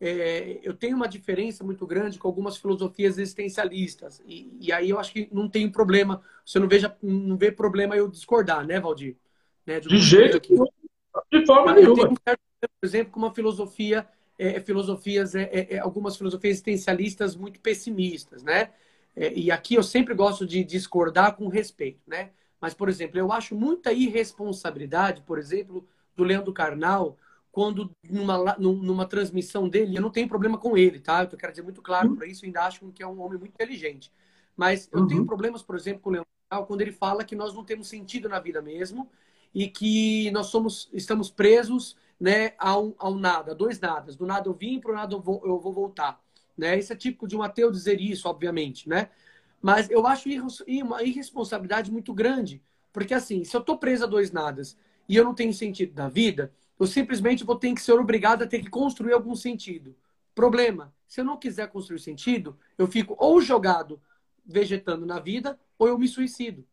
É, 0.00 0.60
eu 0.62 0.74
tenho 0.74 0.94
uma 0.94 1.08
diferença 1.08 1.64
muito 1.64 1.84
grande 1.84 2.18
com 2.18 2.28
algumas 2.28 2.56
filosofias 2.56 3.18
existencialistas. 3.18 4.22
E, 4.24 4.56
e, 4.60 4.72
aí 4.72 4.90
eu 4.90 4.98
acho 4.98 5.12
que 5.12 5.28
não 5.32 5.48
tem 5.48 5.68
problema. 5.68 6.22
Você 6.46 6.58
não, 6.60 6.68
veja, 6.68 6.96
não 7.02 7.36
vê 7.36 7.50
problema 7.50 7.96
eu 7.96 8.08
discordar, 8.08 8.64
né, 8.64 8.78
Valdir? 8.78 9.16
Né, 9.66 9.80
de, 9.80 9.88
de 9.88 9.98
jeito 9.98 10.40
que 10.40 10.54
De 10.54 11.44
forma 11.44 11.72
nenhuma. 11.72 11.96
Tenho, 11.96 12.16
por 12.60 12.86
exemplo, 12.86 13.12
com 13.12 13.18
uma 13.18 13.34
filosofia, 13.34 14.08
é, 14.38 14.56
é 14.56 14.60
filosofias, 14.60 15.34
é, 15.34 15.42
é, 15.44 15.74
é, 15.74 15.78
algumas 15.78 16.16
filosofias 16.16 16.54
existencialistas 16.54 17.36
muito 17.36 17.60
pessimistas, 17.60 18.42
né? 18.42 18.70
e 19.34 19.50
aqui 19.50 19.74
eu 19.74 19.82
sempre 19.82 20.14
gosto 20.14 20.46
de 20.46 20.62
discordar 20.62 21.34
com 21.34 21.48
respeito, 21.48 22.00
né? 22.06 22.30
Mas, 22.60 22.72
por 22.72 22.88
exemplo, 22.88 23.18
eu 23.18 23.32
acho 23.32 23.52
muita 23.52 23.92
irresponsabilidade, 23.92 25.22
por 25.22 25.40
exemplo, 25.40 25.84
do 26.14 26.22
Leandro 26.22 26.52
Carnal, 26.52 27.16
quando 27.50 27.90
numa, 28.08 28.56
numa 28.56 29.06
transmissão 29.06 29.68
dele, 29.68 29.96
eu 29.96 30.02
não 30.02 30.10
tenho 30.10 30.28
problema 30.28 30.56
com 30.56 30.76
ele, 30.76 31.00
tá? 31.00 31.22
Eu 31.22 31.36
quero 31.36 31.52
dizer 31.52 31.62
muito 31.62 31.82
claro 31.82 32.14
para 32.14 32.26
isso, 32.26 32.44
eu 32.44 32.46
ainda 32.46 32.62
acho 32.62 32.86
que 32.92 33.02
é 33.02 33.06
um 33.06 33.20
homem 33.20 33.38
muito 33.38 33.52
inteligente. 33.52 34.12
Mas 34.56 34.88
eu 34.92 35.00
uhum. 35.00 35.06
tenho 35.08 35.26
problemas, 35.26 35.62
por 35.62 35.74
exemplo, 35.74 36.00
com 36.00 36.10
o 36.10 36.12
Leandro 36.12 36.28
Carnal, 36.48 36.66
quando 36.66 36.80
ele 36.80 36.92
fala 36.92 37.24
que 37.24 37.34
nós 37.34 37.54
não 37.54 37.64
temos 37.64 37.88
sentido 37.88 38.28
na 38.28 38.38
vida 38.38 38.62
mesmo 38.62 39.10
e 39.54 39.68
que 39.68 40.30
nós 40.30 40.46
somos, 40.46 40.88
estamos 40.92 41.30
presos 41.30 41.96
né, 42.20 42.52
ao, 42.58 42.94
ao 42.98 43.14
nada, 43.14 43.54
dois 43.54 43.78
nadas. 43.80 44.16
Do 44.16 44.26
nada 44.26 44.48
eu 44.48 44.54
vim, 44.54 44.80
para 44.80 44.92
o 44.92 44.94
nada 44.94 45.14
eu 45.14 45.20
vou, 45.20 45.40
eu 45.44 45.58
vou 45.58 45.72
voltar. 45.72 46.20
Né? 46.56 46.78
Isso 46.78 46.92
é 46.92 46.96
típico 46.96 47.28
de 47.28 47.36
um 47.36 47.42
ateu 47.42 47.70
dizer 47.70 48.00
isso, 48.00 48.28
obviamente, 48.28 48.88
né? 48.88 49.10
Mas 49.60 49.90
eu 49.90 50.06
acho 50.06 50.28
uma 50.82 51.02
irresponsabilidade 51.02 51.90
muito 51.90 52.12
grande. 52.12 52.62
Porque, 52.92 53.14
assim, 53.14 53.44
se 53.44 53.56
eu 53.56 53.60
estou 53.60 53.78
presa 53.78 54.04
a 54.04 54.08
dois 54.08 54.30
nadas 54.30 54.76
e 55.08 55.16
eu 55.16 55.24
não 55.24 55.34
tenho 55.34 55.52
sentido 55.52 55.96
na 55.96 56.08
vida, 56.08 56.52
eu 56.78 56.86
simplesmente 56.86 57.44
vou 57.44 57.56
ter 57.56 57.72
que 57.74 57.80
ser 57.80 57.92
obrigado 57.92 58.42
a 58.42 58.46
ter 58.46 58.60
que 58.60 58.70
construir 58.70 59.12
algum 59.12 59.34
sentido. 59.34 59.94
Problema: 60.34 60.94
se 61.06 61.20
eu 61.20 61.24
não 61.24 61.36
quiser 61.36 61.68
construir 61.68 61.98
sentido, 61.98 62.56
eu 62.76 62.86
fico 62.86 63.16
ou 63.18 63.40
jogado 63.40 64.00
vegetando 64.44 65.04
na 65.04 65.18
vida 65.18 65.58
ou 65.78 65.88
eu 65.88 65.98
me 65.98 66.08
suicido. 66.08 66.64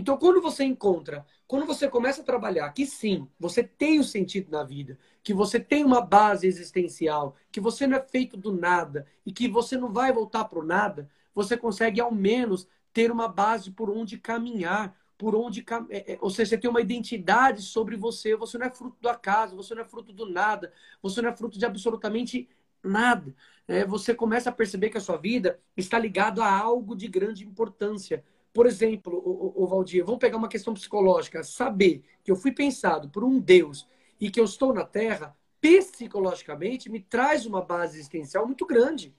Então, 0.00 0.16
quando 0.16 0.40
você 0.40 0.64
encontra, 0.64 1.26
quando 1.46 1.66
você 1.66 1.86
começa 1.86 2.22
a 2.22 2.24
trabalhar 2.24 2.70
que 2.70 2.86
sim, 2.86 3.28
você 3.38 3.62
tem 3.62 3.98
o 3.98 4.00
um 4.00 4.02
sentido 4.02 4.50
na 4.50 4.64
vida, 4.64 4.98
que 5.22 5.34
você 5.34 5.60
tem 5.60 5.84
uma 5.84 6.00
base 6.00 6.46
existencial, 6.46 7.36
que 7.52 7.60
você 7.60 7.86
não 7.86 7.98
é 7.98 8.00
feito 8.00 8.34
do 8.34 8.50
nada 8.50 9.06
e 9.26 9.30
que 9.30 9.46
você 9.46 9.76
não 9.76 9.92
vai 9.92 10.10
voltar 10.10 10.46
para 10.46 10.58
o 10.58 10.64
nada, 10.64 11.06
você 11.34 11.54
consegue 11.54 12.00
ao 12.00 12.10
menos 12.10 12.66
ter 12.94 13.12
uma 13.12 13.28
base 13.28 13.70
por 13.72 13.90
onde 13.90 14.16
caminhar, 14.16 14.96
por 15.18 15.34
onde, 15.34 15.62
é, 15.90 16.14
é, 16.14 16.18
ou 16.22 16.30
seja, 16.30 16.48
você 16.48 16.58
tem 16.58 16.70
uma 16.70 16.80
identidade 16.80 17.60
sobre 17.60 17.94
você. 17.94 18.34
Você 18.36 18.56
não 18.56 18.64
é 18.64 18.70
fruto 18.70 18.96
do 19.02 19.08
acaso, 19.10 19.54
você 19.54 19.74
não 19.74 19.82
é 19.82 19.84
fruto 19.84 20.14
do 20.14 20.24
nada, 20.24 20.72
você 21.02 21.20
não 21.20 21.28
é 21.28 21.36
fruto 21.36 21.58
de 21.58 21.66
absolutamente 21.66 22.48
nada. 22.82 23.34
É, 23.68 23.84
você 23.84 24.14
começa 24.14 24.48
a 24.48 24.52
perceber 24.52 24.88
que 24.88 24.96
a 24.96 25.00
sua 25.00 25.18
vida 25.18 25.60
está 25.76 25.98
ligada 25.98 26.42
a 26.42 26.58
algo 26.58 26.96
de 26.96 27.06
grande 27.06 27.44
importância. 27.44 28.24
Por 28.52 28.66
exemplo, 28.66 29.16
o, 29.16 29.60
o, 29.60 29.64
o 29.64 29.66
Valdir, 29.66 30.04
vamos 30.04 30.20
pegar 30.20 30.36
uma 30.36 30.48
questão 30.48 30.74
psicológica. 30.74 31.42
Saber 31.44 32.02
que 32.24 32.30
eu 32.30 32.36
fui 32.36 32.52
pensado 32.52 33.08
por 33.08 33.24
um 33.24 33.38
Deus 33.38 33.86
e 34.20 34.30
que 34.30 34.40
eu 34.40 34.44
estou 34.44 34.72
na 34.74 34.84
Terra, 34.84 35.36
psicologicamente, 35.60 36.90
me 36.90 37.00
traz 37.00 37.46
uma 37.46 37.62
base 37.62 37.98
existencial 37.98 38.46
muito 38.46 38.66
grande. 38.66 39.14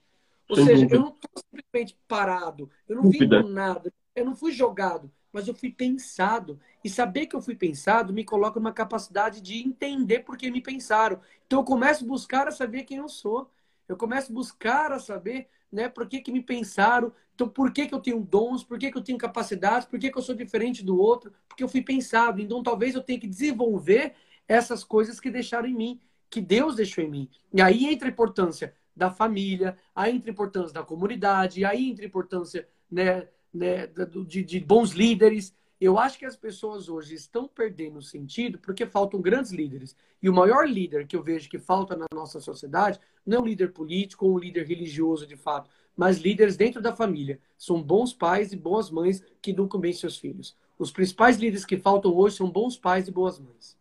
Ou 0.48 0.56
Sem 0.56 0.64
seja, 0.64 0.86
dúvida. 0.86 0.96
eu 0.96 1.00
não 1.00 1.08
estou 1.10 1.42
simplesmente 1.50 1.98
parado, 2.06 2.70
eu 2.88 2.96
não 2.96 3.08
vim 3.08 3.26
do 3.26 3.48
nada, 3.48 3.92
eu 4.14 4.24
não 4.24 4.34
fui 4.36 4.52
jogado, 4.52 5.10
mas 5.32 5.48
eu 5.48 5.54
fui 5.54 5.70
pensado. 5.72 6.60
E 6.84 6.90
saber 6.90 7.26
que 7.26 7.34
eu 7.36 7.40
fui 7.40 7.54
pensado 7.54 8.12
me 8.12 8.24
coloca 8.24 8.60
numa 8.60 8.72
capacidade 8.72 9.40
de 9.40 9.62
entender 9.62 10.20
por 10.20 10.36
que 10.36 10.50
me 10.50 10.60
pensaram. 10.60 11.20
Então 11.46 11.60
eu 11.60 11.64
começo 11.64 12.04
a 12.04 12.08
buscar 12.08 12.48
a 12.48 12.50
saber 12.52 12.84
quem 12.84 12.98
eu 12.98 13.08
sou. 13.08 13.50
Eu 13.88 13.96
começo 13.96 14.30
a 14.30 14.34
buscar 14.34 14.92
a 14.92 14.98
saber 14.98 15.48
né, 15.72 15.88
por 15.88 16.06
que, 16.06 16.20
que 16.20 16.30
me 16.30 16.42
pensaram, 16.42 17.12
então 17.34 17.48
por 17.48 17.72
que, 17.72 17.86
que 17.86 17.94
eu 17.94 18.00
tenho 18.00 18.20
dons, 18.20 18.62
por 18.62 18.78
que, 18.78 18.90
que 18.90 18.98
eu 18.98 19.02
tenho 19.02 19.16
capacidades, 19.16 19.88
por 19.88 19.98
que, 19.98 20.10
que 20.10 20.18
eu 20.18 20.22
sou 20.22 20.34
diferente 20.34 20.84
do 20.84 20.98
outro, 20.98 21.32
porque 21.48 21.64
eu 21.64 21.68
fui 21.68 21.82
pensado. 21.82 22.40
Então 22.40 22.62
talvez 22.62 22.94
eu 22.94 23.02
tenha 23.02 23.18
que 23.18 23.26
desenvolver 23.26 24.14
essas 24.46 24.84
coisas 24.84 25.18
que 25.18 25.30
deixaram 25.30 25.66
em 25.68 25.74
mim, 25.74 26.00
que 26.28 26.40
Deus 26.40 26.76
deixou 26.76 27.02
em 27.02 27.10
mim. 27.10 27.30
E 27.52 27.62
aí 27.62 27.86
entra 27.86 28.06
a 28.08 28.10
importância 28.10 28.74
da 28.94 29.10
família, 29.10 29.78
aí 29.94 30.14
entra 30.14 30.30
a 30.30 30.32
importância 30.32 30.74
da 30.74 30.82
comunidade, 30.82 31.64
aí 31.64 31.90
entra 31.90 32.04
a 32.04 32.08
importância 32.08 32.68
né, 32.90 33.26
né, 33.52 33.88
de, 34.26 34.44
de 34.44 34.60
bons 34.60 34.90
líderes. 34.90 35.54
Eu 35.84 35.98
acho 35.98 36.16
que 36.16 36.24
as 36.24 36.36
pessoas 36.36 36.88
hoje 36.88 37.16
estão 37.16 37.48
perdendo 37.48 37.98
o 37.98 38.02
sentido 38.02 38.56
porque 38.56 38.86
faltam 38.86 39.20
grandes 39.20 39.50
líderes. 39.50 39.96
E 40.22 40.30
o 40.30 40.32
maior 40.32 40.64
líder 40.64 41.08
que 41.08 41.16
eu 41.16 41.24
vejo 41.24 41.50
que 41.50 41.58
falta 41.58 41.96
na 41.96 42.06
nossa 42.14 42.40
sociedade 42.40 43.00
não 43.26 43.38
é 43.38 43.40
um 43.40 43.44
líder 43.44 43.72
político 43.72 44.26
ou 44.26 44.34
um 44.34 44.38
líder 44.38 44.64
religioso 44.64 45.26
de 45.26 45.34
fato, 45.34 45.68
mas 45.96 46.18
líderes 46.18 46.56
dentro 46.56 46.80
da 46.80 46.94
família. 46.94 47.40
São 47.58 47.82
bons 47.82 48.14
pais 48.14 48.52
e 48.52 48.56
boas 48.56 48.92
mães 48.92 49.24
que 49.42 49.50
educam 49.50 49.80
bem 49.80 49.92
seus 49.92 50.16
filhos. 50.16 50.56
Os 50.78 50.92
principais 50.92 51.36
líderes 51.36 51.64
que 51.64 51.76
faltam 51.76 52.14
hoje 52.14 52.36
são 52.36 52.48
bons 52.48 52.76
pais 52.76 53.08
e 53.08 53.10
boas 53.10 53.40
mães. 53.40 53.76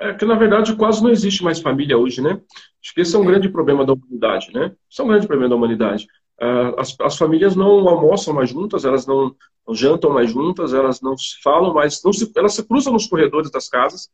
É 0.00 0.12
que, 0.12 0.24
na 0.24 0.34
verdade, 0.34 0.74
quase 0.74 1.00
não 1.00 1.10
existe 1.10 1.44
mais 1.44 1.60
família 1.60 1.96
hoje, 1.96 2.20
né? 2.20 2.32
Acho 2.82 2.94
que 2.94 3.02
esse 3.02 3.14
é 3.14 3.18
um 3.18 3.22
é. 3.22 3.26
grande 3.28 3.48
problema 3.48 3.86
da 3.86 3.92
humanidade, 3.92 4.52
né? 4.52 4.74
Esse 4.90 5.00
é 5.00 5.04
um 5.04 5.08
grande 5.08 5.28
problema 5.28 5.50
da 5.50 5.54
humanidade. 5.54 6.08
Uh, 6.40 6.78
as, 6.78 6.94
as, 7.00 7.16
famílias 7.16 7.56
não 7.56 7.88
almoçam 7.88 8.32
mais 8.32 8.50
juntas, 8.50 8.84
elas 8.84 9.06
não, 9.06 9.34
não, 9.66 9.74
jantam 9.74 10.10
mais 10.10 10.30
juntas, 10.30 10.72
elas 10.72 11.00
não 11.00 11.16
se 11.16 11.42
falam 11.42 11.74
mais, 11.74 12.00
não 12.04 12.12
se, 12.12 12.30
elas 12.36 12.54
se 12.54 12.62
cruzam 12.62 12.92
nos 12.92 13.08
corredores 13.08 13.50
das 13.50 13.68
casas 13.68 14.08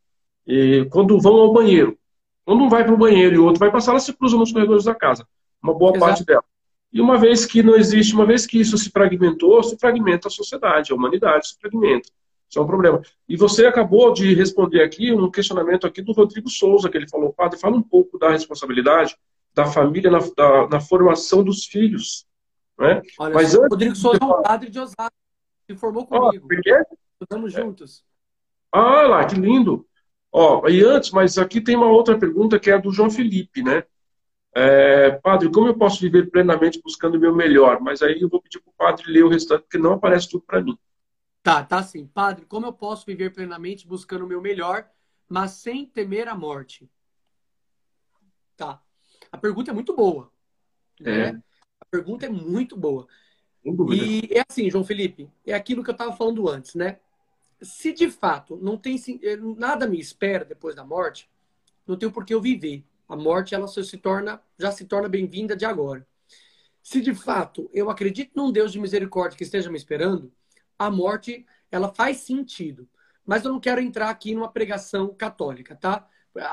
e 0.46 0.86
quando 0.90 1.20
vão 1.20 1.34
ao 1.34 1.52
banheiro. 1.52 1.98
Quando 2.44 2.64
um 2.64 2.68
vai 2.68 2.84
para 2.84 2.94
o 2.94 2.98
banheiro 2.98 3.34
e 3.34 3.38
o 3.38 3.44
outro 3.44 3.60
vai 3.60 3.70
passar, 3.70 3.92
elas 3.92 4.04
se 4.04 4.12
cruzam 4.12 4.38
nos 4.38 4.52
corredores 4.52 4.84
da 4.84 4.94
casa. 4.94 5.26
Uma 5.62 5.74
boa 5.74 5.90
Exato. 5.90 6.06
parte 6.06 6.24
dela. 6.24 6.44
E 6.92 7.00
uma 7.00 7.18
vez 7.18 7.44
que 7.44 7.62
não 7.62 7.74
existe, 7.74 8.14
uma 8.14 8.26
vez 8.26 8.46
que 8.46 8.58
isso 8.58 8.78
se 8.78 8.90
fragmentou, 8.90 9.62
se 9.62 9.76
fragmenta 9.78 10.28
a 10.28 10.30
sociedade, 10.30 10.92
a 10.92 10.94
humanidade 10.94 11.48
se 11.48 11.58
fragmenta. 11.58 12.08
Isso 12.48 12.58
é 12.58 12.62
um 12.62 12.66
problema. 12.66 13.02
E 13.28 13.36
você 13.36 13.66
acabou 13.66 14.12
de 14.12 14.32
responder 14.34 14.82
aqui 14.82 15.12
um 15.12 15.30
questionamento 15.30 15.86
aqui 15.86 16.00
do 16.00 16.12
Rodrigo 16.12 16.48
Souza, 16.48 16.88
que 16.88 16.96
ele 16.96 17.08
falou, 17.08 17.32
padre, 17.32 17.58
fala 17.58 17.76
um 17.76 17.82
pouco 17.82 18.18
da 18.18 18.30
responsabilidade 18.30 19.16
da 19.54 19.66
família 19.66 20.10
na, 20.10 20.18
da, 20.18 20.68
na 20.68 20.80
formação 20.80 21.44
dos 21.44 21.64
filhos. 21.64 22.26
Né? 22.78 23.02
Olha, 23.18 23.34
Mas 23.34 23.54
antes, 23.54 23.68
Rodrigo 23.70 23.96
Souza 23.96 24.18
é 24.20 24.24
um 24.24 24.42
padre 24.42 24.70
de 24.70 24.80
Osasco, 24.80 25.12
se 25.66 25.76
formou 25.76 26.06
comigo. 26.06 26.48
Oh, 26.50 26.94
Estamos 27.22 27.52
juntos. 27.52 28.04
Ah 28.72 29.02
lá, 29.02 29.24
que 29.24 29.36
lindo. 29.36 29.86
Ó, 30.32 30.68
e 30.68 30.84
antes, 30.84 31.12
mas 31.12 31.38
aqui 31.38 31.60
tem 31.60 31.76
uma 31.76 31.86
outra 31.86 32.18
pergunta 32.18 32.58
que 32.58 32.68
é 32.68 32.74
a 32.74 32.78
do 32.78 32.90
João 32.90 33.08
Felipe, 33.08 33.62
né? 33.62 33.84
É, 34.56 35.12
padre, 35.12 35.50
como 35.50 35.68
eu 35.68 35.76
posso 35.76 36.00
viver 36.00 36.30
plenamente 36.30 36.80
buscando 36.82 37.16
o 37.16 37.20
meu 37.20 37.34
melhor? 37.34 37.80
Mas 37.80 38.02
aí 38.02 38.20
eu 38.20 38.28
vou 38.28 38.42
pedir 38.42 38.60
para 38.60 38.70
o 38.70 38.74
padre 38.74 39.12
ler 39.12 39.24
o 39.24 39.28
restante, 39.28 39.62
porque 39.62 39.78
não 39.78 39.92
aparece 39.92 40.28
tudo 40.28 40.44
para 40.44 40.60
mim. 40.60 40.76
Tá, 41.42 41.62
tá 41.62 41.82
sim. 41.82 42.06
Padre, 42.06 42.44
como 42.46 42.66
eu 42.66 42.72
posso 42.72 43.06
viver 43.06 43.32
plenamente 43.32 43.86
buscando 43.86 44.24
o 44.24 44.28
meu 44.28 44.40
melhor, 44.40 44.88
mas 45.28 45.52
sem 45.52 45.86
temer 45.86 46.26
a 46.26 46.34
morte? 46.34 46.90
Tá. 48.56 48.82
A 49.34 49.36
pergunta 49.36 49.72
é 49.72 49.74
muito 49.74 49.96
boa. 49.96 50.30
Né? 51.00 51.22
É. 51.22 51.28
A 51.80 51.84
pergunta 51.90 52.24
é 52.24 52.28
muito 52.28 52.76
boa. 52.76 53.08
E 53.64 54.28
é 54.30 54.44
assim, 54.48 54.70
João 54.70 54.84
Felipe, 54.84 55.28
é 55.44 55.52
aquilo 55.52 55.82
que 55.82 55.90
eu 55.90 55.94
estava 55.94 56.14
falando 56.16 56.48
antes, 56.48 56.76
né? 56.76 57.00
Se 57.60 57.92
de 57.92 58.08
fato 58.08 58.56
não 58.56 58.76
tem 58.76 58.96
eh, 59.22 59.36
nada 59.36 59.88
me 59.88 59.98
espera 59.98 60.44
depois 60.44 60.76
da 60.76 60.84
morte, 60.84 61.28
não 61.84 61.96
tem 61.96 62.08
por 62.08 62.24
que 62.24 62.32
eu 62.32 62.40
viver. 62.40 62.84
A 63.08 63.16
morte 63.16 63.56
ela 63.56 63.66
se 63.66 63.96
torna, 63.96 64.40
já 64.56 64.70
se 64.70 64.84
torna 64.84 65.08
bem-vinda 65.08 65.56
de 65.56 65.64
agora. 65.64 66.06
Se 66.80 67.00
de 67.00 67.12
fato 67.12 67.68
eu 67.72 67.90
acredito 67.90 68.36
num 68.36 68.52
Deus 68.52 68.70
de 68.70 68.78
misericórdia 68.78 69.36
que 69.36 69.42
esteja 69.42 69.68
me 69.68 69.76
esperando, 69.76 70.32
a 70.78 70.92
morte 70.92 71.44
ela 71.72 71.92
faz 71.92 72.18
sentido. 72.18 72.88
Mas 73.26 73.44
eu 73.44 73.50
não 73.50 73.58
quero 73.58 73.80
entrar 73.80 74.10
aqui 74.10 74.32
numa 74.32 74.52
pregação 74.52 75.12
católica, 75.12 75.74
tá? 75.74 76.08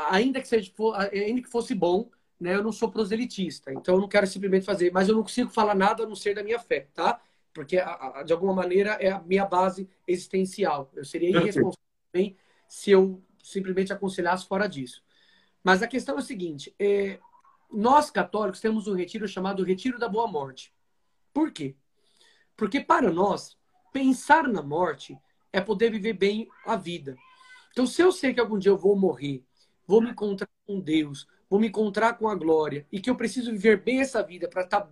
Ainda 0.09 0.41
que 0.41 0.47
seja, 0.47 0.71
ainda 1.11 1.41
que 1.43 1.49
fosse 1.49 1.75
bom, 1.75 2.09
né? 2.41 2.55
Eu 2.55 2.63
não 2.63 2.71
sou 2.71 2.91
proselitista, 2.91 3.71
então 3.71 3.95
eu 3.95 4.01
não 4.01 4.07
quero 4.07 4.25
simplesmente 4.25 4.65
fazer, 4.65 4.91
mas 4.91 5.07
eu 5.07 5.15
não 5.15 5.21
consigo 5.21 5.51
falar 5.51 5.75
nada 5.75 6.03
a 6.03 6.07
não 6.07 6.15
ser 6.15 6.33
da 6.33 6.43
minha 6.43 6.57
fé, 6.57 6.87
tá? 6.93 7.21
Porque 7.53 7.77
de 8.25 8.33
alguma 8.33 8.53
maneira 8.53 8.93
é 8.93 9.11
a 9.11 9.19
minha 9.19 9.45
base 9.45 9.87
existencial. 10.07 10.89
Eu 10.95 11.05
seria 11.05 11.29
irresponsável 11.29 11.77
também 12.11 12.35
se 12.67 12.89
eu 12.89 13.21
simplesmente 13.43 13.93
aconselhasse 13.93 14.47
fora 14.47 14.67
disso. 14.67 15.03
Mas 15.63 15.83
a 15.83 15.87
questão 15.87 16.15
é 16.15 16.19
a 16.19 16.23
seguinte: 16.23 16.73
é, 16.79 17.19
nós 17.71 18.09
católicos 18.09 18.59
temos 18.59 18.87
um 18.87 18.95
retiro 18.95 19.27
chamado 19.27 19.63
Retiro 19.63 19.99
da 19.99 20.09
Boa 20.09 20.27
Morte. 20.27 20.73
Por 21.31 21.51
quê? 21.51 21.75
Porque 22.57 22.79
para 22.81 23.11
nós 23.11 23.55
pensar 23.93 24.47
na 24.47 24.63
morte 24.63 25.15
é 25.53 25.61
poder 25.61 25.91
viver 25.91 26.13
bem 26.13 26.49
a 26.65 26.75
vida. 26.75 27.15
Então, 27.71 27.85
se 27.85 28.01
eu 28.01 28.11
sei 28.11 28.33
que 28.33 28.39
algum 28.39 28.57
dia 28.57 28.71
eu 28.71 28.77
vou 28.77 28.95
morrer, 28.97 29.43
vou 29.85 30.01
me 30.01 30.09
encontrar 30.09 30.49
com 30.65 30.79
Deus, 30.79 31.27
vou 31.51 31.59
me 31.59 31.67
encontrar 31.67 32.13
com 32.13 32.29
a 32.29 32.33
glória 32.33 32.87
e 32.89 33.01
que 33.01 33.09
eu 33.09 33.15
preciso 33.17 33.51
viver 33.51 33.83
bem 33.83 33.99
essa 33.99 34.23
vida 34.23 34.47
para 34.47 34.61
estar 34.61 34.79
tá 34.79 34.89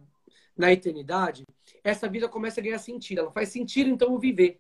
na 0.58 0.74
eternidade, 0.74 1.46
essa 1.82 2.10
vida 2.10 2.28
começa 2.28 2.60
a 2.60 2.64
ganhar 2.64 2.80
sentido. 2.80 3.22
Ela 3.22 3.32
faz 3.32 3.48
sentido, 3.48 3.90
então, 3.90 4.12
eu 4.12 4.20
viver. 4.20 4.60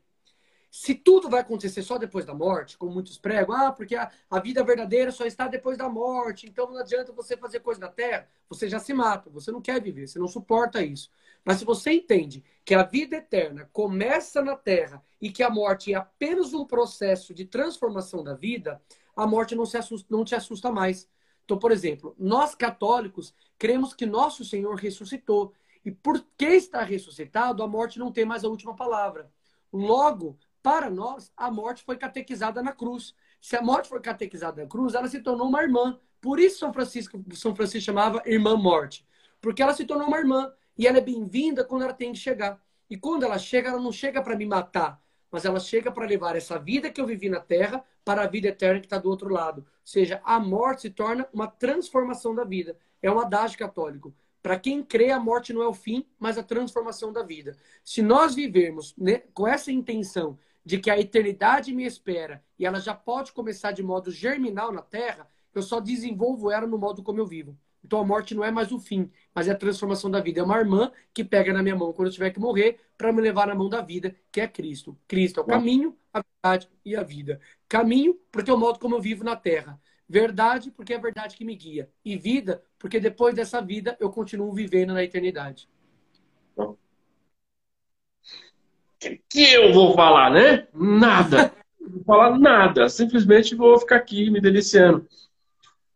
Se 0.72 0.96
tudo 0.96 1.30
vai 1.30 1.42
acontecer 1.42 1.82
só 1.82 1.98
depois 1.98 2.26
da 2.26 2.34
morte, 2.34 2.78
como 2.78 2.94
muitos 2.94 3.18
pregam, 3.18 3.54
ah, 3.54 3.74
porque 3.74 3.98
a, 3.98 4.10
a 4.30 4.40
vida 4.40 4.64
verdadeira 4.64 5.12
só 5.12 5.26
está 5.26 5.50
depois 5.50 5.78
da 5.78 5.90
morte, 5.90 6.48
então 6.48 6.70
não 6.70 6.78
adianta 6.78 7.12
você 7.12 7.36
fazer 7.36 7.60
coisa 7.60 7.82
na 7.82 7.90
terra, 7.90 8.30
você 8.48 8.70
já 8.70 8.80
se 8.80 8.94
mata, 8.94 9.30
você 9.30 9.52
não 9.52 9.62
quer 9.62 9.82
viver, 9.82 10.08
você 10.08 10.20
não 10.20 10.28
suporta 10.28 10.82
isso. 10.82 11.12
Mas 11.44 11.58
se 11.58 11.66
você 11.66 11.92
entende 11.92 12.46
que 12.64 12.74
a 12.74 12.84
vida 12.84 13.18
eterna 13.18 13.70
começa 13.74 14.42
na 14.42 14.56
terra 14.56 15.04
e 15.20 15.30
que 15.30 15.44
a 15.44 15.50
morte 15.50 15.92
é 15.92 15.98
apenas 15.98 16.54
um 16.54 16.66
processo 16.66 17.34
de 17.34 17.44
transformação 17.44 18.24
da 18.24 18.36
vida, 18.36 18.82
a 19.18 19.28
morte 19.28 19.54
não, 19.54 19.66
se 19.66 19.76
assusta, 19.76 20.08
não 20.10 20.24
te 20.24 20.34
assusta 20.34 20.72
mais. 20.72 21.10
Então, 21.50 21.58
por 21.58 21.72
exemplo, 21.72 22.16
nós 22.20 22.54
católicos 22.54 23.34
cremos 23.58 23.92
que 23.92 24.06
nosso 24.06 24.46
Senhor 24.46 24.76
ressuscitou. 24.76 25.52
E 25.84 25.90
por 25.90 26.24
que 26.38 26.46
está 26.46 26.84
ressuscitado, 26.84 27.64
a 27.64 27.68
morte 27.68 27.98
não 27.98 28.12
tem 28.12 28.24
mais 28.24 28.44
a 28.44 28.48
última 28.48 28.76
palavra. 28.76 29.32
Logo, 29.74 30.38
para 30.62 30.92
nós, 30.92 31.34
a 31.36 31.50
morte 31.50 31.84
foi 31.84 31.98
catequizada 31.98 32.62
na 32.62 32.72
cruz. 32.72 33.16
Se 33.42 33.56
a 33.56 33.64
morte 33.64 33.90
foi 33.90 34.00
catequizada 34.00 34.62
na 34.62 34.70
cruz, 34.70 34.94
ela 34.94 35.08
se 35.08 35.22
tornou 35.22 35.48
uma 35.48 35.64
irmã. 35.64 36.00
Por 36.22 36.40
isso 36.40 36.60
São 36.60 36.72
Francisco, 36.72 37.20
São 37.34 37.56
Francisco 37.56 37.84
chamava 37.84 38.22
irmã 38.28 38.56
morte. 38.56 39.04
Porque 39.42 39.64
ela 39.64 39.74
se 39.74 39.86
tornou 39.86 40.08
uma 40.08 40.20
irmã. 40.20 40.54
E 40.78 40.86
ela 40.86 41.00
é 41.00 41.02
bem-vinda 41.02 41.64
quando 41.64 41.82
ela 41.82 41.94
tem 41.94 42.14
que 42.14 42.20
chegar. 42.20 42.62
E 42.88 42.96
quando 42.96 43.24
ela 43.24 43.40
chega, 43.40 43.70
ela 43.70 43.82
não 43.82 43.92
chega 43.92 44.22
para 44.22 44.36
me 44.36 44.46
matar, 44.46 45.02
mas 45.32 45.46
ela 45.46 45.60
chega 45.60 45.92
para 45.92 46.06
levar 46.06 46.36
essa 46.36 46.60
vida 46.60 46.92
que 46.92 47.02
eu 47.02 47.08
vivi 47.08 47.28
na 47.28 47.40
terra 47.40 47.84
para 48.10 48.24
a 48.24 48.28
vida 48.28 48.48
eterna 48.48 48.80
que 48.80 48.88
está 48.88 48.98
do 48.98 49.08
outro 49.08 49.32
lado. 49.32 49.60
Ou 49.60 49.66
seja, 49.86 50.20
a 50.24 50.40
morte 50.40 50.82
se 50.82 50.90
torna 50.90 51.30
uma 51.32 51.46
transformação 51.46 52.34
da 52.34 52.44
vida. 52.44 52.76
É 53.04 53.12
um 53.12 53.20
adágio 53.20 53.60
católico. 53.60 54.12
Para 54.42 54.58
quem 54.58 54.82
crê, 54.82 55.12
a 55.12 55.20
morte 55.20 55.54
não 55.54 55.62
é 55.62 55.68
o 55.68 55.76
fim, 55.76 56.04
mas 56.18 56.36
a 56.36 56.42
transformação 56.42 57.14
da 57.14 57.22
vida. 57.22 57.56
Se 57.84 58.02
nós 58.02 58.34
vivermos 58.34 58.96
né, 58.98 59.20
com 59.32 59.48
essa 59.48 59.72
intenção 59.72 60.40
de 60.66 60.80
que 60.80 60.90
a 60.90 61.00
eternidade 61.00 61.72
me 61.72 61.86
espera 61.86 62.44
e 62.58 62.66
ela 62.66 62.80
já 62.80 62.96
pode 62.96 63.32
começar 63.32 63.74
de 63.74 63.84
modo 63.84 64.10
germinal 64.10 64.72
na 64.72 64.82
Terra, 64.82 65.30
eu 65.54 65.62
só 65.62 65.80
desenvolvo 65.80 66.50
ela 66.50 66.66
no 66.66 66.80
modo 66.80 67.04
como 67.04 67.20
eu 67.20 67.28
vivo. 67.28 67.56
Então 67.84 68.00
a 68.00 68.06
morte 68.06 68.36
não 68.36 68.44
é 68.44 68.52
mais 68.52 68.72
o 68.72 68.80
fim, 68.80 69.10
mas 69.34 69.48
é 69.48 69.52
a 69.52 69.56
transformação 69.56 70.10
da 70.10 70.20
vida. 70.20 70.40
É 70.40 70.44
uma 70.44 70.58
irmã 70.58 70.92
que 71.14 71.24
pega 71.24 71.54
na 71.54 71.64
minha 71.64 71.76
mão 71.76 71.94
quando 71.94 72.08
eu 72.08 72.14
tiver 72.14 72.32
que 72.32 72.40
morrer 72.40 72.80
para 72.98 73.12
me 73.12 73.22
levar 73.22 73.48
na 73.48 73.56
mão 73.56 73.70
da 73.70 73.82
vida, 73.82 74.16
que 74.32 74.42
é 74.42 74.48
Cristo. 74.48 74.98
Cristo 75.08 75.40
é 75.40 75.44
o 75.44 75.46
caminho, 75.46 75.98
a 76.14 76.22
verdade 76.22 76.70
e 76.86 76.96
a 76.96 77.04
vida. 77.04 77.40
Caminho, 77.68 78.20
porque 78.32 78.52
é 78.52 78.54
o 78.54 78.58
modo 78.58 78.80
como 78.80 78.96
eu 78.96 79.02
vivo 79.02 79.24
na 79.24 79.36
terra. 79.36 79.80
Verdade, 80.08 80.72
porque 80.72 80.94
é 80.94 80.98
a 80.98 81.02
verdade 81.02 81.36
que 81.36 81.46
me 81.46 81.56
guia. 81.56 81.90
E 82.04 82.18
vida, 82.18 82.64
porque 82.80 83.00
depois 83.00 83.36
dessa 83.36 83.62
vida 83.62 83.96
eu 84.00 84.10
continuo 84.10 84.52
vivendo 84.52 84.94
na 84.94 85.04
eternidade. 85.04 85.70
O 86.58 86.76
que, 89.00 89.22
que 89.30 89.54
eu 89.54 89.72
vou 89.72 89.94
falar, 89.94 90.32
né? 90.32 90.68
Nada. 90.74 91.54
não 91.80 91.90
vou 91.92 92.04
falar 92.04 92.38
nada. 92.38 92.90
Simplesmente 92.90 93.56
vou 93.56 93.80
ficar 93.80 93.98
aqui 93.98 94.30
me 94.30 94.42
deliciando. 94.42 95.08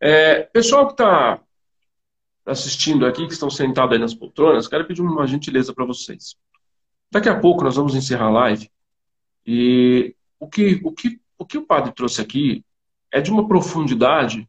É, 0.00 0.42
pessoal 0.42 0.86
que 0.86 0.92
está 0.92 1.40
assistindo 2.46 3.06
aqui, 3.06 3.26
que 3.26 3.32
estão 3.32 3.50
sentados 3.50 3.92
aí 3.92 3.98
nas 3.98 4.14
poltronas, 4.14 4.68
quero 4.68 4.86
pedir 4.86 5.02
uma 5.02 5.26
gentileza 5.26 5.72
para 5.72 5.84
vocês. 5.84 6.36
Daqui 7.10 7.28
a 7.28 7.38
pouco 7.38 7.64
nós 7.64 7.76
vamos 7.76 7.94
encerrar 7.94 8.26
a 8.26 8.30
live. 8.30 8.70
E 9.46 10.14
o 10.38 10.48
que 10.48 10.80
o, 10.84 10.92
que, 10.92 11.20
o, 11.38 11.46
que 11.46 11.58
o 11.58 11.66
padre 11.66 11.92
trouxe 11.92 12.20
aqui 12.20 12.64
é 13.10 13.20
de 13.20 13.30
uma 13.30 13.46
profundidade 13.46 14.48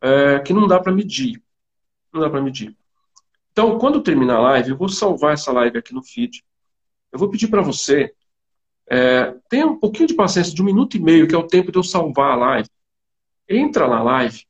é, 0.00 0.38
que 0.40 0.52
não 0.52 0.66
dá 0.66 0.78
para 0.78 0.92
medir. 0.92 1.42
Não 2.12 2.20
dá 2.20 2.30
para 2.30 2.42
medir. 2.42 2.76
Então, 3.52 3.78
quando 3.78 4.02
terminar 4.02 4.36
a 4.36 4.40
live, 4.40 4.70
eu 4.70 4.76
vou 4.76 4.88
salvar 4.88 5.32
essa 5.32 5.50
live 5.52 5.78
aqui 5.78 5.94
no 5.94 6.02
feed. 6.02 6.44
Eu 7.10 7.18
vou 7.18 7.30
pedir 7.30 7.48
para 7.48 7.62
você, 7.62 8.12
é, 8.88 9.34
tenha 9.48 9.66
um 9.66 9.78
pouquinho 9.78 10.06
de 10.06 10.14
paciência, 10.14 10.54
de 10.54 10.62
um 10.62 10.64
minuto 10.64 10.96
e 10.96 11.00
meio, 11.00 11.26
que 11.26 11.34
é 11.34 11.38
o 11.38 11.46
tempo 11.46 11.72
de 11.72 11.78
eu 11.78 11.82
salvar 11.82 12.32
a 12.32 12.36
live. 12.36 12.68
Entra 13.48 13.88
na 13.88 14.02
live, 14.02 14.45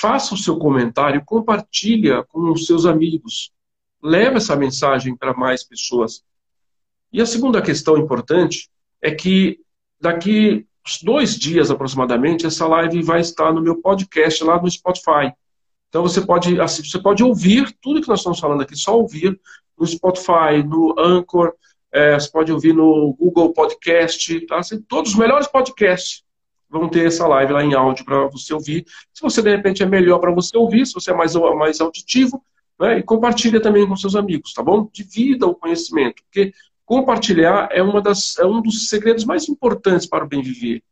faça 0.00 0.34
o 0.34 0.38
seu 0.38 0.58
comentário, 0.58 1.22
compartilha 1.24 2.24
com 2.24 2.52
os 2.52 2.66
seus 2.66 2.86
amigos. 2.86 3.52
Leva 4.02 4.36
essa 4.36 4.54
mensagem 4.54 5.16
para 5.16 5.34
mais 5.34 5.64
pessoas. 5.64 6.22
E 7.12 7.20
a 7.20 7.26
segunda 7.26 7.62
questão 7.62 7.96
importante 7.96 8.68
é 9.00 9.12
que 9.12 9.60
daqui 10.00 10.66
dois 11.02 11.36
dias 11.36 11.70
aproximadamente, 11.70 12.46
essa 12.46 12.66
live 12.66 13.02
vai 13.02 13.20
estar 13.20 13.52
no 13.52 13.60
meu 13.60 13.80
podcast 13.80 14.42
lá 14.42 14.60
no 14.60 14.70
Spotify. 14.70 15.32
Então 15.88 16.02
você 16.02 16.20
pode, 16.20 16.56
você 16.56 16.98
pode 16.98 17.22
ouvir 17.22 17.76
tudo 17.80 18.00
que 18.00 18.08
nós 18.08 18.20
estamos 18.20 18.38
falando 18.38 18.62
aqui, 18.62 18.76
só 18.76 18.96
ouvir 18.96 19.38
no 19.78 19.86
Spotify, 19.86 20.62
no 20.66 20.94
Anchor, 20.98 21.54
é, 21.92 22.14
você 22.14 22.30
pode 22.30 22.52
ouvir 22.52 22.74
no 22.74 23.14
Google 23.18 23.52
Podcast, 23.52 24.40
tá? 24.46 24.58
Assim, 24.58 24.80
todos 24.82 25.12
os 25.12 25.16
melhores 25.16 25.46
podcasts 25.46 26.22
vão 26.70 26.88
ter 26.88 27.06
essa 27.06 27.26
live 27.26 27.52
lá 27.52 27.64
em 27.64 27.74
áudio 27.74 28.04
para 28.04 28.26
você 28.26 28.52
ouvir. 28.52 28.84
Se 29.12 29.22
você 29.22 29.42
de 29.42 29.50
repente 29.50 29.82
é 29.82 29.86
melhor 29.86 30.18
para 30.18 30.32
você 30.32 30.56
ouvir, 30.56 30.86
se 30.86 30.94
você 30.94 31.10
é 31.10 31.14
mais, 31.14 31.34
mais 31.34 31.80
auditivo, 31.80 32.42
né? 32.78 32.98
e 32.98 33.02
compartilha 33.02 33.60
também 33.60 33.86
com 33.86 33.96
seus 33.96 34.14
amigos, 34.14 34.52
tá 34.52 34.62
bom? 34.62 34.88
Divida 34.92 35.46
o 35.46 35.54
conhecimento, 35.54 36.22
porque 36.24 36.52
compartilhar 36.84 37.68
é, 37.70 37.82
uma 37.82 38.00
das, 38.00 38.38
é 38.38 38.46
um 38.46 38.62
dos 38.62 38.88
segredos 38.88 39.24
mais 39.24 39.48
importantes 39.48 40.06
para 40.06 40.24
o 40.24 40.28
bem 40.28 40.42
viver. 40.42 40.82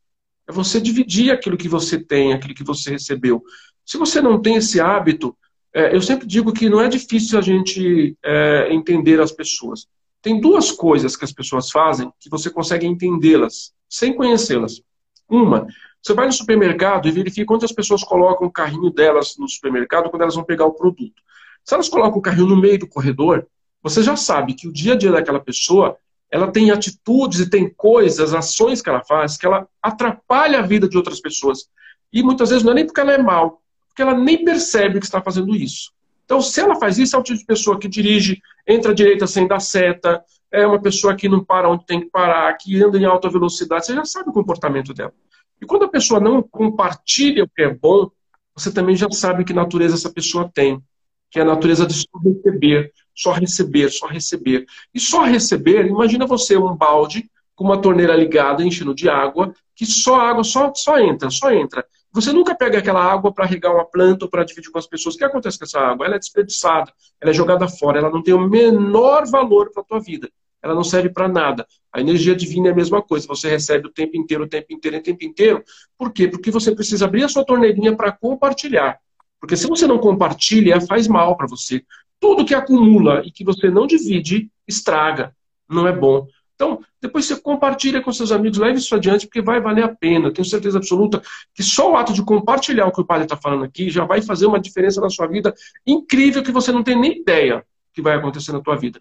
É 0.49 0.53
você 0.53 0.81
dividir 0.81 1.31
aquilo 1.31 1.57
que 1.57 1.68
você 1.68 1.99
tem, 1.99 2.33
aquilo 2.33 2.55
que 2.55 2.64
você 2.64 2.91
recebeu. 2.91 3.43
Se 3.85 3.97
você 3.97 4.20
não 4.20 4.41
tem 4.41 4.57
esse 4.57 4.81
hábito, 4.81 5.37
é, 5.74 5.95
eu 5.95 6.01
sempre 6.01 6.27
digo 6.27 6.53
que 6.53 6.68
não 6.68 6.81
é 6.81 6.89
difícil 6.89 7.39
a 7.39 7.43
gente 7.43 8.16
é, 8.24 8.72
entender 8.72 9.20
as 9.20 9.33
pessoas. 9.33 9.87
Tem 10.22 10.41
duas 10.41 10.72
coisas 10.72 11.16
que 11.16 11.24
as 11.24 11.33
pessoas 11.33 11.70
fazem 11.70 12.11
que 12.18 12.29
você 12.29 12.51
consegue 12.51 12.87
entendê-las 12.87 13.72
sem 13.89 14.14
conhecê-las. 14.14 14.83
Uma, 15.29 15.66
você 16.03 16.14
vai 16.14 16.27
no 16.27 16.33
supermercado 16.33 17.09
e 17.09 17.11
verifica 17.11 17.47
quantas 17.47 17.72
pessoas 17.72 18.05
colocam 18.05 18.47
o 18.47 18.51
carrinho 18.51 18.91
delas 18.91 19.37
no 19.39 19.49
supermercado 19.49 20.09
quando 20.09 20.22
elas 20.22 20.35
vão 20.35 20.45
pegar 20.45 20.64
o 20.66 20.72
produto. 20.72 21.20
Se 21.64 21.74
elas 21.74 21.89
colocam 21.89 22.18
o 22.18 22.22
carrinho 22.22 22.47
no 22.47 22.57
meio 22.57 22.79
do 22.79 22.87
corredor, 22.87 23.47
você 23.83 24.03
já 24.03 24.16
sabe 24.16 24.55
que 24.55 24.68
o 24.68 24.72
dia 24.72 24.93
a 24.93 24.97
dia 24.97 25.11
daquela 25.11 25.41
pessoa, 25.41 25.97
ela 26.31 26.51
tem 26.51 26.70
atitudes 26.70 27.41
e 27.41 27.51
tem 27.51 27.68
coisas, 27.68 28.35
ações 28.35 28.81
que 28.81 28.89
ela 28.89 29.03
faz, 29.05 29.37
que 29.37 29.47
ela 29.47 29.66
atrapalha 29.83 30.61
a 30.61 30.62
vida 30.62 30.89
de 30.89 30.97
outras 30.97 31.20
pessoas. 31.20 31.68
E 32.12 32.22
muitas 32.22 32.51
vezes 32.51 32.64
não 32.64 32.72
é 32.72 32.77
nem 32.77 32.87
porque 32.87 33.01
ela 33.01 33.12
é 33.12 33.18
mal, 33.18 33.61
porque 33.89 34.03
ela 34.03 34.14
nem 34.14 34.45
percebe 34.45 35.01
que 35.01 35.07
está 35.07 35.20
fazendo 35.20 35.55
isso. 35.57 35.93
Então, 36.24 36.41
se 36.41 36.61
ela 36.61 36.74
faz 36.77 36.99
isso, 36.99 37.14
é 37.16 37.18
o 37.18 37.22
tipo 37.22 37.39
de 37.39 37.47
pessoa 37.47 37.79
que 37.79 37.89
dirige, 37.89 38.41
entra 38.66 38.91
à 38.91 38.95
direita 38.95 39.27
sem 39.27 39.47
dar 39.47 39.61
seta, 39.61 40.22
é 40.53 40.66
uma 40.66 40.80
pessoa 40.80 41.14
que 41.14 41.28
não 41.28 41.44
para 41.44 41.68
onde 41.68 41.86
tem 41.86 42.01
que 42.01 42.11
parar, 42.11 42.53
que 42.55 42.82
anda 42.82 42.99
em 42.99 43.05
alta 43.05 43.28
velocidade, 43.28 43.86
você 43.86 43.94
já 43.94 44.05
sabe 44.05 44.30
o 44.30 44.32
comportamento 44.32 44.94
dela. 44.94 45.12
E 45.61 45.66
quando 45.66 45.84
a 45.84 45.88
pessoa 45.88 46.20
não 46.20 46.42
compartilha 46.42 47.44
o 47.44 47.49
que 47.49 47.62
é 47.62 47.72
bom, 47.72 48.11
você 48.55 48.72
também 48.72 48.97
já 48.97 49.11
sabe 49.11 49.44
que 49.44 49.53
natureza 49.53 49.94
essa 49.94 50.11
pessoa 50.11 50.51
tem 50.53 50.82
que 51.30 51.38
é 51.38 51.42
a 51.42 51.44
natureza 51.44 51.86
de 51.86 51.94
só 51.94 52.18
receber, 52.24 52.92
só 53.14 53.32
receber, 53.32 53.90
só 53.90 54.07
receber. 54.07 54.66
E 54.94 55.01
só 55.01 55.22
receber, 55.24 55.86
imagina 55.86 56.26
você 56.26 56.57
um 56.57 56.74
balde 56.74 57.28
com 57.55 57.64
uma 57.64 57.80
torneira 57.80 58.14
ligada, 58.14 58.62
enchendo 58.62 58.94
de 58.94 59.09
água, 59.09 59.55
que 59.74 59.86
só 59.86 60.20
água 60.20 60.44
só, 60.44 60.72
só 60.74 60.99
entra, 60.99 61.30
só 61.30 61.51
entra. 61.51 61.84
Você 62.16 62.32
nunca 62.32 62.54
pega 62.54 62.78
aquela 62.78 63.04
água 63.04 63.30
para 63.30 63.44
regar 63.44 63.74
uma 63.74 63.84
planta 63.84 64.24
ou 64.24 64.30
para 64.30 64.42
dividir 64.42 64.70
com 64.70 64.78
as 64.78 64.86
pessoas. 64.86 65.14
O 65.14 65.18
que 65.18 65.24
acontece 65.24 65.58
com 65.58 65.66
essa 65.66 65.78
água? 65.78 66.06
Ela 66.06 66.16
é 66.16 66.18
desperdiçada, 66.18 66.90
ela 67.20 67.30
é 67.30 67.34
jogada 67.34 67.68
fora, 67.68 67.98
ela 67.98 68.08
não 68.08 68.22
tem 68.22 68.32
o 68.32 68.48
menor 68.48 69.26
valor 69.26 69.70
para 69.70 69.82
a 69.82 69.84
tua 69.84 70.00
vida. 70.00 70.30
Ela 70.62 70.74
não 70.74 70.82
serve 70.82 71.10
para 71.10 71.28
nada. 71.28 71.66
A 71.92 72.00
energia 72.00 72.34
divina 72.34 72.68
é 72.68 72.72
a 72.72 72.74
mesma 72.74 73.02
coisa. 73.02 73.26
Você 73.28 73.50
recebe 73.50 73.88
o 73.88 73.92
tempo 73.92 74.16
inteiro, 74.16 74.44
o 74.44 74.48
tempo 74.48 74.72
inteiro, 74.72 74.96
o 74.96 75.02
tempo 75.02 75.24
inteiro. 75.26 75.62
Por 75.98 76.10
quê? 76.10 76.26
Porque 76.26 76.50
você 76.50 76.74
precisa 76.74 77.04
abrir 77.04 77.22
a 77.22 77.28
sua 77.28 77.44
torneirinha 77.44 77.94
para 77.94 78.10
compartilhar. 78.10 78.98
Porque 79.38 79.54
se 79.54 79.66
você 79.66 79.86
não 79.86 79.98
compartilha, 79.98 80.80
faz 80.80 81.06
mal 81.06 81.36
para 81.36 81.46
você. 81.46 81.84
Tudo 82.18 82.46
que 82.46 82.54
acumula 82.54 83.22
e 83.26 83.30
que 83.30 83.44
você 83.44 83.68
não 83.68 83.86
divide, 83.86 84.50
estraga. 84.66 85.36
Não 85.68 85.86
é 85.86 85.92
bom. 85.92 86.26
Então, 86.57 86.80
depois 87.00 87.26
você 87.26 87.38
compartilha 87.38 88.00
com 88.00 88.11
seus 88.11 88.32
amigos, 88.32 88.59
leve 88.59 88.78
isso 88.78 88.94
adiante, 88.94 89.26
porque 89.26 89.42
vai 89.42 89.61
valer 89.61 89.84
a 89.84 89.94
pena. 89.94 90.32
tenho 90.32 90.44
certeza 90.44 90.78
absoluta 90.78 91.22
que 91.54 91.62
só 91.62 91.92
o 91.92 91.96
ato 91.96 92.14
de 92.14 92.22
compartilhar 92.24 92.86
o 92.86 92.92
que 92.92 93.00
o 93.00 93.04
padre 93.04 93.24
está 93.24 93.36
falando 93.36 93.64
aqui 93.64 93.90
já 93.90 94.04
vai 94.04 94.22
fazer 94.22 94.46
uma 94.46 94.59
diferença 94.59 95.00
na 95.00 95.11
sua 95.11 95.26
vida 95.26 95.54
incrível 95.86 96.42
que 96.42 96.50
você 96.50 96.72
não 96.72 96.82
tem 96.82 96.98
nem 96.98 97.20
ideia 97.20 97.64
que 97.92 98.00
vai 98.00 98.16
acontecer 98.16 98.52
na 98.52 98.61
tua 98.61 98.74
vida. 98.76 99.00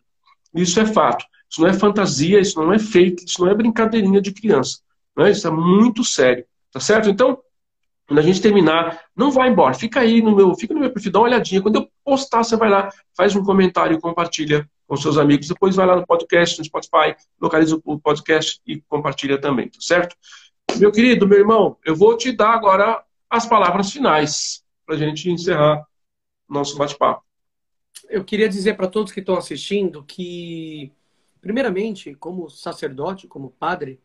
Isso 0.53 0.79
é 0.79 0.85
fato. 0.85 1.25
Isso 1.49 1.61
não 1.61 1.69
é 1.69 1.73
fantasia, 1.73 2.39
isso 2.39 2.59
não 2.61 2.73
é 2.73 2.79
fake, 2.79 3.23
isso 3.25 3.41
não 3.41 3.49
é 3.49 3.55
brincadeirinha 3.55 4.21
de 4.21 4.33
criança. 4.33 4.79
Não 5.15 5.25
é? 5.25 5.31
Isso 5.31 5.47
é 5.47 5.51
muito 5.51 6.03
sério. 6.03 6.45
Tá 6.71 6.81
certo? 6.81 7.09
Então, 7.09 7.39
quando 8.07 8.19
a 8.19 8.21
gente 8.21 8.41
terminar, 8.41 8.99
não 9.15 9.31
vai 9.31 9.49
embora. 9.49 9.73
Fica 9.73 10.01
aí 10.01 10.21
no 10.21 10.35
meu, 10.35 10.53
fica 10.55 10.73
no 10.73 10.79
meu 10.81 10.91
perfil, 10.91 11.11
dá 11.11 11.19
uma 11.19 11.27
olhadinha. 11.27 11.61
Quando 11.61 11.77
eu 11.77 11.89
postar, 12.03 12.43
você 12.43 12.55
vai 12.57 12.69
lá, 12.69 12.89
faz 13.15 13.35
um 13.35 13.43
comentário, 13.43 13.99
compartilha 13.99 14.69
com 14.87 14.95
seus 14.95 15.17
amigos. 15.17 15.47
Depois 15.47 15.75
vai 15.75 15.85
lá 15.85 15.95
no 15.95 16.05
podcast, 16.05 16.59
no 16.59 16.65
Spotify, 16.65 17.15
localiza 17.39 17.79
o 17.83 17.99
podcast 17.99 18.61
e 18.65 18.81
compartilha 18.81 19.39
também, 19.39 19.69
tá 19.69 19.79
certo? 19.81 20.15
Meu 20.77 20.91
querido, 20.91 21.27
meu 21.27 21.39
irmão, 21.39 21.77
eu 21.85 21.95
vou 21.95 22.17
te 22.17 22.31
dar 22.31 22.51
agora 22.51 23.03
as 23.29 23.45
palavras 23.45 23.91
finais 23.91 24.63
para 24.85 24.95
a 24.95 24.97
gente 24.97 25.29
encerrar 25.29 25.85
nosso 26.47 26.77
bate-papo. 26.77 27.23
Eu 28.09 28.23
queria 28.23 28.49
dizer 28.49 28.75
para 28.75 28.87
todos 28.87 29.11
que 29.11 29.19
estão 29.19 29.37
assistindo 29.37 30.03
que, 30.03 30.91
primeiramente, 31.41 32.13
como 32.15 32.49
sacerdote, 32.49 33.27
como 33.27 33.49
padre, 33.51 33.99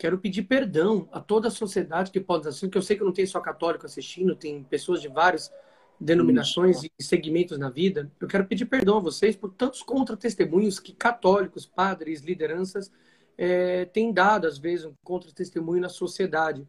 Quero 0.00 0.16
pedir 0.16 0.44
perdão 0.44 1.06
a 1.12 1.20
toda 1.20 1.48
a 1.48 1.50
sociedade 1.50 2.10
que 2.10 2.18
pode 2.18 2.48
assistir, 2.48 2.70
que 2.70 2.78
eu 2.78 2.80
sei 2.80 2.96
que 2.96 3.04
não 3.04 3.12
tem 3.12 3.26
só 3.26 3.38
católico 3.38 3.84
assistindo, 3.84 4.34
tem 4.34 4.64
pessoas 4.64 5.02
de 5.02 5.08
várias 5.08 5.52
denominações 6.00 6.82
e 6.82 6.90
segmentos 7.02 7.58
na 7.58 7.68
vida. 7.68 8.10
Eu 8.18 8.26
quero 8.26 8.46
pedir 8.46 8.64
perdão 8.66 8.96
a 8.96 9.00
vocês 9.00 9.36
por 9.36 9.52
tantos 9.52 9.82
contra-testemunhos 9.82 10.80
que 10.80 10.92
católicos, 10.92 11.66
padres, 11.66 12.22
lideranças 12.22 12.90
é, 13.36 13.84
têm 13.84 14.12
dado, 14.12 14.46
às 14.46 14.58
vezes, 14.58 14.86
um 14.86 14.94
contra-testemunho 15.02 15.82
na 15.82 15.88
sociedade. 15.88 16.66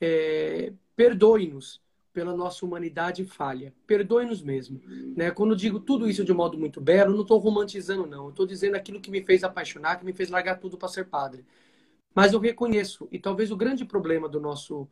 É, 0.00 0.72
Perdoe-nos 0.96 1.82
pela 2.12 2.34
nossa 2.34 2.64
humanidade 2.64 3.24
falha. 3.24 3.74
Perdoe-nos 3.86 4.40
mesmo. 4.40 4.80
Né? 5.16 5.32
Quando 5.32 5.56
digo 5.56 5.80
tudo 5.80 6.08
isso 6.08 6.24
de 6.24 6.32
um 6.32 6.36
modo 6.36 6.56
muito 6.56 6.80
belo, 6.80 7.12
não 7.12 7.22
estou 7.22 7.38
romantizando, 7.38 8.06
não. 8.06 8.28
Estou 8.28 8.46
dizendo 8.46 8.76
aquilo 8.76 9.00
que 9.00 9.10
me 9.10 9.22
fez 9.22 9.42
apaixonar, 9.42 9.96
que 9.98 10.04
me 10.04 10.12
fez 10.12 10.30
largar 10.30 10.60
tudo 10.60 10.78
para 10.78 10.88
ser 10.88 11.06
padre. 11.06 11.44
Mas 12.14 12.32
eu 12.32 12.38
reconheço, 12.38 13.08
e 13.10 13.18
talvez 13.18 13.50
o 13.50 13.56
grande 13.56 13.84
problema 13.84 14.28
do 14.28 14.40
nosso, 14.40 14.86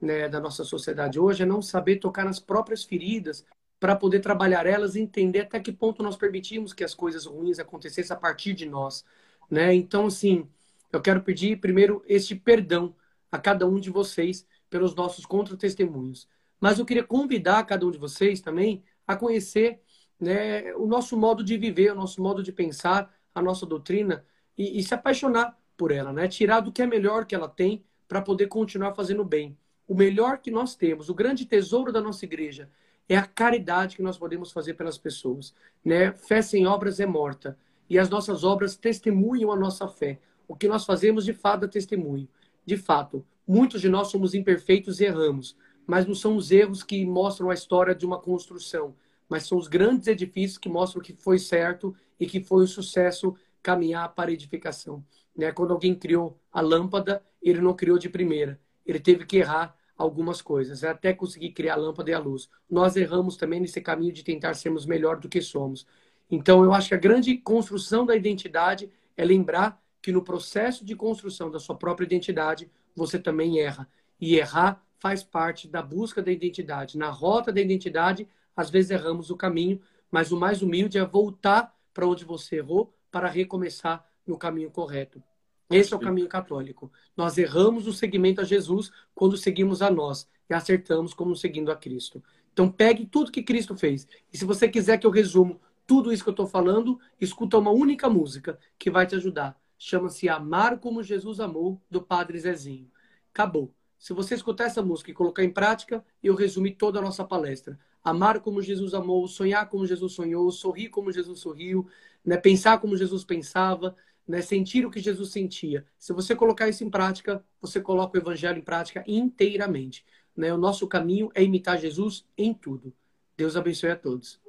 né, 0.00 0.28
da 0.28 0.40
nossa 0.40 0.64
sociedade 0.64 1.18
hoje 1.18 1.42
é 1.42 1.46
não 1.46 1.60
saber 1.60 1.96
tocar 1.96 2.24
nas 2.24 2.40
próprias 2.40 2.84
feridas 2.84 3.44
para 3.78 3.96
poder 3.96 4.20
trabalhar 4.20 4.66
elas 4.66 4.94
e 4.94 5.00
entender 5.00 5.40
até 5.40 5.58
que 5.60 5.72
ponto 5.72 6.02
nós 6.02 6.16
permitimos 6.16 6.72
que 6.72 6.84
as 6.84 6.94
coisas 6.94 7.26
ruins 7.26 7.58
acontecessem 7.58 8.14
a 8.14 8.18
partir 8.18 8.52
de 8.52 8.66
nós. 8.66 9.04
Né? 9.50 9.74
Então, 9.74 10.06
assim, 10.06 10.48
eu 10.92 11.00
quero 11.00 11.22
pedir 11.22 11.60
primeiro 11.60 12.04
este 12.06 12.34
perdão 12.34 12.94
a 13.32 13.38
cada 13.38 13.66
um 13.66 13.80
de 13.80 13.90
vocês 13.90 14.46
pelos 14.68 14.94
nossos 14.94 15.24
contra-testemunhos. 15.24 16.28
Mas 16.60 16.78
eu 16.78 16.84
queria 16.84 17.04
convidar 17.04 17.64
cada 17.64 17.86
um 17.86 17.90
de 17.90 17.98
vocês 17.98 18.40
também 18.40 18.82
a 19.06 19.16
conhecer 19.16 19.80
né, 20.20 20.74
o 20.74 20.86
nosso 20.86 21.16
modo 21.16 21.42
de 21.42 21.56
viver, 21.56 21.92
o 21.92 21.94
nosso 21.94 22.22
modo 22.22 22.42
de 22.42 22.52
pensar, 22.52 23.12
a 23.34 23.40
nossa 23.40 23.64
doutrina 23.64 24.24
e, 24.56 24.78
e 24.78 24.82
se 24.82 24.92
apaixonar 24.94 25.58
por 25.76 25.90
ela, 25.90 26.12
né? 26.12 26.28
Tirar 26.28 26.60
do 26.60 26.70
que 26.70 26.82
é 26.82 26.86
melhor 26.86 27.24
que 27.24 27.34
ela 27.34 27.48
tem 27.48 27.82
para 28.06 28.20
poder 28.20 28.48
continuar 28.48 28.94
fazendo 28.94 29.24
bem. 29.24 29.56
O 29.90 29.94
melhor 29.96 30.38
que 30.38 30.52
nós 30.52 30.76
temos, 30.76 31.08
o 31.08 31.14
grande 31.14 31.44
tesouro 31.44 31.90
da 31.90 32.00
nossa 32.00 32.24
igreja 32.24 32.70
é 33.08 33.16
a 33.16 33.26
caridade 33.26 33.96
que 33.96 34.02
nós 34.04 34.16
podemos 34.16 34.52
fazer 34.52 34.74
pelas 34.74 34.96
pessoas, 34.96 35.52
né? 35.84 36.12
Fé 36.12 36.40
sem 36.42 36.64
obras 36.64 37.00
é 37.00 37.06
morta 37.06 37.58
e 37.88 37.98
as 37.98 38.08
nossas 38.08 38.44
obras 38.44 38.76
testemunham 38.76 39.50
a 39.50 39.56
nossa 39.56 39.88
fé. 39.88 40.20
O 40.46 40.54
que 40.54 40.68
nós 40.68 40.84
fazemos 40.84 41.24
de 41.24 41.32
fato 41.32 41.64
é 41.64 41.68
testemunho. 41.68 42.28
De 42.64 42.76
fato, 42.76 43.26
muitos 43.44 43.80
de 43.80 43.88
nós 43.88 44.12
somos 44.12 44.32
imperfeitos 44.32 45.00
e 45.00 45.06
erramos, 45.06 45.56
mas 45.84 46.06
não 46.06 46.14
são 46.14 46.36
os 46.36 46.52
erros 46.52 46.84
que 46.84 47.04
mostram 47.04 47.50
a 47.50 47.54
história 47.54 47.92
de 47.92 48.06
uma 48.06 48.20
construção, 48.20 48.94
mas 49.28 49.48
são 49.48 49.58
os 49.58 49.66
grandes 49.66 50.06
edifícios 50.06 50.56
que 50.56 50.68
mostram 50.68 51.02
que 51.02 51.14
foi 51.14 51.40
certo 51.40 51.92
e 52.20 52.28
que 52.28 52.40
foi 52.40 52.62
um 52.62 52.68
sucesso 52.68 53.34
caminhar 53.60 54.14
para 54.14 54.30
a 54.30 54.34
edificação. 54.34 55.04
Né? 55.36 55.50
Quando 55.50 55.72
alguém 55.72 55.96
criou 55.96 56.38
a 56.52 56.60
lâmpada, 56.60 57.20
ele 57.42 57.60
não 57.60 57.74
criou 57.74 57.98
de 57.98 58.08
primeira. 58.08 58.56
Ele 58.86 59.00
teve 59.00 59.26
que 59.26 59.38
errar 59.38 59.79
algumas 60.00 60.40
coisas, 60.40 60.82
até 60.82 61.12
conseguir 61.12 61.50
criar 61.50 61.74
a 61.74 61.76
lâmpada 61.76 62.10
e 62.10 62.14
a 62.14 62.18
luz. 62.18 62.48
Nós 62.68 62.96
erramos 62.96 63.36
também 63.36 63.60
nesse 63.60 63.80
caminho 63.82 64.12
de 64.12 64.24
tentar 64.24 64.54
sermos 64.54 64.86
melhor 64.86 65.20
do 65.20 65.28
que 65.28 65.42
somos. 65.42 65.86
Então, 66.30 66.64
eu 66.64 66.72
acho 66.72 66.88
que 66.88 66.94
a 66.94 66.98
grande 66.98 67.36
construção 67.36 68.06
da 68.06 68.16
identidade 68.16 68.90
é 69.14 69.24
lembrar 69.24 69.78
que 70.00 70.10
no 70.10 70.22
processo 70.22 70.86
de 70.86 70.96
construção 70.96 71.50
da 71.50 71.58
sua 71.58 71.76
própria 71.76 72.06
identidade, 72.06 72.70
você 72.96 73.18
também 73.18 73.60
erra. 73.60 73.86
E 74.18 74.36
errar 74.36 74.82
faz 74.98 75.22
parte 75.22 75.68
da 75.68 75.82
busca 75.82 76.22
da 76.22 76.32
identidade. 76.32 76.96
Na 76.96 77.10
rota 77.10 77.52
da 77.52 77.60
identidade, 77.60 78.26
às 78.56 78.70
vezes 78.70 78.90
erramos 78.90 79.28
o 79.30 79.36
caminho, 79.36 79.82
mas 80.10 80.32
o 80.32 80.36
mais 80.38 80.62
humilde 80.62 80.96
é 80.96 81.04
voltar 81.04 81.76
para 81.92 82.06
onde 82.06 82.24
você 82.24 82.56
errou 82.56 82.94
para 83.10 83.28
recomeçar 83.28 84.06
no 84.26 84.38
caminho 84.38 84.70
correto. 84.70 85.22
Esse 85.70 85.94
é 85.94 85.96
o 85.96 86.00
caminho 86.00 86.28
católico. 86.28 86.90
Nós 87.16 87.38
erramos 87.38 87.86
o 87.86 87.92
segmento 87.92 88.40
a 88.40 88.44
Jesus 88.44 88.90
quando 89.14 89.36
seguimos 89.36 89.80
a 89.80 89.90
nós 89.90 90.28
e 90.48 90.54
acertamos 90.54 91.14
como 91.14 91.36
seguindo 91.36 91.70
a 91.70 91.76
Cristo. 91.76 92.22
Então 92.52 92.68
pegue 92.68 93.06
tudo 93.06 93.30
que 93.30 93.42
Cristo 93.42 93.76
fez. 93.76 94.08
E 94.32 94.36
se 94.36 94.44
você 94.44 94.68
quiser 94.68 94.98
que 94.98 95.06
eu 95.06 95.10
resumo 95.10 95.60
tudo 95.86 96.12
isso 96.12 96.22
que 96.22 96.28
eu 96.28 96.32
estou 96.32 96.46
falando, 96.46 96.98
escuta 97.20 97.58
uma 97.58 97.70
única 97.70 98.08
música 98.08 98.58
que 98.78 98.90
vai 98.90 99.06
te 99.06 99.14
ajudar. 99.14 99.56
Chama-se 99.78 100.28
Amar 100.28 100.78
como 100.78 101.02
Jesus 101.02 101.40
amou, 101.40 101.80
do 101.90 102.02
Padre 102.02 102.38
Zezinho. 102.38 102.90
Acabou. 103.32 103.72
Se 103.98 104.12
você 104.12 104.34
escutar 104.34 104.64
essa 104.64 104.82
música 104.82 105.10
e 105.10 105.14
colocar 105.14 105.44
em 105.44 105.50
prática, 105.50 106.04
eu 106.22 106.34
resumi 106.34 106.72
toda 106.72 106.98
a 106.98 107.02
nossa 107.02 107.24
palestra. 107.24 107.78
Amar 108.02 108.40
como 108.40 108.62
Jesus 108.62 108.94
amou, 108.94 109.28
sonhar 109.28 109.68
como 109.68 109.86
Jesus 109.86 110.12
sonhou, 110.14 110.50
sorrir 110.50 110.88
como 110.88 111.12
Jesus 111.12 111.40
sorriu, 111.40 111.86
né? 112.24 112.36
pensar 112.36 112.78
como 112.78 112.96
Jesus 112.96 113.24
pensava, 113.24 113.94
né? 114.30 114.40
sentir 114.40 114.86
o 114.86 114.90
que 114.90 115.00
Jesus 115.00 115.32
sentia. 115.32 115.84
Se 115.98 116.12
você 116.12 116.36
colocar 116.36 116.68
isso 116.68 116.84
em 116.84 116.88
prática, 116.88 117.44
você 117.60 117.80
coloca 117.80 118.16
o 118.16 118.20
evangelho 118.20 118.58
em 118.58 118.62
prática 118.62 119.02
inteiramente. 119.06 120.04
Né? 120.36 120.54
O 120.54 120.56
nosso 120.56 120.86
caminho 120.86 121.30
é 121.34 121.42
imitar 121.42 121.78
Jesus 121.78 122.24
em 122.38 122.54
tudo. 122.54 122.94
Deus 123.36 123.56
abençoe 123.56 123.90
a 123.90 123.96
todos. 123.96 124.40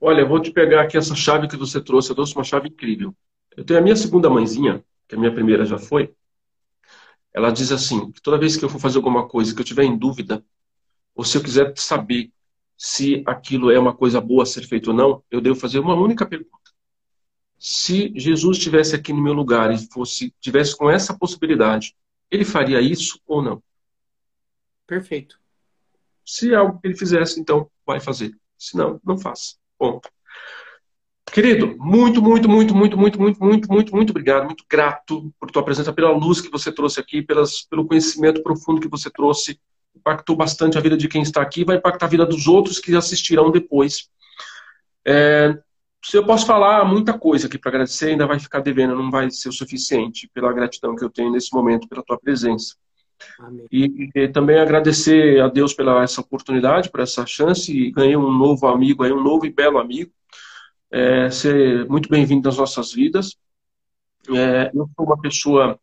Olha, 0.00 0.20
eu 0.20 0.28
vou 0.28 0.40
te 0.40 0.52
pegar 0.52 0.82
aqui 0.82 0.96
essa 0.96 1.16
chave 1.16 1.48
que 1.48 1.56
você 1.56 1.80
trouxe. 1.80 2.10
Eu 2.10 2.14
trouxe 2.14 2.34
uma 2.36 2.44
chave 2.44 2.68
incrível. 2.68 3.12
Eu 3.56 3.64
tenho 3.64 3.80
a 3.80 3.82
minha 3.82 3.96
segunda 3.96 4.30
mãezinha, 4.30 4.84
que 5.08 5.16
a 5.16 5.18
minha 5.18 5.34
primeira 5.34 5.64
já 5.64 5.78
foi. 5.78 6.14
Ela 7.34 7.50
diz 7.50 7.72
assim: 7.72 8.12
que 8.12 8.22
toda 8.22 8.38
vez 8.38 8.56
que 8.56 8.64
eu 8.64 8.68
for 8.68 8.80
fazer 8.80 8.98
alguma 8.98 9.26
coisa 9.26 9.52
que 9.52 9.60
eu 9.60 9.64
tiver 9.64 9.82
em 9.82 9.98
dúvida, 9.98 10.44
ou 11.12 11.24
se 11.24 11.36
eu 11.36 11.42
quiser 11.42 11.72
saber 11.76 12.30
se 12.76 13.24
aquilo 13.26 13.72
é 13.72 13.78
uma 13.78 13.92
coisa 13.92 14.20
boa 14.20 14.44
a 14.44 14.46
ser 14.46 14.62
feito 14.62 14.90
ou 14.90 14.96
não, 14.96 15.24
eu 15.28 15.40
devo 15.40 15.56
fazer 15.56 15.80
uma 15.80 15.94
única 15.94 16.24
pergunta. 16.24 16.67
Se 17.58 18.12
Jesus 18.14 18.56
estivesse 18.56 18.94
aqui 18.94 19.12
no 19.12 19.22
meu 19.22 19.32
lugar 19.32 19.72
e 19.72 19.78
fosse 19.92 20.32
tivesse 20.40 20.76
com 20.76 20.88
essa 20.88 21.16
possibilidade, 21.16 21.94
ele 22.30 22.44
faria 22.44 22.80
isso 22.80 23.20
ou 23.26 23.42
não? 23.42 23.62
Perfeito. 24.86 25.38
Se 26.24 26.52
é 26.52 26.56
algo 26.56 26.78
que 26.80 26.86
ele 26.86 26.96
fizesse, 26.96 27.40
então 27.40 27.70
vai 27.86 28.00
fazer. 28.00 28.36
Se 28.56 28.76
não, 28.76 29.00
não 29.04 29.18
faça. 29.18 29.56
Ponto. 29.78 30.08
Querido, 31.32 31.76
muito, 31.78 32.22
muito, 32.22 32.48
muito, 32.48 32.74
muito, 32.74 32.98
muito, 32.98 33.20
muito, 33.20 33.44
muito, 33.44 33.68
muito, 33.70 33.94
muito 33.94 34.10
obrigado, 34.10 34.46
muito 34.46 34.64
grato 34.68 35.32
por 35.38 35.50
tua 35.50 35.62
presença, 35.62 35.92
pela 35.92 36.10
luz 36.10 36.40
que 36.40 36.50
você 36.50 36.72
trouxe 36.72 36.98
aqui, 37.00 37.22
pelas, 37.22 37.62
pelo 37.62 37.86
conhecimento 37.86 38.42
profundo 38.42 38.80
que 38.80 38.88
você 38.88 39.10
trouxe. 39.10 39.60
Impactou 39.94 40.36
bastante 40.36 40.78
a 40.78 40.80
vida 40.80 40.96
de 40.96 41.08
quem 41.08 41.22
está 41.22 41.42
aqui, 41.42 41.64
vai 41.64 41.76
impactar 41.76 42.06
a 42.06 42.08
vida 42.08 42.24
dos 42.24 42.46
outros 42.46 42.78
que 42.78 42.94
assistirão 42.96 43.50
depois. 43.50 44.08
É, 45.06 45.58
eu 46.14 46.24
posso 46.24 46.46
falar 46.46 46.84
muita 46.84 47.18
coisa 47.18 47.46
aqui 47.46 47.58
para 47.58 47.70
agradecer, 47.70 48.10
ainda 48.10 48.26
vai 48.26 48.38
ficar 48.38 48.60
devendo, 48.60 48.94
não 48.94 49.10
vai 49.10 49.30
ser 49.30 49.48
o 49.48 49.52
suficiente 49.52 50.30
pela 50.32 50.52
gratidão 50.52 50.94
que 50.94 51.04
eu 51.04 51.10
tenho 51.10 51.30
nesse 51.30 51.52
momento, 51.52 51.88
pela 51.88 52.02
tua 52.02 52.18
presença. 52.18 52.76
E, 53.70 54.10
e, 54.14 54.28
também 54.28 54.58
agradecer 54.58 55.40
a 55.40 55.48
Deus 55.48 55.74
pela 55.74 56.02
essa 56.02 56.20
oportunidade, 56.20 56.90
por 56.90 57.00
essa 57.00 57.26
chance, 57.26 57.72
e 57.72 57.90
ganhei 57.90 58.16
um 58.16 58.30
novo 58.30 58.66
amigo, 58.66 59.02
aí, 59.02 59.12
um 59.12 59.22
novo 59.22 59.44
e 59.44 59.50
belo 59.50 59.78
amigo. 59.78 60.12
É, 60.90 61.28
ser 61.30 61.86
muito 61.88 62.08
bem-vindo 62.08 62.48
nas 62.48 62.56
nossas 62.56 62.92
vidas. 62.92 63.36
É, 64.30 64.70
eu 64.74 64.88
sou 64.96 65.04
uma 65.04 65.20
pessoa, 65.20 65.78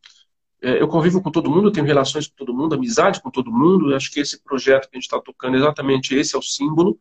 é, 0.62 0.82
eu 0.82 0.88
convivo 0.88 1.22
com 1.22 1.30
todo 1.30 1.50
mundo, 1.50 1.72
tenho 1.72 1.86
relações 1.86 2.28
com 2.28 2.36
todo 2.36 2.54
mundo, 2.54 2.76
amizade 2.76 3.22
com 3.22 3.30
todo 3.30 3.52
mundo. 3.52 3.94
acho 3.94 4.12
que 4.12 4.20
esse 4.20 4.42
projeto 4.42 4.90
que 4.90 4.96
a 4.96 4.98
gente 4.98 5.06
está 5.06 5.20
tocando, 5.20 5.58
exatamente 5.58 6.16
esse 6.16 6.36
é 6.36 6.40
o 6.40 6.42
símbolo. 6.42 6.98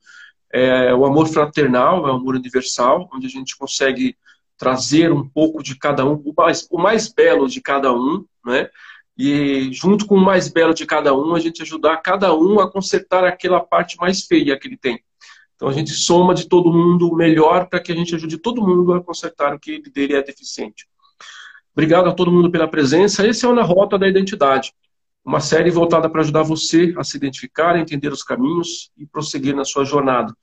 É 0.56 0.94
o 0.94 1.04
amor 1.04 1.26
fraternal, 1.26 2.06
é 2.06 2.12
o 2.12 2.14
amor 2.14 2.36
universal, 2.36 3.10
onde 3.12 3.26
a 3.26 3.30
gente 3.30 3.56
consegue 3.56 4.16
trazer 4.56 5.12
um 5.12 5.28
pouco 5.28 5.64
de 5.64 5.76
cada 5.76 6.06
um, 6.06 6.14
o 6.24 6.32
mais, 6.32 6.68
o 6.70 6.78
mais 6.78 7.12
belo 7.12 7.48
de 7.48 7.60
cada 7.60 7.92
um, 7.92 8.24
né? 8.46 8.70
E 9.18 9.72
junto 9.72 10.06
com 10.06 10.14
o 10.14 10.24
mais 10.24 10.48
belo 10.48 10.72
de 10.72 10.86
cada 10.86 11.12
um, 11.12 11.34
a 11.34 11.40
gente 11.40 11.62
ajudar 11.62 11.96
cada 11.98 12.32
um 12.32 12.60
a 12.60 12.70
consertar 12.70 13.24
aquela 13.24 13.58
parte 13.58 13.96
mais 13.96 14.26
feia 14.26 14.56
que 14.56 14.68
ele 14.68 14.76
tem. 14.76 15.02
Então 15.56 15.68
a 15.68 15.72
gente 15.72 15.90
soma 15.90 16.34
de 16.34 16.48
todo 16.48 16.72
mundo 16.72 17.08
o 17.08 17.16
melhor 17.16 17.68
para 17.68 17.80
que 17.80 17.90
a 17.90 17.96
gente 17.96 18.14
ajude 18.14 18.38
todo 18.38 18.62
mundo 18.62 18.92
a 18.92 19.02
consertar 19.02 19.54
o 19.54 19.58
que 19.58 19.82
dele 19.90 20.14
é 20.14 20.22
deficiente. 20.22 20.86
Obrigado 21.72 22.08
a 22.08 22.12
todo 22.12 22.30
mundo 22.30 22.48
pela 22.48 22.68
presença. 22.68 23.26
Esse 23.26 23.44
é 23.44 23.48
o 23.48 23.54
Na 23.54 23.62
Rota 23.62 23.98
da 23.98 24.06
Identidade, 24.06 24.72
uma 25.24 25.40
série 25.40 25.70
voltada 25.70 26.08
para 26.10 26.20
ajudar 26.20 26.42
você 26.42 26.94
a 26.98 27.02
se 27.02 27.16
identificar, 27.16 27.74
a 27.74 27.80
entender 27.80 28.12
os 28.12 28.22
caminhos 28.22 28.92
e 28.96 29.06
prosseguir 29.06 29.56
na 29.56 29.64
sua 29.64 29.84
jornada. 29.84 30.36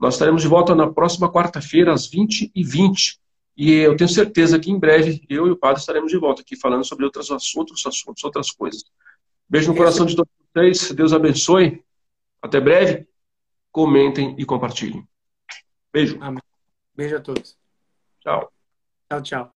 Nós 0.00 0.14
estaremos 0.14 0.42
de 0.42 0.48
volta 0.48 0.74
na 0.74 0.90
próxima 0.90 1.30
quarta-feira, 1.30 1.92
às 1.92 2.10
20h20. 2.10 3.18
E 3.56 3.72
eu 3.72 3.94
tenho 3.96 4.08
certeza 4.08 4.58
que 4.58 4.70
em 4.70 4.78
breve 4.78 5.22
eu 5.28 5.46
e 5.46 5.50
o 5.50 5.56
padre 5.56 5.80
estaremos 5.80 6.10
de 6.10 6.18
volta 6.18 6.40
aqui 6.40 6.56
falando 6.56 6.84
sobre 6.84 7.04
outros 7.04 7.30
assuntos, 7.30 7.84
assuntos 7.86 8.24
outras 8.24 8.50
coisas. 8.50 8.82
Beijo 9.48 9.70
no 9.70 9.76
coração 9.76 10.06
de 10.06 10.16
todos 10.16 10.32
vocês. 10.52 10.90
Deus 10.92 11.12
abençoe. 11.12 11.84
Até 12.40 12.58
breve. 12.58 13.06
Comentem 13.70 14.34
e 14.38 14.44
compartilhem. 14.44 15.06
Beijo. 15.92 16.18
Amém. 16.20 16.42
Beijo 16.94 17.16
a 17.16 17.20
todos. 17.20 17.56
Tchau. 18.20 18.50
Tchau, 19.08 19.22
tchau. 19.22 19.50